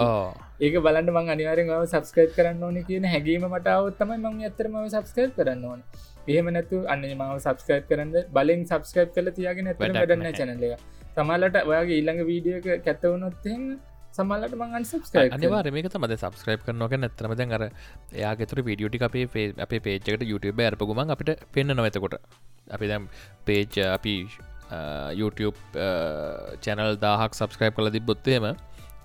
ඒක 0.61 0.75
බලන්න 0.81 1.09
මං 1.13 1.31
අනිවාරෙන් 1.33 1.71
ව 1.71 1.79
සබස්ක්‍රයිබ් 1.87 2.31
කරන්න 2.37 2.63
ඕන 2.63 2.77
කියන 2.83 3.05
හැගීම 3.07 3.45
මට 3.49 3.67
අවත්තමයි 3.75 4.17
මං 4.23 4.43
ඇතරම 4.43 4.75
සබස්ක්‍රයිබ් 4.89 5.31
කරන්න 5.37 5.63
ඕන. 5.65 5.81
එහෙම 6.27 6.47
නැතු 6.51 6.77
අන්න 6.87 7.03
මාව 7.17 7.37
සබස්ක්‍රයිබ් 7.39 7.85
කරන්න 7.89 8.11
බලින් 8.33 8.61
සබස්ක්‍රයිබ් 8.65 9.09
කල 9.15 9.27
තියාගෙන 9.31 9.67
වැඩක් 9.71 9.99
වැඩන්න. 10.01 10.25
චැනලය 10.39 10.71
සමල්ලට 11.15 11.57
ඔයාගේ 11.65 11.97
ඊළඟ 11.99 12.21
වීඩියක 12.27 12.65
කැත්තවනොත්හෙම 12.85 13.61
සමල්ලට 14.18 14.55
මං 14.57 14.76
අන්සබස්ක්‍රයිබ් 14.80 15.36
අනිවාර 15.38 15.70
මේක 15.76 15.88
තමද 15.93 16.18
සබස්ක්‍රයිප් 16.18 16.61
කරනක 16.68 16.93
නැතරම 17.03 17.34
දැන් 17.39 17.55
අර 17.57 17.63
එයාගෙතුර 17.68 18.61
විඩියෝටි 18.70 19.03
අපේ 19.09 19.26
ෆේ 19.34 19.47
අපේ 19.65 19.82
පේජ්කට 19.88 20.24
YouTube 20.32 20.61
ඇරපගුමන් 20.68 21.15
අපිට 21.15 21.32
පෙන්න්න 21.55 21.78
නොවතකොට 21.80 22.15
අපි 22.78 22.91
දැම් 22.91 23.05
පේජ් 23.47 23.78
අපි 23.89 24.15
YouTube 25.22 25.59
චැනල් 26.65 26.97
දාහක් 27.05 27.38
සබස්ක්‍රයිප් 27.39 27.78
කල 27.78 27.91
තිබොත්තේම 27.97 28.47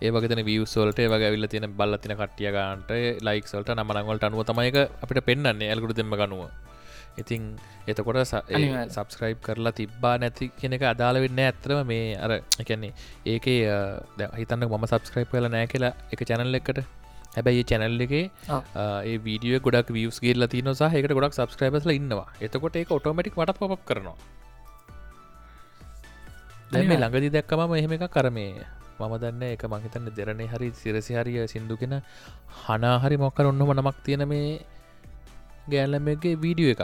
ඒවගතන 0.02 0.42
වියසෝල්ට 0.48 1.00
වගේ 1.06 1.30
විල්ල 1.34 1.48
තියෙන 1.52 1.68
බල්ල 1.80 1.96
තින 2.04 2.14
කට්ටිය 2.14 2.50
ගන්ට 2.56 3.00
ලයික්සල්ට 3.28 3.72
නමනංවලට 3.76 4.28
අනුව 4.28 4.46
තමයික 4.48 4.78
අපිට 5.04 5.24
පෙන්න්නේ 5.28 5.70
ඇල්කුට 5.70 5.96
දෙම 6.00 6.14
ගනුව 6.22 6.42
ඉතින් 7.18 7.42
එතකොට. 7.88 8.18
සබස්ක්‍රයිබ් 8.88 9.38
කරලා 9.40 9.72
තිබ්බා 9.72 10.16
නැති 10.18 10.50
කෙනෙක 10.60 10.82
අදාළ 10.92 11.20
වෙන්න 11.24 11.40
ඇත්‍රම 11.40 11.86
මේ 11.86 12.16
අර 12.16 12.32
එකන්නේ 12.62 12.92
ඒකේ 13.26 13.60
හිතන්න 14.40 14.66
මම 14.68 14.84
සබස්ක්‍රයිප් 14.86 15.30
කල 15.30 15.48
නෑ 15.48 15.66
කියලා 15.66 15.94
එක 16.12 16.20
චැනල් 16.24 16.54
එකට 16.54 16.82
හැබැයි 17.36 17.64
චැනල් 17.64 18.04
එකේ. 18.06 18.24
ඒ 19.06 19.16
වීඩිය 19.26 19.58
ගොඩක් 19.60 19.90
වියස් 19.96 20.20
ගේල්ල 20.20 20.46
තින 20.48 20.70
සහකට 20.74 21.16
ගොඩක් 21.18 21.38
සබස්ක්‍රයිබස්ල 21.38 21.96
ඉන්නවා 21.98 22.28
එතකොට 22.40 22.76
ඒක 22.76 22.90
ඔටෝමටික් 22.90 23.36
මට 23.36 23.58
පොප් 23.62 23.82
කරනවා 23.88 24.16
දැම. 26.72 26.92
ළඟදි 26.92 27.28
දැක්කමම 27.36 27.74
එහෙම 27.74 27.92
එක 27.96 28.06
කරමේ 28.10 28.52
මම 29.00 29.14
දන්න 29.18 29.42
එක 29.46 29.64
මහිතන්න 29.64 30.12
දෙරනේ 30.16 30.48
හරි 30.48 30.68
සිරසි 30.72 31.12
හරිය 31.14 31.40
සිින්දුගෙන 31.48 31.94
හනාහරි 32.62 33.16
මොක්කර 33.16 33.48
ඔන්නම 33.48 33.72
නමක් 33.72 33.96
තියෙන 34.04 34.24
මේ 34.28 34.60
ගෑල්ලමගේ 35.68 36.34
වීඩියෝ 36.36 36.74
එක 36.74 36.82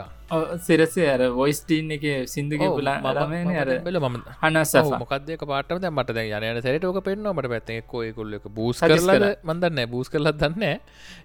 සිරසේ 0.61 1.07
අර 1.09 1.21
වොයිස්ටීන් 1.31 1.91
එක 1.91 2.03
සිින්දුග 2.25 2.61
පුලා 2.69 2.95
අරමන 3.03 3.49
අර 3.53 3.69
බල 3.81 3.97
ම 3.99 4.15
හනස 4.41 4.71
මොකක්දක 4.93 5.43
පාට 5.43 5.71
මට 5.89 6.15
යන 6.15 6.61
සැරටෝක 6.61 6.99
පෙන්න්නමට 7.03 7.49
පැත්තේ 7.49 7.81
කොයකුල්ලක 7.83 8.45
බූස් 8.49 8.79
Suggest 8.79 9.03
කරලද? 9.03 9.17
කළා. 9.17 9.35
මන්දන්න 9.45 9.89
බූස් 9.89 10.07
කරලත් 10.09 10.37
දන්න 10.37 10.79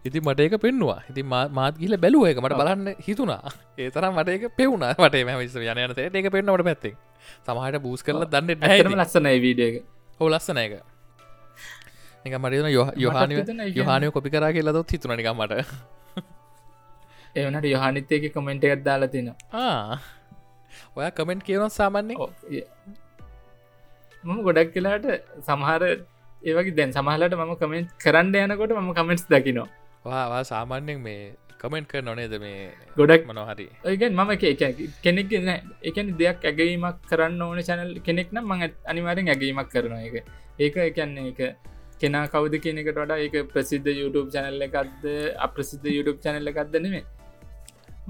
ඉති 0.05 0.19
මට 0.21 0.41
එක 0.41 0.57
පෙන්වා 0.59 0.99
ඉති 1.09 1.23
මාත් 1.23 1.79
ගිල 1.79 1.97
බැලුව 1.97 2.27
එක 2.27 2.39
මට. 2.39 2.57
බලන්න 2.57 2.95
හිතුනා 3.01 3.53
ඒ 3.79 3.91
තරම් 3.91 4.13
මට 4.15 4.29
එක 4.31 4.45
පෙවුණ. 4.57 4.85
මට 4.97 5.15
මවිස 5.29 5.55
යන 5.57 5.85
සට 5.89 6.17
එක 6.17 6.31
පෙන්න්නට 6.31 6.65
පැත්තේ 6.65 6.95
සමහට 7.47 7.79
බූස් 7.81 8.03
කරල 8.03 8.27
දන්න 8.27 8.63
ඇතරම 8.63 8.99
ලස්සනයි 8.99 9.39
වීඩියක 9.41 9.75
හෝ 10.21 10.29
ලස්සන 10.29 10.59
එක 10.59 10.73
නික 12.25 12.35
මටන 12.35 12.69
යොහනය 12.69 12.95
හිතුණා 12.97 13.25
ඒ 13.25 13.37
කියන්නේ- 13.37 13.77
යොහනය 13.79 14.11
කොපි 14.11 14.31
කරා 14.31 14.51
කියලදොත් 14.53 14.91
හිතුනනිකමට 14.91 15.55
එවනට 17.37 17.67
යොහනිතයක 17.67 18.25
කොමෙන්ට් 18.35 18.65
එකත් 18.67 18.85
දාලා 18.85 19.13
තින 19.15 19.31
ඔය 20.97 21.11
කමෙන්ට් 21.13 21.47
කියවන 21.47 21.71
සාමන්නේ 21.73 22.17
මම 24.25 24.39
ගොඩක් 24.43 24.69
කියලාට 24.75 25.07
සමහර 25.43 25.83
ඒවගේ 26.43 26.77
දැන් 26.77 26.93
සමහලට 26.93 27.35
මම 27.37 27.55
කමෙන්ට් 27.63 27.97
කරන්න 28.03 28.37
යනකොට 28.45 28.73
මම 28.75 28.93
කමෙන්ට්ස් 28.93 29.27
දකිනවා. 29.27 30.43
සාමාන්‍යෙන් 30.45 31.01
මේ 31.01 31.35
කමෙන්ට් 31.61 31.89
කර 31.91 32.03
නොනේද 32.03 32.35
මේ 32.41 32.71
ගොඩක් 32.97 33.23
මනොහරි 33.29 33.67
ඒගෙන් 33.85 34.13
මම 34.15 34.33
කෙනෙක් 35.03 35.33
එකන 35.83 36.09
දෙයක් 36.21 36.45
ඇගීමක් 36.45 36.99
කරන්න 37.11 37.43
ඕන 37.43 37.61
චැනල් 37.63 37.93
කෙනෙක් 38.01 38.29
නම් 38.33 38.45
මඟ 38.51 38.75
අනිවාරෙන් 38.87 39.29
ඇගීමක් 39.29 39.71
කරන 39.75 39.95
එක 40.01 40.17
ඒක 40.59 40.77
එකන්නේ 40.83 41.29
එක 41.33 41.41
කෙනා 42.01 42.25
කවද 42.29 42.63
කියනෙකට 42.65 42.97
වඩා 42.97 43.19
ඒක 43.19 43.37
ප්‍රසිද්ධ 43.53 43.91
YouTube 44.01 44.29
චැනල්ල 44.35 44.67
එකක්ද 44.69 45.05
අප්‍රසිද්ධ 45.47 45.89
YouTube 45.97 46.21
චැනල්ල 46.25 46.53
එකක්ද 46.53 46.77
නෙමේ 46.85 47.05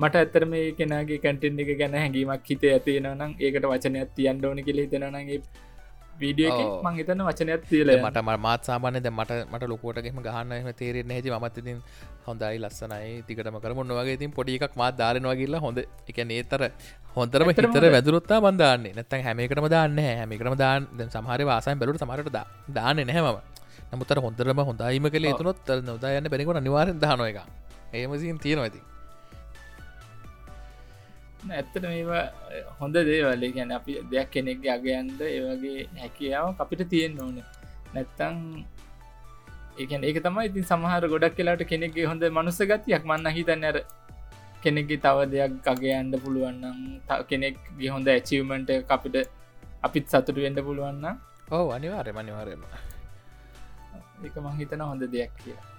මට 0.02 0.16
ඇත්තර 0.20 0.44
මේ 0.52 0.72
කෙනගේ 0.78 1.18
කැටෙන්් 1.24 1.60
එක 1.62 1.70
ගැන 1.80 1.92
හැඟීමක් 2.00 2.48
හිතේ 2.50 2.72
ඇතියෙනනම් 2.76 3.36
ඒකට 3.46 3.66
වචනයක් 3.72 4.10
තියන්ඩ 4.16 4.44
ඕන 4.48 4.60
කියල 4.66 4.78
හිතනනගේ 4.82 5.38
වීඩියෝ. 6.20 6.82
මං 6.84 6.96
හිතන 6.98 7.22
වචනයක් 7.28 7.62
තියල 7.70 7.90
මට 7.94 8.24
මාත් 8.46 8.62
සාමානය 8.68 8.98
ද 9.04 9.10
මට 9.18 9.38
මට 9.52 9.68
ලොකෝටගෙම 9.72 10.18
ගහන්න 10.26 10.72
තේරෙන 10.80 11.12
හැති 11.16 11.30
මත්තිතින් 11.36 11.78
හොඳයි 12.26 12.58
ලස්සනයි 12.62 13.14
තිකටම 13.28 13.58
කරමුන්න 13.64 13.94
වගේ 13.98 14.16
තින් 14.22 14.32
පොඩි 14.38 14.56
එකක් 14.58 14.74
මාත් 14.82 14.96
දාරන 15.00 15.28
වගේල්ලා 15.30 15.60
හොඳ 15.66 15.78
එක 15.80 16.18
නේතර 16.30 16.62
හොඳරම 17.16 17.50
හිතර. 17.50 17.86
වැදුරොත්තා 17.96 18.38
බන්ධන්න 18.46 18.96
නැත්තන් 18.96 19.22
හැමිකරම 19.26 19.66
දාන්න. 19.74 19.98
හැමිකරම 20.20 20.56
දාන් 20.62 20.88
දැන් 20.98 21.10
සමහර 21.16 21.44
වාසයන් 21.50 21.78
බැලුට 21.82 22.02
සමරට 22.04 22.32
දා 22.38 22.46
දාන්න 22.78 22.98
නැහැම 23.10 23.38
නමුතර 23.92 24.18
හොඳරම 24.26 24.64
හොඳයිම 24.70 25.06
කළ. 25.14 25.30
එතුනොත් 25.34 25.70
නොදායන්න 25.90 26.30
බැනිකොට 26.32 26.60
අනිවාරෙන් 26.62 26.98
දහන 27.04 27.24
එක 27.30 27.38
ඒමසින් 27.94 28.38
තියෙනවා 28.44 28.66
ඇති 28.68 28.82
ඇත්තට 31.50 31.82
මේවා 31.84 32.24
හොඳ 32.78 32.94
දේවල්ල 33.08 33.44
ගැන 33.56 33.72
අපි 33.78 33.92
දෙයක් 34.12 34.30
කෙනෙක්ගේ 34.34 34.72
අගයන්ද 34.76 35.20
ඒවගේ 35.20 35.88
හැකියාව 36.02 36.62
අපිට 36.64 36.88
තියෙන්න්න 36.92 37.20
ඕන. 37.20 37.36
නැත්තං 37.94 38.38
ඒකන 39.80 40.06
ඒක 40.08 40.18
තමයි 40.26 40.46
ඉතින් 40.50 40.64
සමහර 40.70 41.04
ගොඩක් 41.12 41.36
කියලාට 41.36 41.64
කෙනෙක්ගේ 41.72 42.06
හොඳ 42.10 42.24
මනුස්ස 42.38 42.60
ගතියක්. 42.70 43.04
මන්න 43.04 43.36
හිතන්න 43.36 43.68
අර 43.70 43.78
කෙනෙක 44.62 44.88
තව 44.88 45.28
දෙයක් 45.32 45.60
ගගේ 45.66 45.94
අන්ඩ 46.00 46.16
පුළුවන්නම් 46.24 46.78
කෙනෙක් 47.30 47.56
ගිහොඳ 47.78 48.08
ඇචීවමට 48.08 48.70
අපිට 48.96 49.16
අපිත් 49.86 50.08
සතුට 50.08 50.36
වෙන්ඩ 50.36 50.64
පුළුවන්න 50.66 51.06
ඔව 51.50 51.68
අනිවාරය 51.76 52.12
මනිවාරයම 52.18 52.62
එක 54.26 54.36
මංහිතන 54.46 54.80
හොඳ 54.80 55.02
දෙයක් 55.14 55.32
කියලා 55.42 55.73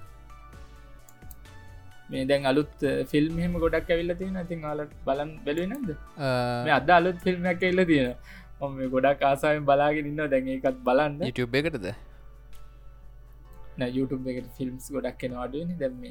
මේ 2.10 2.26
දැන් 2.30 2.46
අලුත් 2.52 2.74
ෆිල්ම් 3.12 3.38
හෙම 3.44 3.54
ගොඩක් 3.64 3.92
ඇවිල්ල 3.94 4.16
තියෙන 4.22 4.40
ඉතින් 4.46 4.66
අලට 4.72 4.92
බලන් 5.08 5.32
බැලුව 5.46 5.66
නද 5.70 5.90
මේ 6.66 6.76
අද 6.80 6.90
අලුත් 6.98 7.18
ෆිල්ම්යක් 7.26 7.64
එල්ල 7.70 7.84
තියෙන 7.92 8.12
ඔම 8.64 8.76
ගොඩක් 8.96 9.22
ආසායෙන් 9.30 9.64
බලාගෙන 9.70 10.10
ඉන්න 10.12 10.22
දැන් 10.34 10.50
එකත් 10.56 10.78
බලන්න. 10.88 11.22
YouTube 11.30 11.58
එකටද? 11.60 11.88
YouTube 13.98 14.30
එකට 14.32 14.52
ෆිල්ම්ස් 14.58 14.86
ගොඩක් 14.96 15.24
එෙන 15.28 15.38
අඩුවනි 15.46 15.76
දැම 15.82 16.04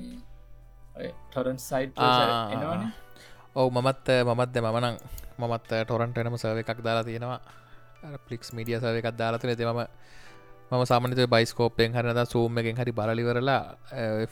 ටොරන් 1.31 1.59
සයිට් 1.69 2.01
එනවාන. 2.55 2.91
ඔවු 3.59 3.69
මමත් 3.77 4.09
මමත්ද 4.29 4.57
මමනං 4.67 4.99
මමත් 5.41 5.71
ටොරන්ටනම 5.85 6.37
සව 6.43 6.65
එකක් 6.65 6.83
දාලා 6.89 7.07
තියෙනවා. 7.11 7.41
පලික්ස් 8.27 8.53
මීඩිය 8.57 8.77
සව 8.81 8.95
එකක් 9.01 9.17
දාලාතන 9.21 9.55
දෙමම 9.63 9.81
මම 10.71 10.85
සාමනත 10.91 11.21
බයිස්කෝප්පෙන් 11.35 11.97
හරද 11.97 12.21
සූම 12.35 12.61
එකෙන් 12.61 12.77
හරි 12.77 12.93
බලලිවරලා 12.99 13.63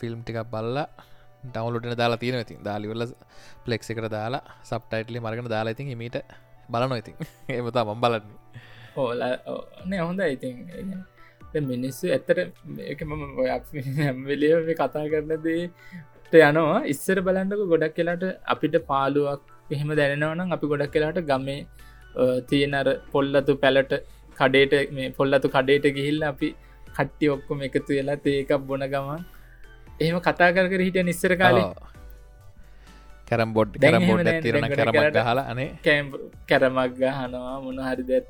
ෆිල්ම් 0.00 0.20
ටිකක් 0.22 0.44
බල්ලා 0.52 0.86
ඩවලුටන 1.44 1.96
දාලා 2.02 2.20
තියෙන 2.22 2.40
ඉතින්. 2.44 2.58
දාලිවල 2.68 3.04
පලෙක්් 3.64 3.82
එකට 3.84 4.08
දාලා 4.16 4.42
සබ්ටයිටලි 4.70 5.24
මරගෙන 5.24 5.50
දාලා 5.54 5.74
ඉතින් 5.76 5.88
හිමීට 5.92 6.18
බලනො 6.72 6.96
ඉතින්. 7.02 7.16
එමතා 7.58 7.84
මම් 7.84 8.00
බලන්නේ. 8.04 8.36
ඕල 8.96 9.22
නෑ 9.90 10.00
හොඳ 10.00 10.22
ඉතින්. 10.36 10.56
මිනිස්සු 11.72 12.12
ඇත්තට 12.16 12.38
එක 12.92 13.00
මම 13.08 13.22
ඔයක් 13.44 13.64
වෙලිය 14.28 14.74
කතා 14.74 15.04
කරනදේට 15.12 16.34
යනවා. 16.40 16.78
ඉස්සර 16.92 17.18
බලන්නක 17.28 17.64
ගොඩක් 17.72 17.96
කියලාට 17.98 18.24
අපිට 18.54 18.76
පාලුවක් 18.90 19.42
එහෙම 19.70 19.90
දැනෙනවනම් 20.00 20.56
අපි 20.56 20.72
ගොඩක් 20.72 20.92
කියලාට 20.96 21.22
ගමේ 21.30 21.60
තියෙනර 22.50 22.88
පොල්ලතු 23.12 23.54
පැලට 23.56 23.92
කඩේට 24.38 24.74
මේ 24.96 25.14
පොල්ලතු 25.18 25.54
කඩේට 25.56 25.86
ගිහිල්ල 25.98 26.22
අපි 26.32 26.48
කට්ටි 26.96 27.26
ඔක්කොම 27.34 27.62
එකතු 27.68 27.92
වෙලා 27.98 28.18
ඒකක් 28.32 28.52
බොන 28.70 28.84
ගමන් 28.94 29.22
එහෙම 30.02 30.20
කතා 30.20 30.50
කර 30.52 30.84
හිටිය 30.86 31.04
නිස්සර 31.08 31.34
කාලේ. 31.42 31.66
කැරම් 33.28 33.50
බොඩ් 33.56 33.80
කැරම් 33.82 34.06
බොඩ් 34.08 34.30
තිරන 34.44 34.68
කරමට 34.70 35.18
හලා 35.28 35.46
අනේ. 35.52 35.68
කෑම් 35.86 36.06
කැරමක් 36.48 36.94
ගහනවා 37.00 37.56
මොන 37.64 37.78
හරි 37.88 38.04
දැත් 38.04 38.26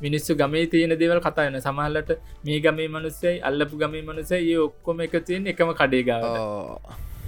මිනිස්සු 0.00 0.36
ගමේ 0.36 0.66
තියෙන 0.72 0.94
දේවල් 1.00 1.20
කතායන 1.20 1.56
සමහල්ලට 1.60 2.10
මේ 2.44 2.60
ගමේ 2.60 2.88
මනුස්සයි 2.88 3.36
අල්ලපු 3.48 3.80
ගමේ 3.82 4.02
මනුසයි 4.02 4.42
ඒ 4.44 4.58
ඔක්කොම 4.66 5.00
එක 5.00 5.16
තියෙන් 5.26 5.46
එකම 5.52 5.70
කඩේගාව 5.80 6.24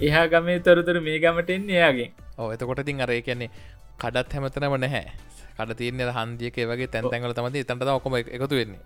එහා 0.01 0.25
ගමේ 0.27 0.59
තොරතුර 0.59 0.99
මේ 1.07 1.17
ගමටෙන් 1.19 1.69
එයාගේ 1.77 2.09
ඕ 2.37 2.49
එතකොට 2.53 2.83
තින් 2.85 3.01
අර 3.01 3.11
කියන්නේ 3.27 3.49
කඩත් 3.97 4.33
හැමතනම 4.33 4.75
නැහැ. 4.77 5.05
කඩ 5.57 5.77
තියන්නේ 5.77 6.13
හන්දියක 6.17 6.57
වගේ 6.71 6.87
තැන්තැන්ගල 6.87 7.33
තමති 7.33 7.63
තැන්ට 7.65 7.89
ඔකොම 7.91 8.17
එකතු 8.17 8.55
වෙන්නේ 8.59 8.81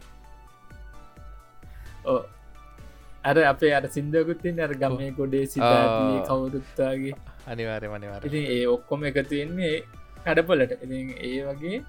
අර 3.24 3.38
අපේ 3.43 3.74
අර 3.74 3.84
සිින්දකුත්තින් 3.88 4.59
අර 4.59 4.72
ගමේ 4.76 5.09
ගොඩේ 5.13 5.45
සිදාතිය 5.47 6.22
කවුරුත්තාගේ. 6.28 7.15
අනිවාරය 7.47 7.88
මනිවාර 7.88 8.22
ඉතින් 8.24 8.45
ඒ 8.49 8.63
ඔක්කොම 8.67 9.03
එකතුවෙන්නේ 9.05 9.76
කඩපොලට 10.24 10.74
ඉතින් 10.78 11.11
ඒ 11.22 11.41
වගේ 11.49 11.84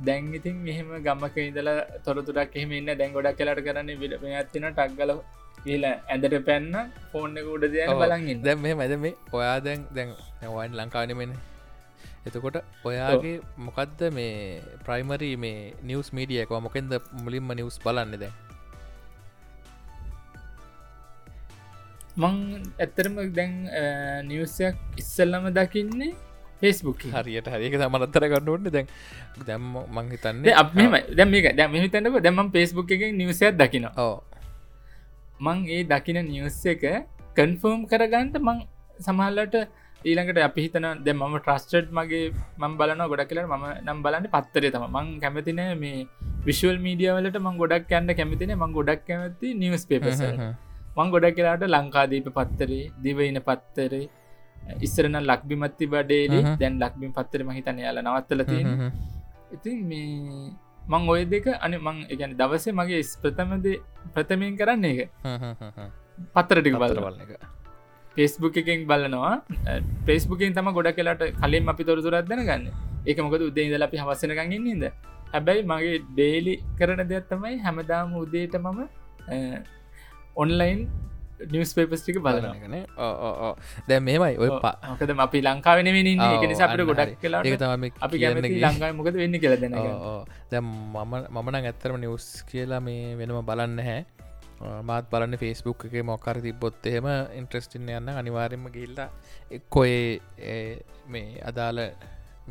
දැන් 0.00 0.32
ඉතින් 0.34 0.56
මෙහෙම 0.60 0.90
ගම්මක 1.00 1.36
ඉදලා 1.42 1.78
තොරතුරක් 2.00 2.56
එහෙම 2.56 2.72
ඉන්න. 2.72 2.90
දැන් 2.94 3.14
ගොඩක් 3.14 3.38
කලට 3.38 3.64
කරන්න 3.66 3.94
විඩ 4.02 4.18
ඇතින 4.32 4.68
ටක්ගල 4.70 5.14
කියල 5.58 5.84
ඇඳට 5.86 6.36
පැන්න 6.46 6.74
ෆෝර්න 7.10 7.38
උඩ 7.46 7.64
දයන 7.70 7.94
බලගින් 7.94 8.42
දැම් 8.42 8.60
මේ 8.60 8.74
මැද 8.74 8.94
මේ 8.98 9.14
ඔයා 9.32 9.56
දැන් 9.60 9.86
දැන් 9.96 10.10
වයින් 10.50 10.74
ලංකානමෙන 10.78 11.34
එතකොට 12.26 12.58
ඔයාගේ 12.84 13.36
මොකක්ද 13.66 14.00
මේ 14.12 14.32
ප්‍රයිමරි 14.86 15.30
මේ 15.36 15.58
නිවස් 15.82 16.10
මීඩියකව 16.12 16.56
මොකෙන්ද 16.66 16.96
මුලින්ම 17.20 17.54
නිවස් 17.54 17.78
බලන්න 17.84 18.18
දැන් 18.22 18.34
මං 22.16 22.36
ඇත්තරම 22.78 23.14
දැන් 23.32 23.52
නිවසයක් 24.28 24.76
ඉස්සල්ලම 24.98 25.48
දකින්නේ 25.50 26.12
ෆෙස්බුක් 26.60 27.00
හරියට 27.14 27.48
හරික 27.48 27.74
සමනත්තර 27.76 28.24
ගන්නඩ 28.32 28.68
දැන් 28.70 28.88
දැම් 29.46 29.64
මං 29.88 30.10
හිතන්නේ 30.12 30.54
අප 30.54 30.74
මෙම 30.74 30.92
දැම 31.12 31.32
හිතන්නක. 31.76 32.20
දැම 32.20 32.50
පේස්බුක් 32.50 32.90
එක 32.90 33.02
නිවසයක් 33.12 33.56
දකින 33.56 33.86
ඕ 33.96 34.16
මං 35.40 35.64
ඒ 35.68 35.84
දකින 35.84 36.20
නිවස් 36.24 36.60
එක 36.66 36.84
කන්ෆර්ම් 37.36 37.86
කරගන්නට 37.90 38.36
මං 38.40 38.58
සමහල්ලට 39.00 39.56
ඊළඟට 40.02 40.38
අපි 40.40 40.60
හිතන 40.66 40.86
දෙ 41.06 41.12
මම 41.12 41.34
ට්‍රස්ටඩ් 41.38 41.88
මගේ 41.90 42.24
මං 42.58 42.72
බලන 42.78 43.02
ගොඩ 43.10 43.24
කියල 43.30 43.40
ම 43.46 43.64
නම් 43.84 44.02
බලන්න 44.04 44.28
පත්තරේ 44.34 44.70
තම 44.70 44.84
මං 44.88 45.08
කැමතින 45.22 45.62
මේ 45.82 46.06
විශවල් 46.46 46.78
මීඩියවලට 46.86 47.38
මං 47.40 47.56
ගොඩක් 47.62 47.96
යන්න 47.98 48.14
කැමතින 48.20 48.54
මං 48.56 48.76
ගොඩක් 48.76 49.02
කැමති 49.08 49.54
නිවස් 49.54 49.86
පේපස 49.86 50.22
මං 50.96 51.12
ගොඩක් 51.14 51.36
කියලාට 51.36 51.64
ලංකාදීප 51.68 52.28
පත්තරේ 52.30 52.82
දිවයින 52.98 53.38
පත්තරේ 53.42 54.04
ඉස්සරන 54.80 55.16
ලක්බිමත්ති 55.22 55.86
බඩේලි 55.86 56.40
දැන් 56.60 56.76
ලක්බිම් 56.78 57.12
පත්තර 57.12 57.42
මහිතන 57.44 57.80
යාල 57.84 58.02
නවත්තල 58.02 58.44
තියෙන 58.44 58.68
ඉතින් 59.52 59.78
මේ 59.88 60.52
මං 60.84 61.08
ඔය 61.08 61.22
දෙක 61.26 61.46
අනි 61.58 61.76
මං 61.78 61.98
එකන 62.08 62.36
දවසේ 62.36 62.74
මගේ 62.74 63.02
ස්ප්‍රතමද 63.04 63.66
ප්‍රථමයෙන් 64.14 64.54
කරන්න 64.60 64.86
එක 64.86 65.00
පත්තරටික 66.28 66.74
බලවල්ල 66.74 67.20
එක. 67.24 67.32
පෙස්බුක් 68.16 68.56
එකෙන් 68.56 68.86
බලනවා. 68.86 69.34
පෙස්බුකින් 70.06 70.54
තම 70.54 70.68
ගොඩ 70.70 70.90
කියලාට 70.92 71.22
කලින් 71.34 71.68
අපි 71.68 71.84
තොරතුරත් 71.84 72.26
දැන 72.26 72.42
ගන්න 72.42 72.64
එක 73.06 73.18
මොකද 73.18 73.42
උදේ 73.42 73.66
ඉදල 73.68 73.82
අපි 73.82 73.96
හවසනගන්නද 73.98 74.84
හැබැයි 75.32 75.62
මගේ 75.64 76.02
ඩේලි 76.08 76.54
කරන 76.78 77.02
දෙයක් 77.04 77.28
තමයි 77.28 77.56
හැමදාම 77.58 78.16
උදේට 78.16 78.56
මම 78.56 78.80
ඔන්ලයින් 80.36 80.88
නිවස් 81.46 81.74
පේපස්ටික 81.74 82.18
බලනගන 82.18 82.74
දැ 83.88 83.98
මේමයි 84.00 84.36
ඔය 84.38 84.50
පකද 84.56 85.16
අපි 85.18 85.38
ලංකාවෙන 85.42 85.90
අපට 86.60 86.82
ගොඩක් 86.82 87.14
කලා 87.18 87.42
අපි 88.00 88.16
ගැන 88.18 88.38
ලංකායි 88.38 88.94
මොකද 88.94 89.16
වෙන්න 89.16 89.36
කියලදෙන 89.36 89.76
දැම් 90.50 90.72
මම 90.94 91.14
මමන 91.32 91.60
ඇත්තරම 91.62 91.98
නිවස් 91.98 92.28
කියලා 92.46 92.80
මේ 92.80 93.16
වෙනම 93.16 93.42
බලන්න 93.42 93.82
හැ 93.82 94.00
මාත් 94.82 95.10
බලන්න 95.10 95.38
ෆෙස්බුක් 95.38 95.86
එක 95.86 95.98
මොක්කර 96.04 96.40
තිබොත් 96.40 96.86
එහෙම 96.86 97.08
ඉන්ට්‍රස්ටින් 97.34 97.90
යන්න 97.90 98.14
අනිවාරෙන්ම 98.14 98.66
ගිල්ල 98.70 99.04
එක්කොේ 99.50 100.02
මේ 101.08 101.38
අදාල 101.44 101.86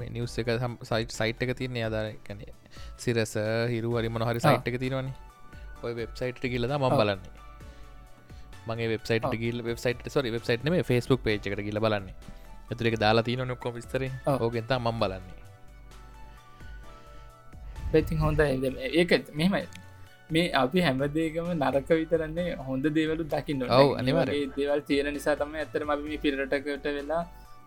නිවස් 0.10 0.40
එක 0.40 0.56
සයිට් 0.84 1.12
සයිට් 1.12 1.44
එක 1.44 1.56
තියන්නේ 1.58 1.86
අදාර 1.86 2.14
කැන 2.24 2.44
සිරස 2.98 3.36
හිරු 3.70 3.96
හරිමන 3.96 4.28
හරි 4.28 4.42
සයිට් 4.42 4.68
එක 4.68 4.80
තිරවනි 4.80 5.14
ඔය 5.84 5.94
වෙබ්සයිට් 5.96 6.44
කියලද 6.46 6.68
මම් 6.72 6.92
බලන්නේ 6.96 7.41
මගේ 8.70 8.90
වෙබ්සයිට 8.94 9.34
ගිල් 9.44 9.58
වෙබ්සයිට 9.64 10.08
සොරි 10.16 10.32
වෙබ්සයිට් 10.32 10.64
මේ 10.66 10.84
ෆස්බුක් 10.84 11.22
පේච් 11.26 11.48
එකට 11.48 11.64
කියල 11.68 11.80
බලන්නේ. 11.86 12.16
ඇතුර 12.70 12.88
එක 12.90 12.98
දාලා 13.04 13.28
තියන 13.28 13.44
නොක්කො 13.48 13.74
විස්තර. 13.78 14.04
ඕගෙන්තා 14.38 14.80
මම් 14.80 15.00
බලන්නේ. 15.02 15.38
පැතින් 17.92 18.18
හොඳ 18.18 18.42
ඒක 18.42 19.12
මෙමයි 19.34 19.66
මේ 20.30 20.48
අපි 20.54 20.80
හැමදේකම 20.88 21.48
නරක 21.54 21.90
විතරන්නේ 22.02 22.56
හොඳ 22.68 22.86
දේවලු 22.98 23.24
දකින්න 23.34 23.64
ඔව 23.80 23.90
අනිවාර 24.02 24.30
දේවල් 24.58 24.82
තියෙන 24.90 25.10
නිසා 25.18 25.36
තම 25.36 25.56
ඇතරම 25.64 25.90
අපි 25.96 26.18
පිරටකට 26.26 26.88
වෙලා 26.98 27.24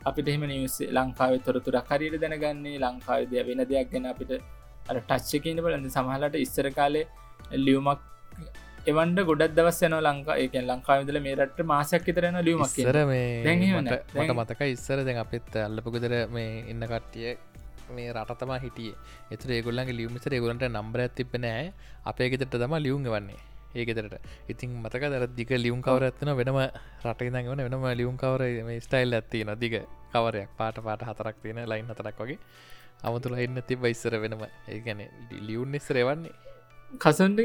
අපිට 0.09 0.29
එහෙම 0.31 0.45
නිවස් 0.53 0.77
ලංකාව 0.97 1.35
තොරතුර 1.47 1.77
කරීට 1.91 2.17
දැනගන්නේ. 2.23 2.79
ලංකාව 2.85 3.21
දෙය 3.33 3.43
වෙන 3.49 3.61
දෙයක් 3.71 3.91
ගැන 3.93 4.07
අපිට 4.13 4.33
අර 4.89 4.97
ටච්චකන්න 5.01 5.61
බලන්න. 5.65 5.87
සමහලට 5.97 6.37
ඉස්සර 6.47 6.69
කාලේ 6.79 7.07
ලියවමක් 7.67 8.01
එවන්ට 8.91 9.21
ගොඩක් 9.29 9.53
දවස් 9.57 9.79
යන 9.87 9.95
ලංකා 10.07 10.37
එක 10.45 10.55
ලංකාවිදල 10.61 11.19
මේ 11.27 11.37
රට 11.39 11.65
මාසයක් 11.71 12.09
තරන 12.17 12.37
ලියුමක් 12.47 12.75
මට 14.21 14.35
මතක 14.37 14.61
ඉස්සර 14.75 15.01
දැන් 15.07 15.21
අපිත් 15.25 15.57
අල්ලපුකදර 15.63 16.15
මේ 16.35 16.51
ඉන්න 16.73 16.85
කට්ටිය 16.91 17.33
මේ 17.97 18.13
රටතම 18.13 18.53
හිටිය. 18.65 18.93
එතුර 19.35 19.51
ඒගොල්ලන්ගේ 19.57 19.97
ලියුමිස 20.01 20.29
ඒගොලන්ට 20.29 20.69
නම්බර 20.69 21.05
ඇතිපෙනෑ 21.07 21.65
අපේ 22.13 22.29
ගෙතට 22.35 22.57
තම 22.63 22.77
ලියුම් 22.87 23.09
වන්නේ 23.17 23.41
ඒකෙතරට 23.81 24.15
ඉතින් 24.53 24.77
මතක 24.83 25.13
දර 25.15 25.27
දික 25.41 25.51
ලියුම් 25.65 25.81
කවර 25.87 26.11
ඇත්වන 26.11 26.37
වෙනම 26.41 26.61
රටයිදන්න 27.09 27.51
වන 27.51 27.67
වෙනම 27.67 27.91
ලියුම් 28.01 28.17
කවර 28.23 28.43
මේ 28.69 28.85
ස්ටයිල් 28.87 29.17
ඇත්තින 29.21 29.57
දිග 29.65 29.81
කවරයක් 30.13 30.51
පාට 30.61 30.85
පාට 30.87 31.09
හතරක් 31.11 31.37
තියෙන 31.43 31.65
ලයින් 31.73 31.89
හතරක් 31.89 32.19
වගේ. 32.21 32.39
අමතුල 33.03 33.35
ඉන්න 33.45 33.63
ති 33.69 33.77
බයිස්සර 33.77 34.15
වෙනම. 34.25 34.45
ඒගැන 34.69 35.09
ලියුන් 35.49 35.73
නිස්සර 35.73 35.97
එවන්නේ 36.05 36.53
කසන්ට 37.01 37.41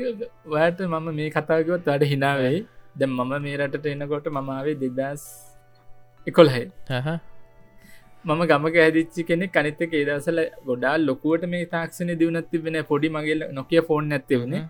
ඔයට 0.52 0.80
මම 0.86 1.08
මේ 1.14 1.30
කතාගවත් 1.32 1.86
වැඩ 1.86 2.06
හිනාවෙයි 2.06 2.60
ද 2.96 3.08
මම 3.08 3.34
මේ 3.40 3.58
රටට 3.58 3.86
එන්නකොට 3.88 4.28
මමාවේ 4.32 4.78
දෙදස් 4.82 5.24
එකොල්හයි 6.28 6.66
මම 8.26 8.42
ගමක 8.46 8.76
ඇදිච්චි 8.80 9.24
කෙනෙ 9.24 9.46
කනිතක 9.50 9.94
ඒදසල 9.96 10.42
ගොඩා 10.66 10.96
ලොකුවට 11.00 11.46
මේ 11.54 11.64
තාක්ෂණ 11.68 12.12
දියුණත් 12.20 12.52
තිබෙන 12.52 12.78
පොඩි 12.86 13.10
මගේ 13.10 13.38
නොකිය 13.54 13.82
ෆෝන් 13.82 14.12
ඇතිවුණේ 14.12 14.64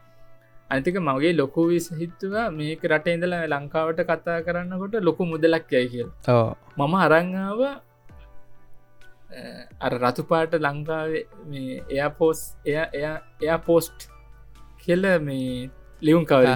අනිතික 0.70 0.98
මගේ 1.02 1.34
ලොකු 1.34 1.62
විස් 1.70 1.88
හිත්තුවා 1.94 2.48
මේක 2.52 2.84
රට 2.84 3.16
ඉඳලා 3.16 3.44
ලංකාවට 3.48 4.02
කතා 4.06 4.40
කරන්නකොට 4.42 4.96
ලොකු 5.02 5.24
මුදලක් 5.26 5.72
යයි 5.72 5.88
කියල. 5.94 6.10
මම 6.78 6.94
අරංාව 6.98 7.62
අර 9.80 9.94
රතුපාට 9.96 10.54
ලංකාවේ 10.60 11.24
එයා 11.90 12.12
පෝස් 12.12 12.40
එය 12.66 12.78
එය 12.94 13.04
එයා 13.42 13.60
පෝස්ට් 13.62 14.00
කෙල්ල 14.84 15.06
මේ 15.28 15.70
ලියුම් 16.08 16.24
කවර 16.32 16.48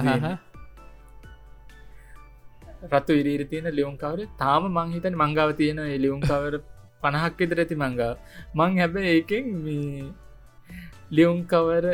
රතු 2.94 3.12
ඉරීර 3.20 3.42
තියෙන 3.50 3.66
ලියුම් 3.78 3.94
කවර. 4.02 4.20
තාම 4.42 4.62
මංහිතන 4.78 5.14
මංගාව 5.22 5.50
තියෙන 5.60 5.80
ලියුම් 6.04 6.20
කවර 6.28 6.54
පණහක් 7.02 7.34
විතර 7.40 7.58
ඇති 7.62 7.76
මංගා 7.84 8.12
මං 8.58 8.70
හැබ 8.80 8.94
ඒකෙන් 9.12 9.44
මේ 9.64 10.04
ලියුම් 11.16 11.38
කවර 11.52 11.84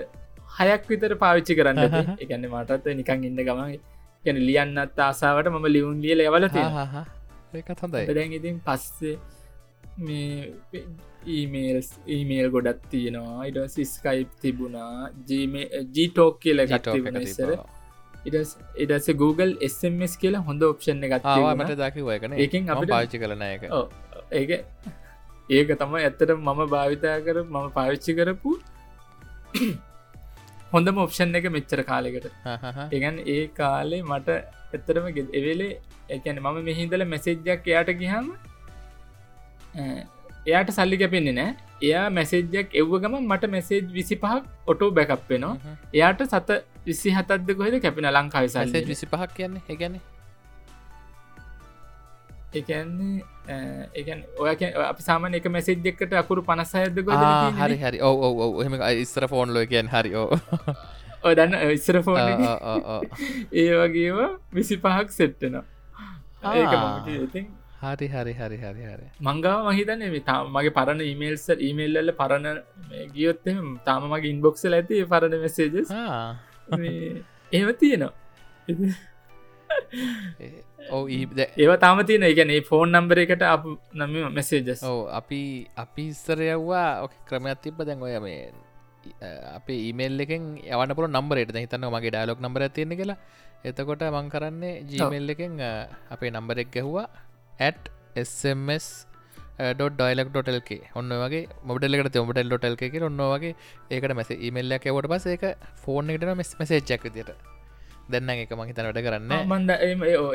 හයක් 0.59 0.83
විතර 0.91 1.13
පාවිච්චි 1.23 1.59
කරන්න 1.59 1.79
එකන්න 2.25 2.45
මටත් 2.53 2.87
නිකං 3.01 3.27
ඉන්න 3.29 3.43
ගමන්. 3.49 3.79
ගැන 4.25 4.39
ලියන්නත් 4.49 4.99
ආසාාවට 5.09 5.53
මම 5.53 5.67
ලියුම් 5.77 5.93
ලියල 6.05 6.21
යවල 6.29 6.45
ඒකත් 6.49 7.81
හොඳයි. 7.83 8.05
දැන් 8.17 8.33
ඉතින් 8.39 8.57
පස්සේ 8.67 9.17
මේ 10.07 10.83
ඊමේල්ස් 11.27 11.91
ඊමේල් 12.07 12.51
ගොඩත් 12.51 12.87
තියෙනවා. 12.91 13.47
ඉඩ 13.47 13.59
සිස්කයිප් 13.67 14.31
තිබුණා. 14.41 15.11
ජීටෝක් 15.29 16.41
කියල 16.41 16.65
ගත්තිබෙන 16.67 17.21
ඉස්සර. 17.23 17.53
ඉඩස 18.27 19.11
Google 19.17 19.57
SMS 19.69 20.17
කියලා 20.17 20.43
හොඳ 20.43 20.63
ඔප්ෂණ 20.63 21.05
මට 21.57 21.69
ගත්ත 21.69 21.79
දකිවයකන 21.83 22.33
ඒකෙන් 22.37 22.69
අපිට- 22.69 22.91
පාච්චි 22.91 23.19
කරන 23.19 23.43
එක 23.43 23.63
ඒක. 24.33 24.51
ඒක 25.51 25.71
තම 25.79 25.95
ඇත්තට 25.97 26.31
මම 26.33 26.61
භාවිතා 26.67 27.21
කර 27.21 27.37
මම 27.45 27.71
පාවිච්චි 27.71 28.15
කරපු 28.15 28.53
හොඳම 30.73 30.99
ඔප්ෂන් 30.99 31.35
එක 31.35 31.47
මෙච්චර 31.51 31.83
කාලෙකට 31.83 32.27
ඒගන් 32.93 33.17
ඒ 33.27 33.47
කාලේ 33.47 34.03
මට 34.03 34.29
එත්තරම 34.75 35.09
එවෙලේ 35.35 35.73
එකන 36.11 36.39
මම 36.39 36.63
මෙහිදල 36.63 37.05
මැසෙජ්ජක් 37.05 37.67
එයාට 37.67 37.91
ගිහම 37.95 38.27
එයාට 40.47 40.71
සල්ලි 40.77 40.99
කැපෙන්නේ 41.03 41.35
නෑ. 41.35 41.57
එයා 41.83 42.07
මැසෙජ්ජක් 42.11 42.79
එව්ව 42.81 42.95
ගම 43.03 43.17
මට 43.23 43.51
මෙසේජ් 43.57 43.83
විසි 43.97 44.17
පහක් 44.17 44.45
ඔටෝ 44.67 44.91
බැකප්පෙනවා 44.91 45.75
එයාට 45.95 46.23
සත 46.27 46.63
විසි 46.87 47.17
හතත්ද 47.17 47.59
කොහෙද 47.59 47.77
කැපෙන 47.83 48.09
ලංකාව 48.11 48.49
සල්සේ 48.49 48.87
විසි 48.87 49.07
පහක් 49.07 49.31
කියන්නේ? 49.37 49.63
ඒගැන 49.69 50.01
එකන්නේ 52.53 53.23
එකන් 53.95 54.23
ඔය 54.39 54.49
අපි 54.85 55.03
සාමන 55.03 55.35
එක 55.35 55.47
මැසෙජ්ජෙක්කට 55.49 56.15
අකුරු 56.15 56.43
පනසයද 56.43 57.03
හරි 57.59 57.77
හරි. 57.77 57.99
ඕ 58.01 58.17
ඕ 58.21 58.63
එහෙම 58.63 58.75
ඉස්සර 58.97 59.29
ෆෝන් 59.29 59.55
ලෝ 59.55 59.67
කියන් 59.67 59.89
හරි. 59.89 60.15
ඕ 60.15 60.29
ඔය 61.23 61.35
දන්න 61.35 61.77
ඉස්සර 61.77 62.03
ෆෝන් 62.03 62.21
ඒ 63.61 63.71
වගේම 63.77 64.37
විසි 64.53 64.77
පහක් 64.79 65.09
සෙට්ටනවා. 65.13 65.65
ඉතින් 67.07 67.47
හරි 67.81 68.07
හරි 68.09 68.33
හරි 68.35 68.57
හරි 68.59 68.83
හරි. 68.85 69.07
මංගාව 69.21 69.69
මහිතන 69.69 70.03
මගේ 70.55 70.73
පරණ 70.79 71.01
ඉමේල්ස 71.03 71.45
ඉමේල්ල 71.61 72.13
පරණ 72.13 72.59
මේ 72.89 73.07
ගියොත් 73.15 73.47
එහෙම 73.47 73.69
තාම 73.87 74.05
මගේ 74.05 74.33
ඉන්බොක්සල 74.35 74.75
ඇති 74.75 75.05
පරණ 75.07 75.37
මෙසේජස් 75.41 75.89
ඒව 77.53 77.69
තියෙනවා. 77.81 78.13
ඕ 80.91 81.05
ඒව 81.61 81.73
තාම 81.85 82.03
තියෙන 82.05 82.27
එකන 82.29 82.53
ෆෝන් 82.63 82.93
නම්බර 82.93 83.23
එකට 83.25 83.45
අප 83.49 83.65
නම 83.95 84.17
මෙසේජස් 84.31 84.85
ඕ 84.85 85.01
අපි 85.11 85.41
අපි 85.77 86.05
ඉස්සරයව්වා 86.13 86.89
ඕක 87.05 87.15
ක්‍රමයක් 87.25 87.63
තිබ්බ. 87.65 87.81
දැන් 87.83 88.03
ඔය 88.03 88.15
මේ 88.21 88.53
අපේ 89.57 89.81
ඊමේල් 89.87 90.21
එකෙන් 90.21 90.45
යවන්න 90.69 90.97
පුළ 90.99 91.09
නම්බරට 91.09 91.57
හිතන්න 91.57 91.89
මගේ 91.89 92.13
ඩයිලොක් 92.13 92.45
නම්බර 92.45 92.69
තියෙන 92.69 92.93
කියලා. 92.93 93.19
එතකොට 93.63 94.05
මං 94.11 94.29
කරන්නේ 94.29 94.77
ජීමෙල් 94.85 95.33
එකෙන් 95.33 95.57
අපේ 96.11 96.31
නම්බරෙක් 96.31 96.69
ගැහවා 96.71 97.09
ඇට් 97.61 97.93
SMS 98.25 98.89
ඩොඩ්ඩයිලක් 99.71 100.73
ඔන්න 100.99 101.15
වගේ 101.23 101.45
මොඩල්ලෙට 101.71 102.19
මොටල් 102.29 102.51
ඩොටල් 102.51 102.77
එක 102.89 102.99
ඔන්න 103.05 103.23
වගේ 103.35 103.55
ඒකට 103.91 104.19
මැස 104.19 104.35
ඉමල්ලක් 104.49 104.91
එවට 104.93 105.11
පස 105.15 105.31
ඒක 105.37 105.47
ෆෝන් 105.85 106.13
එකට 106.13 106.29
මෙස් 106.37 106.53
මසේච්චක් 106.61 107.11
දිට 107.17 107.33
දෙන්න 108.13 108.31
එක 108.33 108.53
මහිතන 108.59 108.87
වැඩ 108.87 109.01
කරන්න 109.07 109.35
මන්ද 109.47 109.71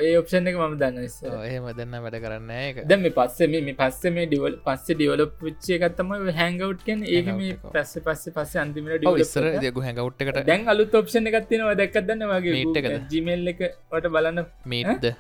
ඒ 0.04 0.14
ඔප්ෂන් 0.20 0.50
එක 0.52 0.58
මම 0.60 0.78
දන්න 0.82 1.00
එහෙම 1.42 1.68
දෙන්න 1.80 1.98
වැඩ 2.06 2.18
කරන්න 2.24 2.54
එක 2.60 2.82
දැම 2.92 3.08
පස්සේ 3.18 3.50
මේ 3.52 3.76
පස්සේ 3.82 4.14
මේ 4.18 4.30
ඩිවල් 4.30 4.58
පස්සේ 4.68 4.98
ඩියවලප් 5.00 5.44
විච්චේ 5.48 5.80
එකත්තම 5.82 6.14
හැංගවට් 6.40 6.88
කැන 6.88 7.06
එක. 7.12 7.32
පස්ස 7.68 8.00
පස්සේ 8.08 8.36
පස්සේ 8.38 8.62
අන්තිමට 8.64 8.92
ඔව්, 8.92 9.00
ඩියවලප් 9.00 9.24
ඉස්සර 9.26 9.46
කරා. 9.46 9.64
දෙගු 9.66 9.86
හැඟවට් 9.88 10.28
එකට 10.28 10.42
දැන් 10.48 10.68
අලුත් 10.74 11.00
ඔප්ෂන් 11.02 11.32
එකත්තිනවා 11.32 11.78
දැක්කදන්න 11.82 12.28
වගේ? 12.32 13.00
ජිමල් 13.12 13.54
එක 13.54 13.66
වට 13.92 14.14
බලන්න. 14.16 14.46
මීට්ද 14.66 15.16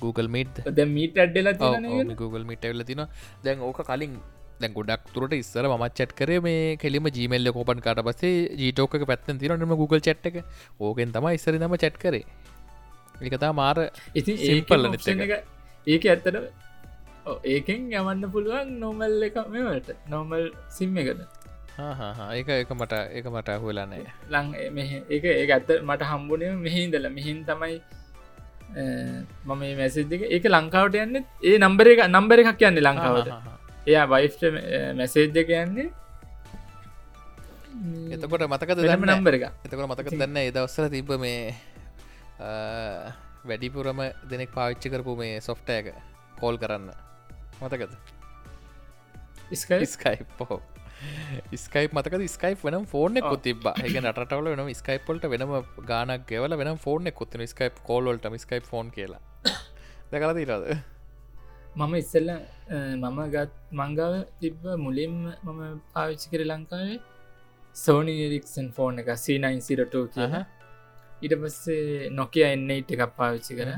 Google 0.00 0.28
මීට් 0.28 0.56
ද? 0.68 0.86
මීට 0.96 1.20
ඇඩ්ඩලා 1.24 2.16
Google 2.22 2.44
මිට 2.44 2.64
එල්ල 2.64 2.84
තින 2.90 3.02
දැන් 3.44 3.62
ඕක 3.68 3.80
කලින් 3.90 4.18
දැන් 4.60 4.72
ගොඩක් 4.72 5.08
තුරට 5.14 5.36
ඉස්සර 5.38 5.68
මත් 5.68 5.92
චට් 5.98 6.18
කරේ 6.20 6.40
මේ 6.40 6.76
කෙලිම 6.82 7.08
ජීමල්ල 7.18 7.52
කෝපන් 7.56 7.80
කට 7.86 8.04
පසේ 8.08 8.34
ජීටෝක 8.62 8.98
පැත්තන් 9.12 9.40
තිරනම 9.42 9.74
Google 9.82 10.00
චට් 10.00 10.30
එක. 10.30 10.36
ඕකෙන් 10.80 11.12
තම 11.16 11.26
ඉස්සර 11.38 11.58
නම 11.58 11.76
චට් 11.76 11.98
කරේ. 12.04 12.24
එකතා 13.22 13.52
මාර 13.52 13.78
ඉතින් 14.14 14.36
Simple 14.38 14.92
ඒක 15.86 16.04
ඇත්තට 16.04 16.36
ඒකෙන් 17.46 17.90
යවන්න 17.92 18.30
පුළුවන් 18.34 18.78
නොමල් 18.80 19.26
එක 19.28 19.36
මෙවට 19.54 19.88
නොමල් 20.08 20.50
සිම් 20.68 20.96
එකද? 20.96 21.20
ඒක 21.78 22.48
එක 22.48 22.70
මට 22.72 22.98
එක 23.18 23.26
මට 23.28 23.48
අහුවෙලානෑ 23.56 24.04
ලං 24.30 24.46
ඒක 25.10 25.24
ඒ 25.32 25.46
ඇත්ත 25.50 25.70
මට 25.82 26.10
හම්බුනේ 26.10 26.52
මෙහින්දල 26.56 27.08
මෙහින් 27.12 27.44
තමයි 27.44 27.80
මම 28.76 29.52
මේ 29.60 29.74
මැසිද් 29.80 30.10
එක 30.12 30.22
ඒක 30.36 30.48
ලංකාවට 30.52 30.98
යන්න 31.02 31.20
ඒ 31.20 31.56
නම්බර 31.58 31.92
එක 31.92 32.02
නම්බර 32.06 32.42
එකක් 32.42 32.58
කියන්නේ 32.62 32.84
ලංකාවට. 32.84 33.30
එයා 33.90 34.04
වයිෆ්ට 34.12 34.42
මැසේජ්ජ 34.98 35.38
කියන්නේ 35.50 35.88
එතකොට 38.12 38.44
මතකද 38.48 38.78
වෙනම 38.84 39.06
දන්න? 39.06 39.14
නම්බර 39.16 39.34
එක 39.38 39.44
එතකොට 39.64 39.88
මතක 39.88 40.12
දන්න? 40.12 40.36
ඒ 40.42 40.52
දවස්සල 40.52 40.92
තිබ 40.92 41.10
මේ 41.24 41.56
වැඩිපුරම 43.48 44.00
දෙනෙක් 44.30 44.52
පාවිච්චි 44.58 44.92
කරපු 44.92 45.16
මේ 45.22 45.40
සොෆ්ට 45.48 45.68
එක 45.78 45.92
කෝල් 46.40 46.60
කරන්න. 46.60 46.92
මතකද? 47.60 47.92
ස්කයි 49.54 49.86
ස්කයිපෝ 49.86 50.60
ස්කයිප 51.62 51.94
මතක 51.96 52.28
ස්කයිප් 52.34 52.58
වනම් 52.64 52.84
ෆෝර්න 52.92 53.20
එක් 53.20 53.30
තිබ 53.46 53.66
එක 53.72 53.96
නටවල 54.02 54.50
වෙන 54.52 54.74
ස්කයිපොල්ට 54.80 55.24
වෙනම 55.32 55.54
ගානක් 55.90 56.26
ගෙවල 56.30 56.56
වෙන 56.60 56.78
ෆෝර්න 56.84 57.10
එක්කුත්න 57.12 57.46
ස්කයිප් 57.52 57.80
කෝල්ලට 57.88 58.28
ස්කයිප් 58.44 58.64
ෆෝන් 58.72 58.90
කියලා. 58.96 59.22
දැකල 60.10 60.32
දීරද 60.38 60.64
මම 61.76 61.94
ඉස්සල්ල 62.00 62.30
මම 63.02 63.18
ගත් 63.34 63.52
මංගාව 63.80 64.14
තිබ්බ 64.40 64.62
මුලින්ම 64.84 65.16
මම 65.44 65.60
පාවිච්චි 65.94 66.32
කර 66.32 66.42
ලංකාවේ 66.50 66.98
සෝනිරික්සන් 67.76 68.68
ෆෝන් 68.76 69.02
එක 69.02 69.10
සීනයින්සිරටෝ 69.24 70.04
කියන 70.14 70.36
ඊට 71.22 71.34
පස්සේ 71.42 72.10
නොකිය 72.10 72.46
එන්න 72.46 72.70
ඉට 72.70 72.90
එකක් 72.94 73.12
පාවිච්චි 73.18 73.58
කර. 73.58 73.68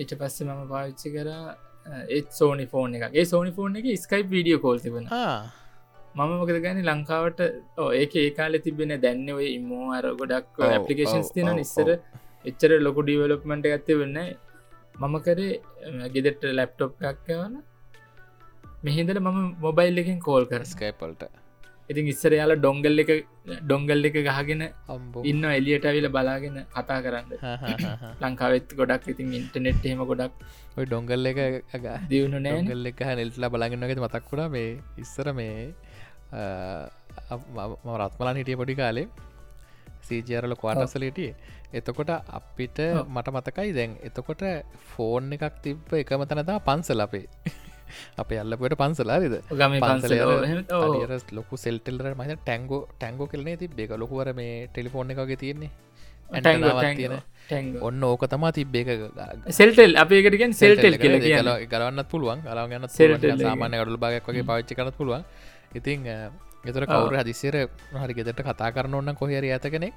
ඊට 0.00 0.12
පස්සේ 0.20 0.48
මම 0.48 0.64
පාවිච්චි 0.72 1.14
කර 1.16 1.30
ඒත් 2.08 2.28
සෝනි 2.32 2.66
ෆෝන් 2.66 2.94
එක 2.96 3.04
ඒ 3.14 3.24
සෝනි 3.24 3.52
ෆෝන් 3.52 3.76
එක 3.76 3.86
ස්කයිප් 3.98 4.28
වීඩියෝ 4.28 4.60
කෝල් 4.60 4.78
තිබෙන 4.80 5.06
මම 6.14 6.32
මොකද 6.32 6.58
ගැන 6.62 6.80
ලංකාවට 6.84 7.40
ඒක 7.94 8.14
ඒකාල 8.18 8.58
තිබෙන 8.60 8.94
දැන්න 9.00 9.28
ඔය 9.32 9.46
ඉම්මෝ 9.50 9.90
අර 9.92 10.04
ගොඩක් 10.14 10.60
ඔව්, 10.60 10.86
තින 11.32 11.46
නිස්සර 11.56 11.90
එච්චර 12.44 12.72
ලොකු 12.80 13.02
ඩිවලොප්මට 13.02 13.66
ඇත්තේ 13.68 13.98
වෙන්න 13.98 14.18
මම 15.00 15.14
කරේ 15.20 15.52
ගෙදෙට 16.14 16.42
ලැප්ටොප් 16.52 16.92
එකක්කවන 17.04 17.54
මෙහිදල 18.82 19.18
මම 19.20 19.38
මොබයිල් 19.60 19.98
එකෙන් 19.98 20.18
කෝල් 20.20 20.44
කර. 20.46 20.62
ස්කයිපල්ට 20.66 21.22
ඉතින් 21.90 22.10
ඉස්සර 22.12 22.32
යාල 22.38 22.52
ඩොංගල් 22.58 23.02
එක 23.04 23.10
ඩොංගල් 23.62 24.08
එක 24.08 24.16
ගහගෙන 24.28 24.62
ඉන්න 25.30 25.44
එලියට 25.50 25.86
ඇවිල 25.90 26.08
බලාගෙන 26.16 26.58
කතා 26.76 27.00
කරන්න. 27.04 27.30
ලංකාවෙත් 28.22 28.76
ගොඩක් 28.80 29.08
ඉතින් 29.14 29.34
ඉන්ටනෙට් 29.40 29.88
හෙම 29.90 30.04
ගොඩක් 30.10 30.32
ඔය 30.78 30.84
ඩොංගල් 30.86 31.32
එක 31.32 31.40
දියුණු 32.12 32.38
නෑ 32.46 32.60
ඩොංගල් 32.60 32.92
එක 32.92 33.02
නෙල්ටලා 33.20 33.52
බලගන්නගෙත 33.56 34.04
මතක්කුණා 34.06 34.48
මේ 34.54 34.70
ඉස්සර 35.04 35.32
මේ 35.32 35.74
රත්මලන් 38.00 38.40
හිටිය 38.40 38.58
පොඩි 38.62 38.80
කාලේ. 38.82 39.08
සීජරල 40.06 40.54
කවාටසලටිය 40.60 41.30
එතකොට 41.78 42.10
අපිට 42.38 42.78
මට 43.14 43.28
මතකයි 43.36 43.70
දැන් 43.76 43.92
එතකොට 44.08 44.42
ෆෝන් 44.92 45.34
එකක් 45.36 45.60
තිබ්බ 45.64 45.92
එකම 46.00 46.24
තනතා 46.30 46.58
පන්සල 46.68 47.04
අපේ 47.04 47.26
අපේ 48.18 48.38
අල්ලපට 48.38 48.76
පන්සලාරිද 48.76 49.34
පන්සල 49.50 50.12
ලොකු 51.32 51.56
සෙල්ටෙල්ර 51.56 52.14
මහ 52.14 52.28
ටැංගෝ 52.36 52.80
ටැංගෝ 52.92 53.26
කෙලනේ 53.26 53.56
තිබ්බේ? 53.56 53.86
එක 53.86 53.96
ලොකුවර 53.96 54.32
මේ 54.34 54.68
ටෙලිෆෝන් 54.68 55.10
එකගේ 55.10 55.36
තියෙන්නේ. 55.36 55.70
ඔන්න 57.80 58.04
ඕක 58.04 58.24
තමා 58.26 58.52
තිබ්බේ. 58.52 58.84
එක 58.86 59.52
සෙල්ටෙල් 59.52 59.96
අපේකටගෙන් 59.96 60.54
සෙල්ටෙල් 60.54 60.96
ගලවන්නත් 60.98 62.08
පුළුවන්. 62.08 62.40
Celltel 62.90 63.30
එක. 63.30 63.40
සාමාන්‍ය 63.40 63.76
ගඩුල 63.76 63.98
භාගයක් 63.98 64.26
වගේ 64.26 64.44
පාච්චි 64.44 64.74
කරත් 64.74 64.96
පුළුවන්. 64.96 65.24
ඉතිං 65.74 66.08
ගෙතර 66.64 66.86
කවුර 66.86 67.14
හදිසිර 67.18 67.54
හරි 67.94 68.14
ගෙදට 68.14 68.42
කතා 68.42 68.70
කරන්න 68.70 68.94
ඔන්න 68.94 69.14
කොහරි 69.14 69.50
ඇත 69.50 69.66
කෙනෙක් 69.68 69.94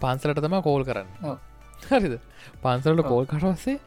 පන්සලට 0.00 0.40
තම 0.40 0.58
කෝල් 0.62 0.84
කරන්න. 0.84 1.08
හරිද? 1.82 2.14
පන්සලට 2.62 3.02
කෝල් 3.04 3.26
කරවස්සේ 3.26 3.78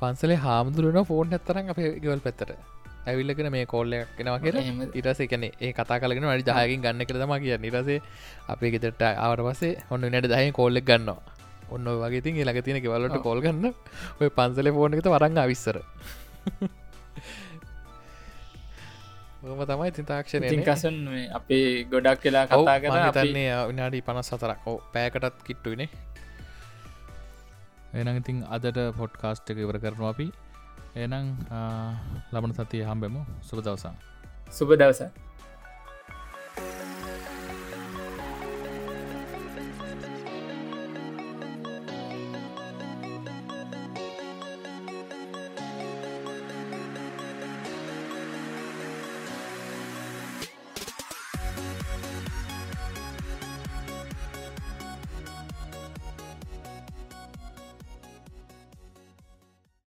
පන්සලේ 0.00 0.38
හාමුදුරුවන 0.38 1.04
ෆෝන් 1.04 1.28
ඇත්තරන් 1.32 1.70
අප 1.70 1.78
ගෙවල් 2.02 2.20
පැත්තට 2.20 2.75
ඇවිල්ලගෙන 3.06 3.50
මේ 3.52 3.66
කෝල්ල 3.66 3.94
කෙනවා 4.16 4.38
එහෙම. 4.54 4.82
ඉරස 4.94 5.20
එකන 5.20 5.46
ඒ 5.46 5.72
කතා 5.72 6.00
කලගෙන 6.00 6.28
වැඩි 6.30 6.48
දහයකින් 6.50 6.84
ගන්න 6.84 7.08
කරදම 7.08 7.34
කිය 7.44 7.56
නිරසේ 7.58 7.98
අපේ 8.48 8.72
ගෙතට 8.74 9.06
ආවට 9.06 9.46
පසේ 9.48 9.72
ඔන්න 9.90 10.08
නට 10.10 10.32
දහය 10.32 10.50
කෝල්ලෙක් 10.52 10.86
ගන්නවා. 10.86 11.20
ඔන්න 11.70 11.86
ඔය 11.86 11.98
වගේ 12.02 12.24
තින් 12.24 12.40
ලඟ 12.40 12.64
තියෙන 12.64 12.82
කෙවලට. 12.82 13.22
කෝල් 13.22 13.40
ගන්න. 13.40 13.74
ඔය 14.20 14.28
පන්සල 14.30 14.72
ෆෝන් 14.72 14.98
එකත 14.98 15.12
වරං 15.14 15.44
අවිස්සර 15.44 15.82
ඕම 19.46 19.60
තමයි 19.62 19.88
ඉතින් 19.90 20.06
තාක්ෂණය 20.06 20.48
ඉතින් 20.48 20.62
කසන් 20.66 20.96
මේ 21.06 21.26
අපේ 21.38 21.66
ගොඩක් 21.86 22.20
කියලා 22.22 22.44
කතා 22.46 22.76
කර 22.82 22.96
අපි 22.98 23.12
තන්නේ 23.18 23.50
විනාඩි 23.70 24.00
පනස් 24.02 24.30
සතරක් 24.32 24.66
ඕ 24.66 24.78
පෑකටත් 24.94 25.44
කිට්ටුයිනේ 25.46 25.88
එනම් 27.94 28.18
ඉතින් 28.20 28.40
අදට 28.50 28.80
පොඩ්කාස්ට් 28.98 29.52
එක 29.54 29.62
ඉවර 29.64 29.78
කරනවා 29.78 30.10
අපි 30.14 30.26
එනම් 30.96 31.26
ලබන 32.32 32.52
සතිය 32.56 32.84
හම්බෙමු. 32.88 33.20
සුබ 33.42 33.58
දවසන් 33.60 33.94
සුබ 34.50 34.70
දවස 34.80 35.25